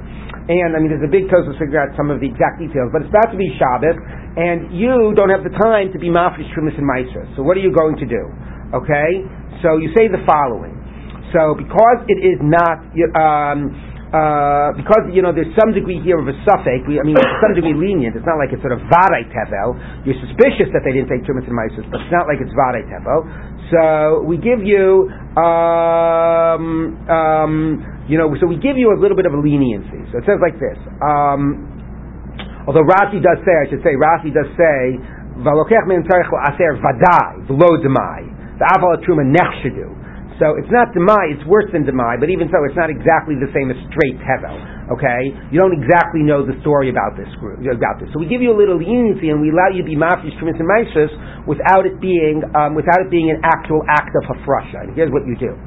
and 0.51 0.75
I 0.75 0.83
mean 0.83 0.91
there's 0.91 1.07
a 1.07 1.13
big 1.13 1.31
toast 1.31 1.47
to 1.47 1.55
figure 1.55 1.79
out 1.79 1.95
some 1.95 2.11
of 2.11 2.19
the 2.19 2.27
exact 2.27 2.59
details, 2.59 2.91
but 2.91 3.07
it's 3.07 3.13
about 3.15 3.31
to 3.31 3.39
be 3.39 3.47
Shabbos, 3.55 3.95
and 4.35 4.75
you 4.75 5.15
don't 5.15 5.31
have 5.31 5.47
the 5.47 5.55
time 5.55 5.95
to 5.95 5.99
be 6.03 6.11
mafresh 6.11 6.51
trumas 6.51 6.75
and 6.75 6.83
maestros. 6.83 7.31
So 7.39 7.47
what 7.47 7.55
are 7.55 7.63
you 7.63 7.71
going 7.71 7.95
to 8.03 8.07
do? 8.11 8.27
Okay, 8.75 9.23
so 9.63 9.79
you 9.79 9.95
say 9.95 10.11
the 10.11 10.19
following. 10.27 10.78
So 11.33 11.55
because 11.55 12.09
it 12.09 12.21
is 12.25 12.41
not, 12.41 12.81
um, 13.13 13.69
uh, 14.09 14.73
because 14.81 15.13
you 15.13 15.21
know 15.21 15.37
there's 15.37 15.53
some 15.53 15.77
degree 15.77 16.01
here 16.01 16.17
of 16.17 16.25
a 16.25 16.37
suffix. 16.41 16.81
We, 16.89 16.97
I 16.97 17.05
mean, 17.05 17.21
some 17.45 17.53
degree 17.53 17.77
lenient. 17.77 18.17
It's 18.17 18.25
not 18.25 18.41
like 18.41 18.49
it's 18.57 18.65
sort 18.65 18.73
of 18.73 18.81
vaday 18.89 19.29
tevel. 19.29 19.77
You're 20.09 20.17
suspicious 20.25 20.73
that 20.73 20.81
they 20.89 20.97
didn't 20.97 21.13
take 21.13 21.29
trumas 21.29 21.45
and 21.45 21.53
maisus, 21.53 21.85
but 21.93 22.01
it's 22.01 22.15
not 22.15 22.25
like 22.25 22.41
it's 22.41 22.53
vaday 22.57 22.89
tevel. 22.89 23.29
So 23.69 24.25
we 24.25 24.41
give 24.41 24.65
you, 24.65 25.13
um, 25.37 26.97
um, 27.05 27.53
you 28.09 28.17
know, 28.17 28.33
so 28.41 28.49
we 28.49 28.57
give 28.57 28.81
you 28.81 28.97
a 28.97 28.99
little 28.99 29.17
bit 29.17 29.29
of 29.29 29.37
a 29.37 29.41
leniency. 29.41 30.01
So 30.09 30.25
it 30.25 30.25
says 30.25 30.41
like 30.41 30.57
this. 30.57 30.81
Um, 31.05 31.69
although 32.65 32.89
Rashi 32.89 33.21
does 33.21 33.45
say, 33.45 33.53
I 33.53 33.69
should 33.69 33.85
say, 33.85 33.93
Rashi 33.93 34.33
does 34.33 34.49
say, 34.57 34.97
"Valokech 35.45 35.85
min 35.85 36.01
aser 36.01 36.81
vaday 36.81 37.45
v'lo 37.45 37.77
demai." 37.85 38.25
The 38.57 38.65
aval 38.73 38.97
truma 39.05 39.29
nechshedu. 39.29 39.99
So 40.39 40.55
it's 40.55 40.71
not 40.71 40.95
demai, 40.95 41.35
it's 41.35 41.43
worse 41.51 41.67
than 41.75 41.83
demai, 41.83 42.23
but 42.23 42.31
even 42.31 42.47
so, 42.47 42.63
it's 42.63 42.79
not 42.79 42.95
exactly 42.95 43.35
the 43.35 43.51
same 43.51 43.75
as 43.75 43.79
straight 43.91 44.15
tevel. 44.23 44.55
Okay, 44.95 45.35
you 45.51 45.59
don't 45.59 45.75
exactly 45.75 46.23
know 46.23 46.47
the 46.47 46.55
story 46.63 46.95
about 46.95 47.19
this 47.19 47.27
group, 47.43 47.59
about 47.59 47.99
this. 47.99 48.07
So 48.15 48.23
we 48.23 48.31
give 48.31 48.39
you 48.39 48.55
a 48.55 48.59
little 48.59 48.79
leniency 48.79 49.35
and 49.35 49.43
we 49.43 49.51
allow 49.51 49.75
you 49.75 49.83
to 49.83 49.89
be 49.91 49.99
mafresh 49.99 50.31
trumas 50.39 50.55
and 50.57 50.71
maisus 50.71 51.11
without 51.51 51.91
it 51.91 51.99
being 51.99 52.47
um, 52.55 52.79
without 52.79 53.03
it 53.03 53.11
being 53.11 53.35
an 53.35 53.43
actual 53.43 53.83
act 53.91 54.15
of 54.15 54.31
hafrasha. 54.31 54.87
And 54.87 54.95
here's 54.95 55.11
what 55.11 55.27
you 55.27 55.35
do. 55.35 55.59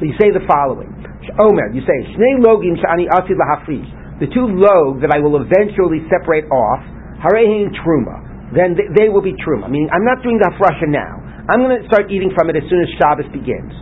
So 0.00 0.08
you 0.08 0.16
say 0.16 0.32
the 0.32 0.42
following: 0.48 0.88
Omer, 1.36 1.76
you 1.76 1.84
say 1.84 1.98
shnei 2.16 2.40
logim 2.40 2.80
shani 2.80 3.04
asid 3.12 3.36
lahafrish. 3.36 4.24
The 4.24 4.32
two 4.32 4.48
logs 4.48 5.04
that 5.04 5.12
I 5.12 5.20
will 5.20 5.36
eventually 5.36 6.00
separate 6.08 6.48
off, 6.48 6.80
harehin 7.20 7.76
truma. 7.76 8.24
Then 8.56 8.72
they, 8.72 8.88
they 9.04 9.08
will 9.12 9.22
be 9.22 9.36
truma. 9.36 9.68
Meaning, 9.68 9.92
I'm 9.92 10.06
not 10.06 10.24
doing 10.24 10.40
the 10.40 10.48
hafrasha 10.48 10.88
now. 10.88 11.20
I'm 11.44 11.60
going 11.60 11.76
to 11.76 11.84
start 11.92 12.08
eating 12.08 12.32
from 12.32 12.48
it 12.48 12.56
as 12.56 12.64
soon 12.72 12.80
as 12.80 12.88
Shabbos 12.96 13.28
begins. 13.28 13.74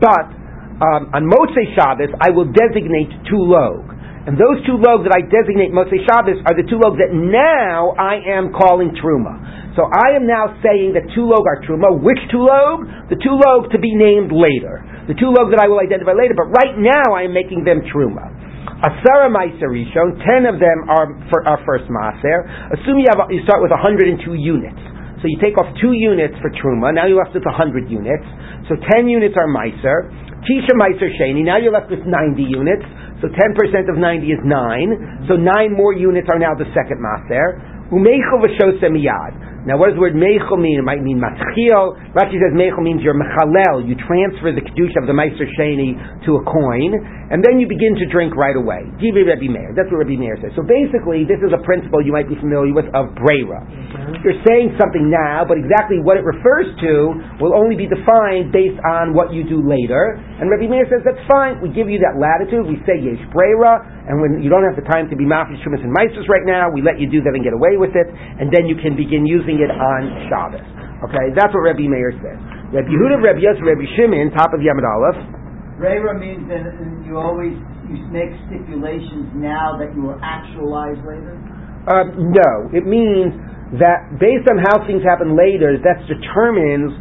But 0.00 0.26
um, 0.80 1.12
on 1.14 1.22
Motzei 1.30 1.70
Shabbos, 1.76 2.10
I 2.18 2.30
will 2.34 2.50
designate 2.50 3.12
two 3.30 3.38
log. 3.38 3.94
And 4.24 4.40
those 4.40 4.56
two 4.64 4.80
logs 4.80 5.04
that 5.04 5.12
I 5.12 5.20
designate 5.20 5.68
Motzei 5.70 6.00
Shabbos 6.08 6.40
are 6.48 6.56
the 6.56 6.64
two 6.64 6.80
logs 6.80 6.96
that 6.96 7.12
now 7.12 7.92
I 8.00 8.24
am 8.24 8.56
calling 8.56 8.96
Truma. 8.96 9.76
So 9.76 9.84
I 9.84 10.16
am 10.16 10.24
now 10.24 10.54
saying 10.64 10.96
that 10.96 11.04
two 11.12 11.28
log 11.28 11.44
are 11.44 11.60
Truma. 11.60 11.92
Which 12.00 12.18
two 12.32 12.40
log? 12.40 12.88
The 13.12 13.20
two 13.20 13.36
log 13.36 13.68
to 13.76 13.78
be 13.78 13.92
named 13.92 14.32
later. 14.32 14.80
The 15.06 15.14
two 15.18 15.28
log 15.28 15.52
that 15.52 15.60
I 15.60 15.68
will 15.68 15.82
identify 15.82 16.16
later, 16.16 16.32
but 16.32 16.48
right 16.56 16.72
now 16.80 17.12
I 17.12 17.28
am 17.28 17.36
making 17.36 17.68
them 17.68 17.84
Truma. 17.92 18.32
Asara 18.80 19.28
Meiser 19.28 19.70
ten 20.24 20.48
of 20.48 20.56
them 20.56 20.88
are 20.88 21.12
for 21.28 21.44
our 21.44 21.60
first 21.68 21.84
Maser. 21.92 22.48
Assume 22.72 23.04
you, 23.04 23.08
have, 23.12 23.28
you 23.28 23.44
start 23.44 23.60
with 23.60 23.70
102 23.70 24.24
units. 24.34 24.80
So 25.24 25.32
you 25.32 25.40
take 25.40 25.56
off 25.56 25.72
two 25.80 25.96
units 25.96 26.36
for 26.44 26.52
Truma, 26.52 26.92
now 26.92 27.08
you're 27.08 27.16
left 27.16 27.32
with 27.32 27.48
100 27.48 27.88
units. 27.88 28.28
So 28.68 28.76
10 28.76 29.08
units 29.08 29.32
are 29.40 29.48
Meiser. 29.48 30.12
Tisha 30.44 30.76
Meiser 30.76 31.08
Sheni. 31.16 31.40
Now 31.40 31.56
you're 31.56 31.72
left 31.72 31.88
with 31.88 32.04
90 32.04 32.44
units. 32.44 32.84
So 33.24 33.32
10% 33.32 33.88
of 33.88 33.96
90 33.96 34.20
is 34.28 34.44
9. 34.44 35.24
So 35.24 35.40
9 35.40 35.48
more 35.72 35.96
units 35.96 36.28
are 36.28 36.36
now 36.36 36.52
the 36.52 36.68
second 36.76 37.00
Maser. 37.00 37.56
Umeichel 37.88 38.44
v'shosem 38.44 39.00
miyad. 39.00 39.53
Now, 39.64 39.80
what 39.80 39.88
does 39.88 39.96
the 39.96 40.04
word 40.04 40.12
meichel 40.12 40.60
mean? 40.60 40.76
It 40.76 40.84
might 40.84 41.00
mean 41.00 41.16
matchil. 41.16 41.96
Rashi 42.12 42.36
says 42.36 42.52
meichel 42.52 42.84
means 42.84 43.00
you're 43.00 43.16
mechalel. 43.16 43.80
You 43.80 43.96
transfer 44.04 44.52
the 44.52 44.60
kedusha 44.60 45.00
of 45.00 45.08
the 45.08 45.16
meiser 45.16 45.48
sheni 45.56 45.96
to 46.28 46.30
a 46.36 46.42
coin, 46.44 46.92
and 47.32 47.40
then 47.40 47.56
you 47.56 47.64
begin 47.64 47.96
to 47.96 48.04
drink 48.12 48.36
right 48.36 48.60
away. 48.60 48.84
Divrei 49.00 49.24
Rebbe 49.24 49.48
Meir. 49.48 49.72
That's 49.72 49.88
what 49.88 50.04
Rebbe 50.04 50.20
Meir 50.20 50.36
says. 50.44 50.52
So 50.52 50.60
basically, 50.68 51.24
this 51.24 51.40
is 51.40 51.48
a 51.56 51.64
principle 51.64 52.04
you 52.04 52.12
might 52.12 52.28
be 52.28 52.36
familiar 52.36 52.76
with 52.76 52.92
of 52.92 53.16
brera. 53.16 53.64
Mm-hmm. 53.64 54.20
You're 54.20 54.44
saying 54.44 54.76
something 54.76 55.08
now, 55.08 55.48
but 55.48 55.56
exactly 55.56 55.96
what 56.04 56.20
it 56.20 56.28
refers 56.28 56.68
to 56.84 56.92
will 57.40 57.56
only 57.56 57.72
be 57.72 57.88
defined 57.88 58.52
based 58.52 58.76
on 58.84 59.16
what 59.16 59.32
you 59.32 59.48
do 59.48 59.64
later. 59.64 60.20
And 60.20 60.52
Rebbe 60.52 60.68
Meir 60.68 60.84
says 60.92 61.00
that's 61.08 61.24
fine. 61.24 61.64
We 61.64 61.72
give 61.72 61.88
you 61.88 61.96
that 62.04 62.20
latitude. 62.20 62.68
We 62.68 62.76
say 62.84 63.00
yesh 63.00 63.24
brera, 63.32 63.80
and 63.80 64.20
when 64.20 64.44
you 64.44 64.52
don't 64.52 64.68
have 64.68 64.76
the 64.76 64.84
time 64.84 65.08
to 65.08 65.16
be 65.16 65.24
mafresh 65.24 65.64
shumas 65.64 65.80
and 65.80 65.88
meisus 65.88 66.28
right 66.28 66.44
now, 66.44 66.68
we 66.68 66.84
let 66.84 67.00
you 67.00 67.08
do 67.08 67.24
that 67.24 67.32
and 67.32 67.40
get 67.40 67.56
away 67.56 67.80
with 67.80 67.96
it, 67.96 68.12
and 68.12 68.52
then 68.52 68.68
you 68.68 68.76
can 68.76 68.92
begin 68.92 69.24
using 69.24 69.53
it 69.60 69.70
on 69.70 70.00
Shabbos. 70.30 70.66
Okay, 71.10 71.34
that's 71.36 71.52
what 71.52 71.66
Rabbi 71.66 71.84
Meir 71.84 72.14
says. 72.22 72.38
Rabbi 72.72 72.88
Yehuda, 72.88 73.20
Rabbi 73.20 73.42
Yosef, 73.44 73.62
Rabbi 73.62 73.86
Shimon, 73.94 74.32
top 74.34 74.56
of 74.56 74.60
Yamad 74.64 74.82
Aleph. 74.82 75.20
Reira 75.78 76.14
means 76.18 76.46
that 76.48 76.64
you 77.04 77.18
always 77.18 77.54
you 77.90 78.00
make 78.08 78.32
stipulations 78.48 79.28
now 79.36 79.76
that 79.76 79.92
you 79.92 80.02
will 80.02 80.20
actualize 80.22 80.96
later. 81.04 81.36
Uh, 81.84 82.08
no, 82.16 82.72
it 82.72 82.86
means 82.88 83.34
that 83.76 84.16
based 84.16 84.48
on 84.48 84.56
how 84.62 84.86
things 84.86 85.02
happen 85.04 85.36
later, 85.36 85.76
that 85.82 86.00
determines 86.08 86.94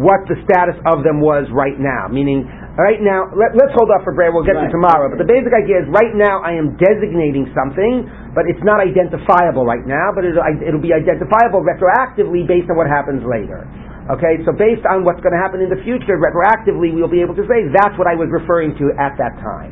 what 0.00 0.22
the 0.30 0.38
status 0.46 0.78
of 0.86 1.02
them 1.02 1.20
was 1.20 1.50
right 1.52 1.76
now. 1.76 2.06
Meaning, 2.08 2.46
right 2.78 3.02
now, 3.02 3.26
let, 3.34 3.50
us 3.56 3.72
hold 3.74 3.90
off 3.90 4.06
for 4.06 4.14
bread. 4.14 4.30
We'll 4.30 4.46
get 4.46 4.54
right. 4.54 4.70
to 4.70 4.74
tomorrow. 4.74 5.10
But 5.10 5.18
the 5.18 5.26
basic 5.26 5.50
idea 5.50 5.82
is, 5.82 5.86
right 5.90 6.14
now, 6.14 6.38
I 6.44 6.54
am 6.54 6.78
designating 6.78 7.50
something, 7.50 8.06
but 8.30 8.46
it's 8.46 8.62
not 8.62 8.78
identifiable 8.78 9.66
right 9.66 9.82
now. 9.82 10.14
But 10.14 10.28
it'll, 10.28 10.44
it'll 10.62 10.82
be 10.82 10.94
identifiable 10.94 11.66
retroactively 11.66 12.46
based 12.46 12.70
on 12.70 12.78
what 12.78 12.86
happens 12.86 13.26
later. 13.26 13.66
Okay, 14.10 14.42
so 14.42 14.50
based 14.50 14.82
on 14.90 15.06
what's 15.06 15.22
going 15.22 15.34
to 15.34 15.42
happen 15.42 15.62
in 15.62 15.70
the 15.70 15.78
future, 15.86 16.18
retroactively, 16.18 16.90
we'll 16.90 17.10
be 17.10 17.22
able 17.22 17.38
to 17.38 17.46
say 17.46 17.70
that's 17.70 17.94
what 17.94 18.10
I 18.10 18.18
was 18.18 18.26
referring 18.30 18.74
to 18.82 18.90
at 18.98 19.14
that 19.18 19.38
time. 19.38 19.70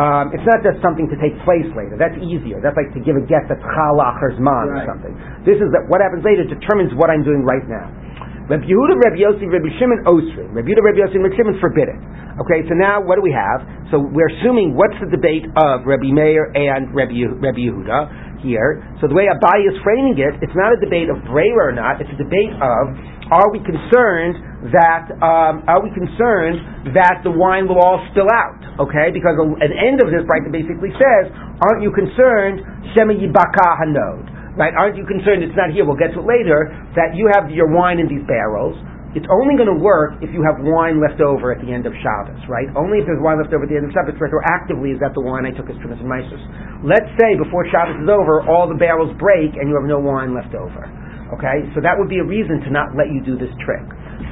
Um, 0.00 0.32
it's 0.34 0.46
not 0.46 0.64
just 0.64 0.80
something 0.80 1.10
to 1.12 1.16
take 1.18 1.34
place 1.44 1.66
later. 1.76 1.94
That's 1.98 2.16
easier. 2.22 2.62
That's 2.62 2.78
like 2.78 2.88
to 2.96 3.02
give 3.02 3.20
a 3.20 3.24
guess 3.26 3.44
that's 3.50 3.62
chalach 3.62 4.22
or 4.22 4.32
zman 4.38 4.70
or 4.70 4.80
something. 4.86 5.12
This 5.44 5.60
is 5.60 5.68
that 5.76 5.86
what 5.90 6.00
happens 6.00 6.24
later 6.24 6.46
determines 6.46 6.94
what 6.96 7.10
I'm 7.10 7.26
doing 7.26 7.44
right 7.44 7.66
now. 7.68 7.90
Rabbi 8.50 8.66
Yehuda, 8.66 8.98
Rabbi 8.98 9.22
Yossi, 9.22 9.46
Rabbi 9.46 9.70
Shimon 9.78 10.02
Osri. 10.10 10.50
Rabbi 10.50 10.74
Yehuda, 10.74 10.82
Rabbi 10.82 11.00
Yossi, 11.06 11.22
Rabbi 11.22 11.36
Shimon 11.38 11.56
forbid 11.62 11.86
it. 11.86 12.00
Okay, 12.42 12.66
so 12.66 12.74
now 12.74 12.98
what 12.98 13.14
do 13.14 13.22
we 13.22 13.30
have? 13.30 13.62
So 13.94 14.02
we're 14.02 14.26
assuming 14.42 14.74
what's 14.74 14.98
the 14.98 15.06
debate 15.06 15.46
of 15.54 15.86
Rabbi 15.86 16.10
Meir 16.10 16.50
and 16.50 16.90
Rabbi, 16.90 17.30
Rabbi 17.30 17.62
Yehuda 17.70 18.42
here. 18.42 18.82
So 18.98 19.06
the 19.06 19.14
way 19.14 19.30
Abaye 19.30 19.70
is 19.70 19.78
framing 19.86 20.18
it, 20.18 20.42
it's 20.42 20.56
not 20.58 20.74
a 20.74 20.78
debate 20.82 21.06
of 21.12 21.22
Breira 21.30 21.70
or 21.70 21.74
not. 21.76 22.02
It's 22.02 22.10
a 22.10 22.18
debate 22.18 22.50
of 22.58 22.90
are 23.30 23.46
we 23.54 23.62
concerned 23.62 24.74
that 24.74 25.06
um, 25.22 25.62
are 25.70 25.78
we 25.78 25.94
concerned 25.94 26.90
that 26.90 27.22
the 27.22 27.30
wine 27.30 27.70
will 27.70 27.78
all 27.78 28.02
spill 28.10 28.26
out? 28.26 28.58
Okay, 28.82 29.14
because 29.14 29.38
an 29.38 29.70
end 29.70 30.02
of 30.02 30.10
this 30.10 30.26
right 30.26 30.42
basically 30.50 30.90
says, 30.98 31.30
aren't 31.62 31.86
you 31.86 31.94
concerned 31.94 32.66
Shema 32.90 33.14
Yibaka 33.14 33.68
Hanod? 33.78 34.39
Right? 34.56 34.74
Aren't 34.74 34.96
you 34.96 35.06
concerned 35.06 35.42
it's 35.42 35.56
not 35.58 35.70
here? 35.70 35.84
We'll 35.86 36.00
get 36.00 36.14
to 36.14 36.22
it 36.22 36.28
later. 36.28 36.70
That 36.96 37.14
you 37.14 37.30
have 37.30 37.50
your 37.50 37.70
wine 37.70 37.98
in 37.98 38.08
these 38.08 38.24
barrels. 38.26 38.78
It's 39.10 39.26
only 39.26 39.58
going 39.58 39.66
to 39.66 39.74
work 39.82 40.22
if 40.22 40.30
you 40.30 40.38
have 40.46 40.62
wine 40.62 41.02
left 41.02 41.18
over 41.18 41.50
at 41.50 41.58
the 41.58 41.74
end 41.74 41.82
of 41.82 41.90
Shabbos, 41.98 42.38
right? 42.46 42.70
Only 42.78 43.02
if 43.02 43.10
there's 43.10 43.18
wine 43.18 43.42
left 43.42 43.50
over 43.50 43.66
at 43.66 43.70
the 43.70 43.74
end 43.74 43.82
of 43.82 43.90
Shabbos. 43.90 44.14
Retroactively, 44.22 44.94
is 44.94 45.02
that 45.02 45.18
the 45.18 45.24
wine 45.26 45.42
I 45.42 45.50
took 45.50 45.66
as 45.66 45.74
Trumas 45.82 45.98
and 45.98 46.06
Meisus? 46.06 46.38
Let's 46.86 47.10
say 47.18 47.34
before 47.34 47.66
Shabbos 47.74 47.98
is 47.98 48.06
over, 48.06 48.46
all 48.46 48.70
the 48.70 48.78
barrels 48.78 49.10
break 49.18 49.50
and 49.58 49.66
you 49.66 49.74
have 49.74 49.90
no 49.90 49.98
wine 49.98 50.30
left 50.30 50.54
over. 50.54 50.86
Okay, 51.34 51.66
so 51.74 51.82
that 51.82 51.98
would 51.98 52.06
be 52.06 52.22
a 52.22 52.26
reason 52.26 52.62
to 52.66 52.70
not 52.70 52.94
let 52.94 53.10
you 53.10 53.18
do 53.22 53.34
this 53.34 53.50
trick. 53.66 53.82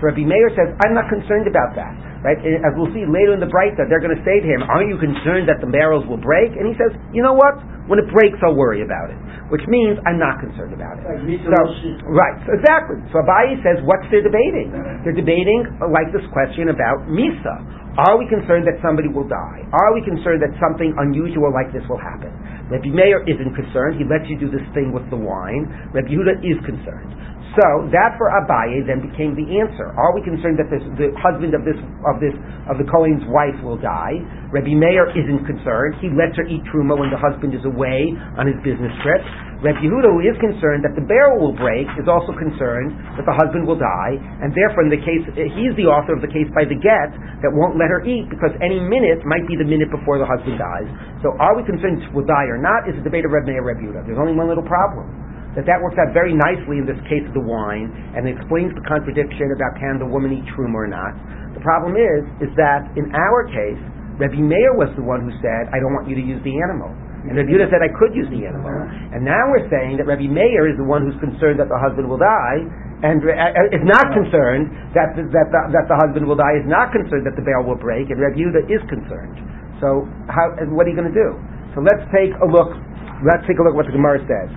Rabbi 0.01 0.24
Meir 0.24 0.48
says, 0.55 0.74
I'm 0.85 0.94
not 0.94 1.09
concerned 1.09 1.48
about 1.48 1.74
that. 1.74 1.92
Right? 2.22 2.38
As 2.38 2.74
we'll 2.74 2.90
see 2.90 3.07
later 3.07 3.31
in 3.35 3.40
the 3.40 3.46
Breita, 3.46 3.87
they're 3.87 4.03
going 4.03 4.14
to 4.14 4.24
say 4.27 4.42
to 4.42 4.48
him, 4.48 4.66
Aren't 4.66 4.90
you 4.90 4.98
concerned 4.98 5.46
that 5.46 5.62
the 5.62 5.70
barrels 5.70 6.03
will 6.11 6.18
break? 6.18 6.51
And 6.59 6.66
he 6.66 6.74
says, 6.74 6.90
You 7.14 7.22
know 7.22 7.35
what? 7.35 7.62
When 7.88 7.96
it 7.96 8.11
breaks, 8.12 8.37
I'll 8.44 8.59
worry 8.59 8.85
about 8.85 9.09
it. 9.09 9.16
Which 9.48 9.64
means 9.64 9.96
I'm 10.05 10.20
not 10.20 10.44
concerned 10.44 10.77
about 10.77 11.01
it. 11.01 11.09
So, 11.09 11.57
right, 12.05 12.37
so 12.44 12.53
exactly. 12.53 13.01
So 13.16 13.24
Abaye 13.24 13.57
says, 13.64 13.81
what's 13.88 14.05
they 14.12 14.20
debating? 14.20 14.68
They're 15.01 15.16
debating 15.16 15.64
uh, 15.81 15.88
like 15.88 16.12
this 16.12 16.20
question 16.37 16.68
about 16.68 17.09
Misa. 17.09 17.57
Are 17.96 18.20
we 18.20 18.29
concerned 18.29 18.68
that 18.68 18.77
somebody 18.85 19.09
will 19.09 19.24
die? 19.24 19.64
Are 19.72 19.90
we 19.96 20.05
concerned 20.05 20.44
that 20.44 20.53
something 20.61 20.92
unusual 21.01 21.48
like 21.48 21.72
this 21.72 21.83
will 21.88 21.98
happen? 21.98 22.31
Rabbi 22.68 22.92
Meir 22.92 23.24
isn't 23.24 23.57
concerned. 23.57 23.96
He 23.96 24.05
lets 24.05 24.29
you 24.29 24.37
do 24.37 24.53
this 24.53 24.62
thing 24.77 24.92
with 24.92 25.09
the 25.09 25.16
wine. 25.18 25.66
Rabbi 25.96 26.12
Yehuda 26.12 26.44
is 26.44 26.61
concerned. 26.68 27.11
So 27.59 27.90
that 27.90 28.14
for 28.23 28.31
Abaye 28.31 28.87
then 28.87 29.03
became 29.03 29.35
the 29.35 29.59
answer. 29.59 29.90
Are 29.99 30.14
we 30.14 30.23
concerned 30.23 30.62
that 30.62 30.71
this, 30.71 30.79
the 30.94 31.11
husband 31.18 31.59
of 31.59 31.66
this 31.66 31.75
of 32.07 32.23
this 32.23 32.31
of 32.71 32.79
the 32.79 32.87
Kohen's 32.87 33.27
wife 33.27 33.59
will 33.66 33.75
die? 33.75 34.14
Rabbi 34.55 34.79
Meir 34.79 35.11
isn't 35.11 35.42
concerned. 35.42 35.99
He 35.99 36.07
lets 36.07 36.38
her 36.38 36.47
eat 36.47 36.62
truma 36.71 36.94
when 36.94 37.11
the 37.11 37.18
husband 37.18 37.59
is 37.59 37.66
away 37.66 38.14
on 38.38 38.47
his 38.47 38.55
business 38.62 38.94
trip. 39.03 39.27
Rabbi 39.59 39.83
Yehuda, 39.83 40.07
who 40.07 40.23
is 40.23 40.38
concerned 40.38 40.87
that 40.87 40.94
the 40.94 41.03
barrel 41.03 41.42
will 41.42 41.57
break, 41.59 41.90
is 41.99 42.07
also 42.07 42.31
concerned 42.31 42.94
that 43.18 43.27
the 43.27 43.35
husband 43.35 43.66
will 43.66 43.75
die, 43.75 44.14
and 44.38 44.55
therefore, 44.55 44.87
in 44.87 44.90
the 44.94 45.03
case, 45.03 45.27
he's 45.35 45.75
the 45.75 45.90
author 45.90 46.14
of 46.14 46.23
the 46.23 46.31
case 46.31 46.47
by 46.55 46.62
the 46.62 46.79
get 46.79 47.11
that 47.42 47.51
won't 47.51 47.75
let 47.75 47.90
her 47.90 48.07
eat 48.07 48.31
because 48.31 48.55
any 48.62 48.79
minute 48.79 49.27
might 49.27 49.42
be 49.51 49.59
the 49.59 49.66
minute 49.66 49.90
before 49.90 50.23
the 50.23 50.29
husband 50.31 50.62
dies. 50.62 50.87
So, 51.27 51.35
are 51.42 51.59
we 51.59 51.66
concerned 51.66 52.07
she 52.07 52.11
will 52.14 52.23
die 52.23 52.47
or 52.47 52.62
not? 52.62 52.87
Is 52.87 52.94
a 52.94 53.03
debate 53.03 53.27
of 53.27 53.35
Rabbi 53.35 53.51
Meir, 53.51 53.66
Rabbi 53.66 53.83
Yehuda. 53.83 54.07
There's 54.07 54.23
only 54.23 54.38
one 54.38 54.47
little 54.47 54.62
problem 54.62 55.11
that 55.59 55.66
that 55.66 55.83
works 55.83 55.99
out 55.99 56.14
very 56.14 56.38
nicely 56.38 56.79
in 56.79 56.87
this 56.87 57.03
case 57.11 57.27
of 57.27 57.35
the 57.35 57.42
wine, 57.42 57.90
and 58.14 58.31
explains 58.31 58.71
the 58.79 58.85
contradiction 58.87 59.51
about 59.51 59.75
can 59.83 59.99
the 59.99 60.07
woman 60.07 60.31
eat 60.31 60.47
truma 60.55 60.79
or 60.79 60.87
not. 60.87 61.18
The 61.59 61.62
problem 61.66 61.99
is, 61.99 62.23
is 62.38 62.55
that 62.55 62.87
in 62.94 63.11
our 63.11 63.42
case, 63.51 63.83
Rabbi 64.23 64.38
Meir 64.38 64.79
was 64.79 64.94
the 64.94 65.03
one 65.03 65.27
who 65.27 65.35
said, 65.42 65.66
I 65.75 65.83
don't 65.83 65.94
want 65.94 66.07
you 66.07 66.14
to 66.14 66.23
use 66.23 66.38
the 66.47 66.55
animal. 66.62 66.94
And 67.27 67.35
Rabbi 67.35 67.51
Yehuda 67.51 67.66
said, 67.75 67.83
I 67.83 67.90
could 67.90 68.14
use 68.14 68.31
the 68.31 68.47
animal. 68.47 68.71
And 69.11 69.27
now 69.27 69.51
we're 69.51 69.66
saying 69.66 69.99
that 69.99 70.07
Rabbi 70.07 70.31
Meir 70.31 70.71
is 70.71 70.79
the 70.79 70.87
one 70.87 71.03
who's 71.03 71.18
concerned 71.18 71.59
that 71.59 71.66
the 71.66 71.79
husband 71.83 72.07
will 72.07 72.23
die, 72.23 72.62
and 73.03 73.18
uh, 73.23 73.75
is 73.75 73.83
not 73.83 74.11
concerned 74.14 74.71
that 74.94 75.14
the, 75.18 75.27
that, 75.31 75.51
the, 75.51 75.61
that 75.75 75.87
the 75.90 75.99
husband 75.99 76.27
will 76.27 76.38
die, 76.38 76.59
is 76.59 76.66
not 76.66 76.94
concerned 76.94 77.27
that 77.27 77.35
the 77.35 77.42
barrel 77.42 77.66
will 77.66 77.79
break, 77.79 78.11
and 78.11 78.18
Rabbi 78.23 78.38
Yehuda 78.38 78.71
is 78.71 78.83
concerned. 78.87 79.38
So 79.83 80.07
how? 80.27 80.51
What 80.75 80.87
are 80.87 80.90
you 80.90 80.99
going 80.99 81.11
to 81.11 81.14
do? 81.14 81.38
So 81.75 81.83
let's 81.83 82.03
take 82.11 82.35
a 82.38 82.47
look. 82.47 82.75
Let's 83.23 83.46
take 83.46 83.59
a 83.59 83.63
look 83.63 83.75
at 83.75 83.79
what 83.79 83.87
the 83.87 83.94
Gemara 83.94 84.19
says. 84.27 84.50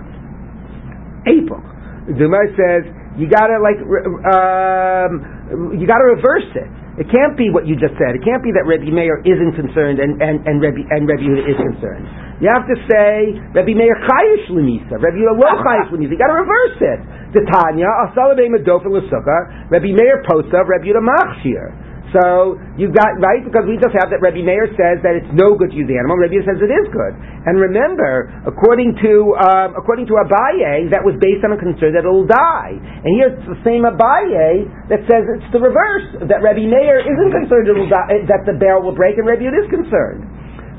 April. 1.26 1.62
The 2.08 2.18
Gemara 2.18 2.50
says 2.58 2.82
you 3.14 3.28
gotta 3.28 3.60
like 3.60 3.78
um, 3.78 5.12
you 5.76 5.86
gotta 5.86 6.08
reverse 6.16 6.50
it. 6.56 6.68
It 6.92 7.08
can't 7.08 7.40
be 7.40 7.48
what 7.48 7.64
you 7.64 7.72
just 7.76 7.96
said. 7.96 8.12
It 8.12 8.20
can't 8.20 8.44
be 8.44 8.52
that 8.52 8.68
Rabbi 8.68 8.92
Meir 8.92 9.24
isn't 9.24 9.56
concerned 9.56 9.96
and, 9.96 10.20
and, 10.20 10.44
and 10.44 10.60
Rabbi 10.60 10.84
and 10.92 11.08
Rabbi 11.08 11.24
Yehuda 11.24 11.44
is 11.48 11.56
concerned. 11.56 12.04
You 12.40 12.52
have 12.52 12.68
to 12.68 12.76
say 12.84 13.32
Rabbi 13.56 13.72
Meir 13.72 13.96
chayish 14.04 14.52
lemisa, 14.52 15.00
Rabbi 15.00 15.16
Yehuda 15.16 15.40
lo 15.40 15.48
chayish 15.64 15.88
lemisa. 15.88 16.12
You 16.12 16.20
got 16.20 16.32
to 16.32 16.40
reverse 16.42 16.78
it. 16.84 17.00
The 17.32 17.42
Tanya 17.48 17.88
asalabei 18.08 18.52
medofer 18.52 18.92
l'sukkah, 18.92 19.72
Rabbi 19.72 19.92
Meir 19.96 20.20
posav, 20.28 20.68
Rabbi 20.68 20.92
Yehuda 20.92 21.00
machshir. 21.00 21.91
So 22.12 22.60
you've 22.76 22.92
got 22.92 23.16
right 23.24 23.40
because 23.40 23.64
we 23.64 23.80
just 23.80 23.96
have 23.96 24.12
that 24.12 24.20
Rabbi 24.20 24.44
Meir 24.44 24.68
says 24.76 25.00
that 25.00 25.16
it's 25.16 25.32
no 25.32 25.56
good 25.56 25.72
to 25.72 25.76
use 25.80 25.88
the 25.88 25.96
animal. 25.96 26.20
Rabbi 26.20 26.44
says 26.44 26.60
it 26.60 26.68
is 26.68 26.86
good. 26.92 27.16
And 27.48 27.56
remember, 27.56 28.28
according 28.44 29.00
to 29.00 29.12
um, 29.40 29.72
according 29.80 30.04
to 30.12 30.20
Abaye, 30.20 30.92
that 30.92 31.00
was 31.00 31.16
based 31.16 31.40
on 31.40 31.56
a 31.56 31.58
concern 31.58 31.96
that 31.96 32.04
it 32.04 32.12
will 32.12 32.28
die. 32.28 32.76
And 32.76 33.10
here 33.16 33.32
it's 33.32 33.48
the 33.48 33.60
same 33.64 33.88
Abaye 33.88 34.68
that 34.92 35.00
says 35.08 35.24
it's 35.24 35.48
the 35.56 35.64
reverse. 35.64 36.28
That 36.28 36.44
Rabbi 36.44 36.68
Meir 36.68 37.00
isn't 37.00 37.32
concerned 37.32 37.72
it 37.72 37.76
will 37.80 37.88
die, 37.88 38.28
that 38.28 38.44
the 38.44 38.60
barrel 38.60 38.84
will 38.84 38.96
break, 38.96 39.16
and 39.16 39.24
Rabbi 39.24 39.48
is 39.48 39.68
concerned. 39.72 40.28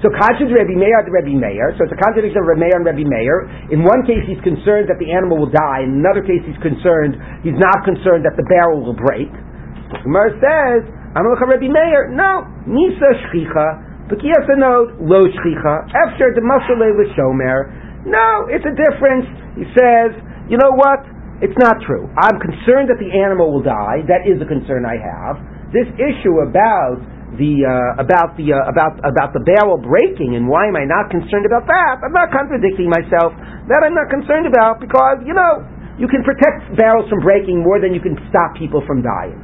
So 0.05 0.13
contradiction 0.13 0.53
Rabbi 0.53 0.77
Meir 0.77 1.01
to 1.01 1.09
Rabbi 1.09 1.33
Meir. 1.33 1.73
So 1.79 1.87
it's 1.87 1.95
a 1.95 2.01
contradiction 2.03 2.43
of 2.43 2.45
Rabbi 2.45 2.67
Meir 2.67 2.75
and 2.77 2.85
Rabbi 2.85 3.07
Meir. 3.07 3.37
In 3.73 3.81
one 3.81 4.05
case, 4.05 4.21
he's 4.29 4.41
concerned 4.45 4.91
that 4.91 5.01
the 5.01 5.09
animal 5.09 5.41
will 5.41 5.53
die. 5.53 5.81
In 5.87 6.03
another 6.03 6.21
case, 6.21 6.45
he's 6.45 6.59
concerned 6.61 7.17
he's 7.41 7.57
not 7.57 7.81
concerned 7.87 8.21
that 8.27 8.37
the 8.37 8.45
barrel 8.45 8.85
will 8.85 8.99
break. 8.99 9.31
The 9.31 10.03
Gemara 10.03 10.35
says 10.37 10.81
Amalcha 11.13 11.45
Rabbi 11.45 11.69
Meir, 11.69 12.09
no, 12.09 12.49
Nisa 12.65 13.13
Shchicha, 13.29 13.93
Anot, 14.09 14.97
Lo 14.97 15.29
Shchicha, 15.29 15.73
Efsher 15.93 16.33
de 16.33 16.41
Mashalei 16.41 16.89
L'Shomer. 16.89 17.69
No, 18.09 18.49
it's 18.49 18.65
a 18.65 18.73
difference. 18.73 19.29
He 19.53 19.61
says, 19.77 20.17
you 20.49 20.57
know 20.57 20.73
what? 20.73 21.05
It's 21.45 21.53
not 21.61 21.77
true. 21.85 22.09
I'm 22.17 22.41
concerned 22.41 22.89
that 22.89 22.97
the 22.97 23.13
animal 23.13 23.53
will 23.53 23.61
die. 23.61 24.01
That 24.09 24.25
is 24.25 24.41
a 24.41 24.47
concern 24.49 24.89
I 24.89 24.97
have. 24.97 25.37
This 25.69 25.85
issue 26.01 26.41
about 26.49 26.97
the 27.37 27.61
uh, 27.61 28.01
about 28.01 28.33
the 28.37 28.53
uh, 28.53 28.69
about 28.69 28.97
about 29.05 29.33
the 29.37 29.41
barrel 29.41 29.77
breaking 29.81 30.37
and 30.37 30.45
why 30.49 30.69
am 30.69 30.77
I 30.77 30.85
not 30.85 31.09
concerned 31.09 31.45
about 31.45 31.65
that? 31.65 32.01
I'm 32.05 32.13
not 32.13 32.29
contradicting 32.29 32.89
myself. 32.89 33.33
That 33.69 33.81
I'm 33.81 33.97
not 33.97 34.09
concerned 34.09 34.45
about 34.45 34.77
because 34.81 35.25
you 35.25 35.33
know 35.33 35.65
you 35.97 36.05
can 36.09 36.21
protect 36.25 36.73
barrels 36.77 37.09
from 37.09 37.21
breaking 37.21 37.61
more 37.61 37.81
than 37.81 37.93
you 37.93 38.01
can 38.01 38.17
stop 38.29 38.53
people 38.57 38.81
from 38.85 39.01
dying 39.01 39.37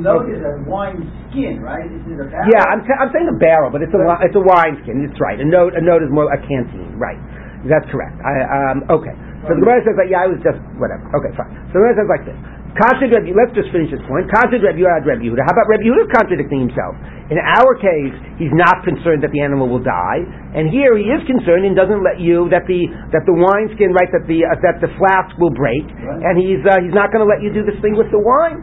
note 0.00 0.26
is 0.32 0.40
a 0.40 0.64
wine 0.66 1.04
skin, 1.30 1.60
right? 1.60 1.86
Is 1.86 2.02
it 2.08 2.18
a 2.18 2.26
barrel? 2.26 2.48
Yeah, 2.48 2.64
I'm, 2.66 2.80
t- 2.82 2.96
I'm 2.98 3.12
saying 3.12 3.28
a 3.28 3.38
barrel, 3.38 3.70
but 3.70 3.84
it's 3.84 3.92
a 3.92 4.00
it's 4.24 4.36
a 4.36 4.44
wine 4.44 4.80
skin. 4.82 5.04
It's 5.04 5.20
right. 5.20 5.38
A 5.38 5.46
note 5.46 5.76
a 5.76 5.82
note 5.84 6.02
is 6.02 6.10
more 6.10 6.26
a 6.32 6.40
canteen, 6.40 6.96
right? 6.98 7.20
That's 7.68 7.84
correct. 7.92 8.16
I, 8.24 8.72
um, 8.72 8.88
okay. 8.88 9.12
So 9.44 9.56
the 9.56 9.60
Gemara 9.60 9.80
says 9.84 9.96
like, 9.96 10.08
yeah, 10.12 10.24
I 10.24 10.28
was 10.28 10.40
just 10.40 10.60
whatever. 10.80 11.04
Okay, 11.16 11.32
fine. 11.36 11.52
So 11.72 11.80
the 11.80 11.84
Gemara 11.84 11.96
says 11.96 12.08
like 12.08 12.24
this. 12.24 12.38
Contradict, 12.70 13.26
let's 13.34 13.50
just 13.50 13.66
finish 13.74 13.90
this 13.90 13.98
point. 14.06 14.30
Contradict 14.30 14.62
Rabbi 14.62 14.78
Yehuda, 14.78 15.02
Rabbi 15.02 15.26
Yehuda. 15.26 15.42
How 15.42 15.58
about 15.58 15.66
Rabbi 15.66 15.90
Yehuda 15.90 16.06
contradicting 16.14 16.70
himself? 16.70 16.94
In 17.26 17.34
our 17.42 17.74
case, 17.74 18.14
he's 18.38 18.54
not 18.54 18.86
concerned 18.86 19.26
that 19.26 19.34
the 19.34 19.42
animal 19.42 19.66
will 19.66 19.82
die, 19.82 20.22
and 20.54 20.70
here 20.70 20.94
he 20.94 21.10
is 21.10 21.18
concerned 21.26 21.66
and 21.66 21.74
doesn't 21.74 21.98
let 22.06 22.22
you 22.22 22.46
that 22.54 22.70
the 22.70 22.86
that 23.10 23.26
the 23.26 23.34
wineskin, 23.34 23.90
right, 23.90 24.06
that 24.14 24.22
the 24.30 24.46
uh, 24.46 24.54
that 24.62 24.78
the 24.78 24.90
flask 25.02 25.34
will 25.42 25.50
break, 25.50 25.82
right. 25.98 26.22
and 26.30 26.38
he's 26.38 26.62
uh, 26.62 26.78
he's 26.78 26.94
not 26.94 27.10
going 27.10 27.26
to 27.26 27.30
let 27.30 27.42
you 27.42 27.50
do 27.50 27.66
this 27.66 27.74
thing 27.82 27.98
with 27.98 28.06
the 28.14 28.22
wine. 28.22 28.62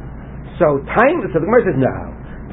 So 0.58 0.82
time, 0.98 1.22
so 1.30 1.38
the 1.38 1.46
Gemara 1.46 1.64
says 1.66 1.78
no. 1.78 1.96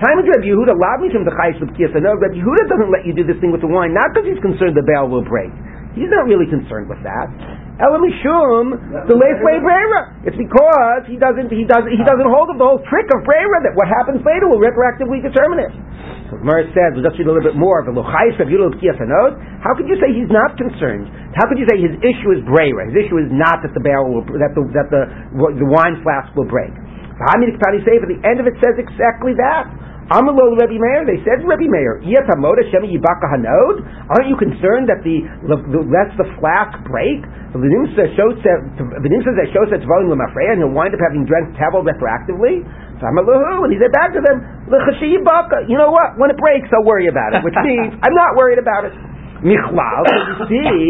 Time 0.02 0.18
of 0.20 0.26
Rabbi 0.26 0.44
Yehuda 0.44 0.74
allowed 0.74 1.00
me 1.00 1.08
from 1.14 1.24
the 1.24 1.32
Chayis 1.32 1.56
of 1.62 1.70
Kiyasa. 1.72 2.02
No, 2.02 2.18
Rabbi 2.18 2.36
Yehuda 2.36 2.66
doesn't 2.68 2.90
let 2.92 3.06
you 3.08 3.14
do 3.16 3.24
this 3.24 3.38
thing 3.40 3.54
with 3.54 3.64
the 3.64 3.70
wine, 3.70 3.94
not 3.94 4.12
because 4.12 4.26
he's 4.26 4.42
concerned 4.42 4.76
the 4.76 4.84
bell 4.84 5.06
will 5.08 5.24
break. 5.24 5.54
He's 5.94 6.10
not 6.10 6.26
really 6.26 6.50
concerned 6.50 6.90
with 6.90 6.98
that. 7.06 7.30
Elamishum, 7.78 9.06
the 9.06 9.14
late 9.14 9.38
way 9.42 9.62
brera. 9.62 10.10
It's 10.26 10.38
because 10.38 11.06
he 11.06 11.18
doesn't 11.18 11.50
he 11.50 11.66
doesn't 11.66 11.90
he 11.90 12.02
doesn't 12.02 12.26
hold 12.26 12.50
of 12.50 12.58
the 12.58 12.66
whole 12.66 12.82
trick 12.86 13.06
of 13.14 13.22
brera 13.22 13.62
that 13.66 13.74
what 13.78 13.86
happens 13.86 14.22
later 14.26 14.50
will 14.50 14.62
retroactively 14.62 15.22
determine 15.22 15.62
it. 15.62 15.74
So 16.30 16.38
Gemara 16.42 16.66
says, 16.74 16.98
we'll 16.98 17.06
just 17.06 17.14
read 17.18 17.30
a 17.30 17.34
little 17.34 17.46
bit 17.46 17.54
more 17.54 17.78
of 17.78 17.86
the 17.86 17.94
Lochais 17.94 18.34
of 18.42 18.50
Yudel 18.50 18.74
How 18.74 19.72
could 19.78 19.86
you 19.86 19.94
say 20.02 20.10
he's 20.10 20.30
not 20.30 20.58
concerned? 20.58 21.06
How 21.38 21.46
could 21.46 21.62
you 21.62 21.66
say 21.70 21.78
his 21.78 21.94
issue 22.02 22.34
is 22.34 22.42
brera? 22.42 22.90
His 22.90 23.06
issue 23.06 23.18
is 23.22 23.30
not 23.30 23.62
that 23.62 23.70
the 23.74 23.82
barrel 23.82 24.10
will, 24.10 24.26
that 24.42 24.50
the 24.54 24.62
that 24.74 24.88
the 24.90 25.02
the 25.62 25.68
wine 25.68 26.02
flask 26.02 26.34
will 26.34 26.50
break. 26.50 26.74
Hamid 27.18 27.54
say 27.86 27.94
at 27.98 28.08
the 28.10 28.20
end 28.26 28.42
of 28.42 28.46
it 28.46 28.56
says 28.58 28.74
exactly 28.78 29.34
that. 29.38 29.70
Amalol 30.12 30.52
Rebbe 30.60 30.76
Meir, 30.76 31.08
they 31.08 31.16
said 31.24 31.40
Rebbe 31.48 31.64
Meir, 31.64 31.96
Shemi 32.04 32.92
Yibaka 32.92 33.24
Hanod, 33.24 33.80
aren't 34.12 34.28
you 34.28 34.36
concerned 34.36 34.84
that 34.92 35.00
the, 35.00 35.24
the, 35.48 35.56
the 35.72 35.80
lets 35.80 36.12
the 36.20 36.28
flask 36.36 36.76
break? 36.84 37.24
The 37.56 37.62
V'nim 37.62 37.88
says 37.96 38.12
that 38.12 39.48
shows 39.48 39.68
that 39.72 39.80
Tvalim 39.80 40.12
Lemafreya, 40.12 40.58
and 40.58 40.60
he'll 40.60 40.76
wind 40.76 40.92
up 40.92 41.00
having 41.00 41.24
drank 41.24 41.56
tevel 41.56 41.80
retroactively. 41.80 42.68
So 43.00 43.08
Amalahu, 43.08 43.64
and 43.64 43.72
he 43.72 43.80
said 43.80 43.96
back 43.96 44.12
to 44.12 44.20
them, 44.20 44.44
L'chashi 44.68 45.16
Yibaka, 45.16 45.72
you 45.72 45.80
know 45.80 45.88
what, 45.88 46.20
when 46.20 46.28
it 46.28 46.36
breaks, 46.36 46.68
I'll 46.68 46.84
worry 46.84 47.08
about 47.08 47.32
it, 47.32 47.40
which 47.40 47.56
means 47.64 47.96
I'm 48.04 48.12
not 48.12 48.36
worried 48.36 48.60
about 48.60 48.84
it. 48.84 48.92
Michlal, 49.40 50.04
you 50.08 50.36
see, 50.48 50.80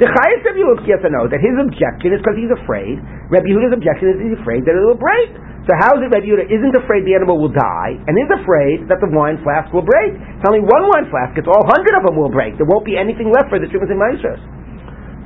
the 0.00 0.08
highest 0.08 0.44
Rebbe 0.48 0.64
Yehuda 0.64 1.32
that 1.32 1.40
his 1.40 1.56
objection 1.60 2.12
is 2.12 2.20
because 2.24 2.36
he's 2.40 2.52
afraid. 2.52 3.00
Rebbe 3.28 3.48
Yehuda's 3.48 3.76
objection 3.76 4.12
is 4.12 4.16
he's 4.20 4.36
afraid 4.40 4.64
that 4.64 4.76
it 4.76 4.84
will 4.84 4.96
break. 5.00 5.32
So 5.62 5.78
how 5.78 5.94
is 5.94 6.02
it 6.02 6.10
Rabbi 6.10 6.26
Yehuda 6.26 6.50
isn't 6.50 6.74
afraid 6.74 7.06
the 7.06 7.14
animal 7.14 7.38
will 7.38 7.54
die 7.54 7.94
and 7.94 8.18
is 8.18 8.30
afraid 8.34 8.90
that 8.90 8.98
the 8.98 9.06
wine 9.14 9.38
flask 9.46 9.70
will 9.70 9.86
break? 9.86 10.10
It's 10.18 10.46
only 10.46 10.58
one 10.58 10.90
wine 10.90 11.06
flask; 11.06 11.38
it's 11.38 11.46
all 11.46 11.62
hundred 11.70 11.94
of 11.94 12.02
them 12.02 12.18
will 12.18 12.34
break. 12.34 12.58
There 12.58 12.66
won't 12.66 12.82
be 12.82 12.98
anything 12.98 13.30
left 13.30 13.46
for 13.46 13.62
the 13.62 13.70
Shumas 13.70 13.86
and 13.86 14.02
Maishas. 14.02 14.42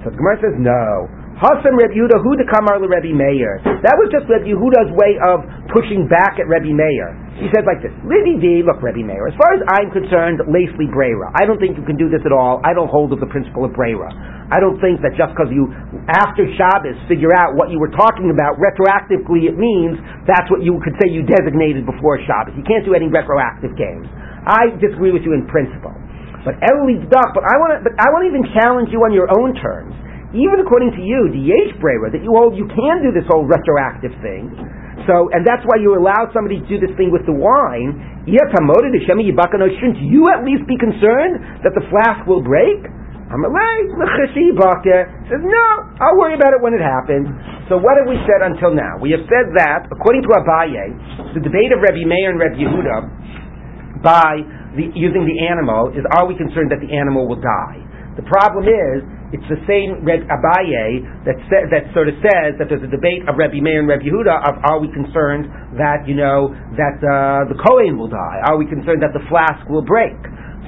So 0.05 0.13
the 0.13 0.19
Gemara 0.21 0.37
says 0.45 0.57
no. 0.61 1.09
Hasan 1.41 1.77
Rabbi 1.77 1.97
Yehuda, 1.97 2.21
who 2.21 2.37
to 2.37 2.45
kamar 2.49 2.81
Rabbi 2.81 3.17
Meir. 3.17 3.65
That 3.65 3.97
was 3.97 4.09
just 4.13 4.29
Rabbi 4.29 4.49
Yehuda's 4.49 4.93
way 4.93 5.17
of 5.25 5.45
pushing 5.73 6.05
back 6.09 6.37
at 6.37 6.49
Rabbi 6.49 6.73
Meir. 6.73 7.26
He 7.37 7.53
said 7.53 7.69
like 7.69 7.85
this, 7.85 7.93
Lidi 8.01 8.41
D, 8.41 8.65
look 8.65 8.81
Rabbi 8.81 9.05
Meir, 9.05 9.29
as 9.29 9.37
far 9.37 9.53
as 9.53 9.61
I'm 9.77 9.93
concerned, 9.93 10.41
lacely 10.49 10.89
brera. 10.89 11.29
I 11.37 11.45
don't 11.45 11.61
think 11.61 11.77
you 11.77 11.85
can 11.85 12.01
do 12.01 12.09
this 12.09 12.25
at 12.25 12.33
all. 12.33 12.65
I 12.65 12.73
don't 12.73 12.89
hold 12.89 13.13
of 13.13 13.21
the 13.21 13.29
principle 13.29 13.69
of 13.69 13.77
brera. 13.77 14.09
I 14.49 14.57
don't 14.57 14.81
think 14.81 15.05
that 15.05 15.13
just 15.21 15.37
because 15.37 15.53
you, 15.53 15.69
after 16.09 16.49
Shabbos, 16.57 16.97
figure 17.13 17.37
out 17.37 17.53
what 17.53 17.69
you 17.69 17.77
were 17.77 17.93
talking 17.93 18.33
about, 18.33 18.57
retroactively 18.57 19.53
it 19.53 19.61
means 19.61 20.01
that's 20.25 20.49
what 20.49 20.65
you 20.65 20.81
could 20.81 20.97
say 20.97 21.13
you 21.13 21.29
designated 21.29 21.85
before 21.85 22.17
Shabbos. 22.25 22.57
You 22.57 22.65
can't 22.65 22.89
do 22.89 22.97
any 22.97 23.13
retroactive 23.13 23.77
games. 23.77 24.09
I 24.49 24.73
disagree 24.81 25.13
with 25.13 25.29
you 25.29 25.37
in 25.37 25.45
principle. 25.45 25.93
But 26.41 26.57
Eli 26.63 27.05
Duck, 27.13 27.37
but 27.37 27.45
I 27.45 27.61
want 27.61 27.71
to, 27.77 27.79
but 27.85 27.93
I 28.01 28.09
want 28.17 28.25
to 28.25 28.29
even 28.33 28.49
challenge 28.57 28.89
you 28.95 29.05
on 29.05 29.13
your 29.13 29.29
own 29.29 29.53
terms 29.61 29.93
even 30.35 30.59
according 30.61 30.93
to 30.93 31.03
you, 31.03 31.33
the 31.33 31.39
Yesh 31.39 31.73
Brera, 31.81 32.11
that 32.13 32.21
you 32.21 32.35
hold 32.35 32.59
you 32.59 32.69
can 32.69 33.01
do 33.01 33.15
this 33.15 33.25
whole 33.31 33.49
retroactive 33.49 34.13
thing. 34.21 34.53
So, 35.07 35.31
and 35.31 35.47
that's 35.47 35.63
why 35.67 35.79
you 35.79 35.95
allow 35.95 36.27
somebody 36.35 36.59
to 36.59 36.67
do 36.67 36.83
this 36.83 36.91
thing 36.99 37.15
with 37.15 37.23
the 37.27 37.35
wine. 37.35 38.27
Shouldn't 38.27 40.03
you 40.03 40.23
at 40.35 40.43
least 40.43 40.67
be 40.67 40.75
concerned 40.77 41.63
that 41.63 41.73
the 41.79 41.87
flask 41.91 42.27
will 42.27 42.43
break? 42.43 42.83
says, 45.27 45.43
no, 45.43 45.67
I'll 45.99 46.15
worry 46.15 46.39
about 46.39 46.55
it 46.55 46.63
when 46.63 46.75
it 46.75 46.83
happens. 46.83 47.27
So 47.67 47.75
what 47.75 47.99
have 47.99 48.07
we 48.07 48.15
said 48.23 48.39
until 48.47 48.71
now? 48.71 49.03
We 49.03 49.11
have 49.19 49.27
said 49.27 49.51
that, 49.59 49.91
according 49.91 50.23
to 50.27 50.31
Abaye, 50.31 51.35
the 51.35 51.43
debate 51.43 51.75
of 51.75 51.83
Rabbi 51.83 52.07
Meir 52.07 52.31
and 52.31 52.39
Rabbi 52.39 52.63
Yehuda 52.63 54.03
by 54.03 54.47
the, 54.79 54.95
using 54.95 55.27
the 55.27 55.43
animal 55.43 55.91
is, 55.91 56.07
are 56.15 56.27
we 56.31 56.39
concerned 56.39 56.71
that 56.71 56.79
the 56.79 56.95
animal 56.95 57.27
will 57.27 57.43
die? 57.43 57.83
The 58.15 58.23
problem 58.31 58.71
is, 58.71 59.03
it's 59.35 59.47
the 59.51 59.59
same 59.67 60.05
Reb 60.07 60.23
Abaye 60.31 61.03
that 61.27 61.35
sa- 61.51 61.67
that 61.73 61.91
sort 61.95 62.07
of 62.07 62.15
says 62.23 62.55
that 62.63 62.71
there's 62.71 62.85
a 62.87 62.91
debate 62.93 63.27
of 63.27 63.35
Rebbe 63.35 63.59
Meir 63.59 63.81
and 63.83 63.89
Rebbe 63.91 64.07
Yehuda 64.07 64.35
of 64.47 64.55
are 64.63 64.79
we 64.79 64.87
concerned 64.95 65.51
that 65.79 66.07
you 66.07 66.15
know 66.15 66.55
that 66.79 66.99
uh, 67.03 67.47
the 67.51 67.59
Kohen 67.59 67.99
will 67.99 68.11
die? 68.11 68.39
Are 68.47 68.57
we 68.57 68.67
concerned 68.71 69.03
that 69.03 69.11
the 69.13 69.25
flask 69.27 69.67
will 69.67 69.83
break? 69.85 70.15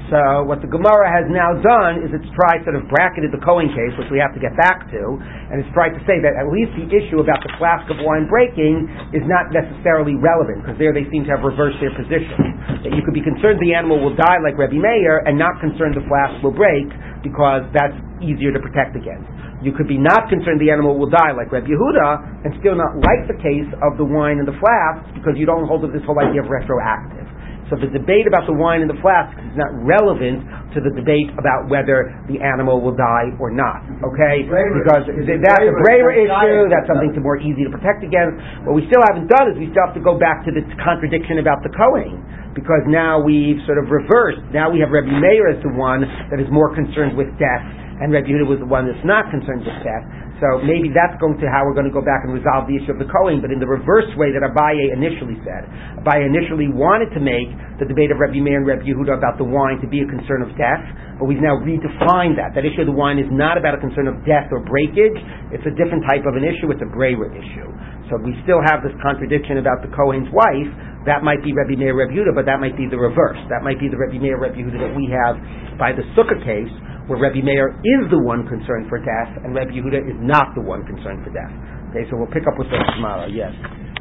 So 0.09 0.41
what 0.49 0.57
the 0.65 0.69
Gemara 0.69 1.05
has 1.05 1.29
now 1.29 1.53
done 1.61 2.01
is 2.01 2.09
it's 2.09 2.25
tried 2.33 2.65
sort 2.65 2.73
of 2.73 2.89
bracketed 2.89 3.29
the 3.29 3.37
Cohen 3.45 3.69
case, 3.69 3.93
which 4.01 4.09
we 4.09 4.17
have 4.17 4.33
to 4.33 4.41
get 4.41 4.57
back 4.57 4.89
to, 4.89 5.01
and 5.21 5.61
it's 5.61 5.69
tried 5.77 5.93
to 5.93 6.01
say 6.09 6.17
that 6.17 6.33
at 6.33 6.49
least 6.49 6.73
the 6.73 6.89
issue 6.89 7.21
about 7.21 7.45
the 7.45 7.53
flask 7.61 7.85
of 7.93 8.01
wine 8.01 8.25
breaking 8.25 8.89
is 9.13 9.21
not 9.29 9.53
necessarily 9.53 10.17
relevant, 10.17 10.65
because 10.65 10.81
there 10.81 10.89
they 10.97 11.05
seem 11.13 11.29
to 11.29 11.31
have 11.31 11.45
reversed 11.45 11.77
their 11.77 11.93
position. 11.93 12.57
That 12.81 12.97
you 12.97 13.05
could 13.05 13.13
be 13.13 13.21
concerned 13.21 13.61
the 13.61 13.77
animal 13.77 14.01
will 14.01 14.17
die 14.17 14.41
like 14.41 14.57
Rebbe 14.57 14.81
Meir, 14.81 15.21
and 15.29 15.37
not 15.37 15.61
concerned 15.61 15.93
the 15.93 16.01
flask 16.09 16.41
will 16.41 16.57
break, 16.57 16.89
because 17.21 17.69
that's 17.69 17.93
easier 18.17 18.49
to 18.49 18.57
protect 18.57 18.97
against. 18.97 19.29
You 19.61 19.77
could 19.77 19.91
be 19.91 20.01
not 20.01 20.25
concerned 20.31 20.57
the 20.57 20.73
animal 20.73 20.97
will 20.97 21.11
die 21.11 21.37
like 21.37 21.53
Rebbe 21.53 21.69
Yehuda, 21.69 22.49
and 22.49 22.57
still 22.65 22.73
not 22.73 22.97
like 22.97 23.29
the 23.29 23.37
case 23.37 23.69
of 23.85 24.01
the 24.01 24.07
wine 24.09 24.41
and 24.41 24.47
the 24.49 24.57
flask, 24.57 25.05
because 25.13 25.37
you 25.37 25.45
don't 25.45 25.69
hold 25.69 25.85
of 25.85 25.93
this 25.93 26.01
whole 26.09 26.17
idea 26.17 26.41
of 26.41 26.49
retroactive. 26.49 27.29
So 27.69 27.77
the 27.77 27.89
debate 27.93 28.25
about 28.25 28.49
the 28.49 28.57
wine 28.57 28.81
in 28.81 28.89
the 28.89 28.97
flask 28.97 29.29
is 29.37 29.53
not 29.53 29.69
relevant 29.85 30.41
to 30.73 30.81
the 30.81 30.89
debate 30.89 31.29
about 31.37 31.69
whether 31.69 32.09
the 32.25 32.41
animal 32.41 32.81
will 32.81 32.97
die 32.97 33.29
or 33.37 33.53
not. 33.53 33.85
Okay? 34.01 34.45
Because 34.45 35.05
that's 35.05 35.65
a 35.65 35.73
braver 35.85 36.13
issue, 36.13 36.65
that's 36.69 36.89
something 36.89 37.13
to 37.13 37.21
more 37.21 37.37
easy 37.37 37.61
to 37.65 37.71
protect 37.73 38.01
against. 38.01 38.41
What 38.65 38.73
we 38.73 38.89
still 38.89 39.01
haven't 39.05 39.29
done 39.29 39.53
is 39.53 39.61
we 39.61 39.69
still 39.69 39.85
have 39.85 39.93
to 39.93 40.01
go 40.01 40.17
back 40.17 40.41
to 40.45 40.51
the 40.53 40.65
contradiction 40.81 41.37
about 41.37 41.61
the 41.61 41.69
Kohen. 41.73 42.21
Because 42.57 42.81
now 42.89 43.21
we've 43.21 43.61
sort 43.69 43.77
of 43.77 43.93
reversed. 43.93 44.41
Now 44.49 44.73
we 44.73 44.81
have 44.81 44.89
Rebbe 44.89 45.13
Meir 45.13 45.53
as 45.53 45.61
the 45.61 45.69
one 45.69 46.01
that 46.01 46.41
is 46.41 46.49
more 46.49 46.73
concerned 46.73 47.13
with 47.13 47.29
death, 47.37 47.63
and 48.01 48.09
Rebbe 48.09 48.25
Yehuda 48.25 48.49
was 48.49 48.57
the 48.57 48.65
one 48.65 48.89
that's 48.89 49.05
not 49.05 49.29
concerned 49.29 49.61
with 49.61 49.77
death. 49.85 50.03
So 50.39 50.63
maybe 50.63 50.91
that's 50.95 51.19
going 51.19 51.35
to 51.43 51.47
how 51.51 51.67
we're 51.67 51.75
going 51.75 51.87
to 51.87 51.93
go 51.93 52.03
back 52.03 52.23
and 52.23 52.31
resolve 52.31 52.67
the 52.67 52.79
issue 52.79 52.95
of 52.95 52.99
the 52.99 53.07
Kohen, 53.11 53.43
but 53.43 53.51
in 53.51 53.59
the 53.59 53.67
reverse 53.67 54.07
way 54.15 54.31
that 54.31 54.39
Abaye 54.39 54.95
initially 54.95 55.35
said. 55.43 55.67
Abaye 55.99 56.23
initially 56.23 56.71
wanted 56.71 57.11
to 57.11 57.19
make 57.19 57.51
the 57.77 57.85
debate 57.87 58.11
of 58.11 58.23
Rebbe 58.23 58.39
Meir 58.39 58.63
and 58.63 58.67
Rebbe 58.67 58.87
Yehuda 58.87 59.19
about 59.19 59.35
the 59.35 59.47
wine 59.47 59.83
to 59.83 59.87
be 59.87 59.99
a 59.99 60.07
concern 60.07 60.39
of 60.39 60.55
death, 60.55 60.79
but 61.19 61.27
we've 61.27 61.43
now 61.43 61.59
redefined 61.59 62.39
that. 62.39 62.55
That 62.55 62.63
issue 62.63 62.87
of 62.87 62.89
the 62.89 62.95
wine 62.95 63.19
is 63.19 63.27
not 63.27 63.59
about 63.59 63.75
a 63.75 63.81
concern 63.83 64.07
of 64.07 64.23
death 64.23 64.47
or 64.55 64.63
breakage. 64.63 65.19
It's 65.51 65.67
a 65.67 65.75
different 65.75 66.07
type 66.07 66.23
of 66.23 66.39
an 66.39 66.47
issue. 66.47 66.71
It's 66.71 66.83
a 66.83 66.89
Breira 66.89 67.27
issue. 67.35 67.67
So 68.09 68.17
we 68.17 68.33
still 68.43 68.59
have 68.65 68.81
this 68.81 68.93
contradiction 68.99 69.61
about 69.61 69.85
the 69.85 69.89
Kohen's 69.93 70.29
wife. 70.33 70.69
That 71.05 71.21
might 71.23 71.39
be 71.45 71.53
Rebbe 71.53 71.77
Meir, 71.77 71.95
Rebbe 71.95 72.11
Yehuda, 72.11 72.33
but 72.35 72.43
that 72.49 72.59
might 72.59 72.75
be 72.75 72.89
the 72.89 72.97
reverse. 72.97 73.39
That 73.53 73.63
might 73.63 73.79
be 73.79 73.87
the 73.87 73.95
Rebbe 73.97 74.17
Meir, 74.19 74.41
Rebbe 74.41 74.57
Yehuda 74.57 74.81
that 74.81 74.93
we 74.97 75.07
have 75.13 75.37
by 75.77 75.93
the 75.95 76.03
Sukkah 76.17 76.37
case, 76.43 76.73
where 77.07 77.21
Rebbe 77.21 77.45
Meir 77.45 77.73
is 77.81 78.01
the 78.11 78.19
one 78.19 78.45
concerned 78.49 78.89
for 78.89 78.99
death, 78.99 79.31
and 79.45 79.55
Rebbe 79.55 79.71
Yehuda 79.71 80.01
is 80.09 80.17
not 80.19 80.53
the 80.57 80.61
one 80.61 80.83
concerned 80.85 81.23
for 81.23 81.31
death. 81.31 81.53
Okay, 81.89 82.05
so 82.09 82.17
we'll 82.17 82.29
pick 82.29 82.45
up 82.45 82.57
with 82.59 82.69
that 82.69 82.85
tomorrow. 82.93 83.25
Yes. 83.25 83.53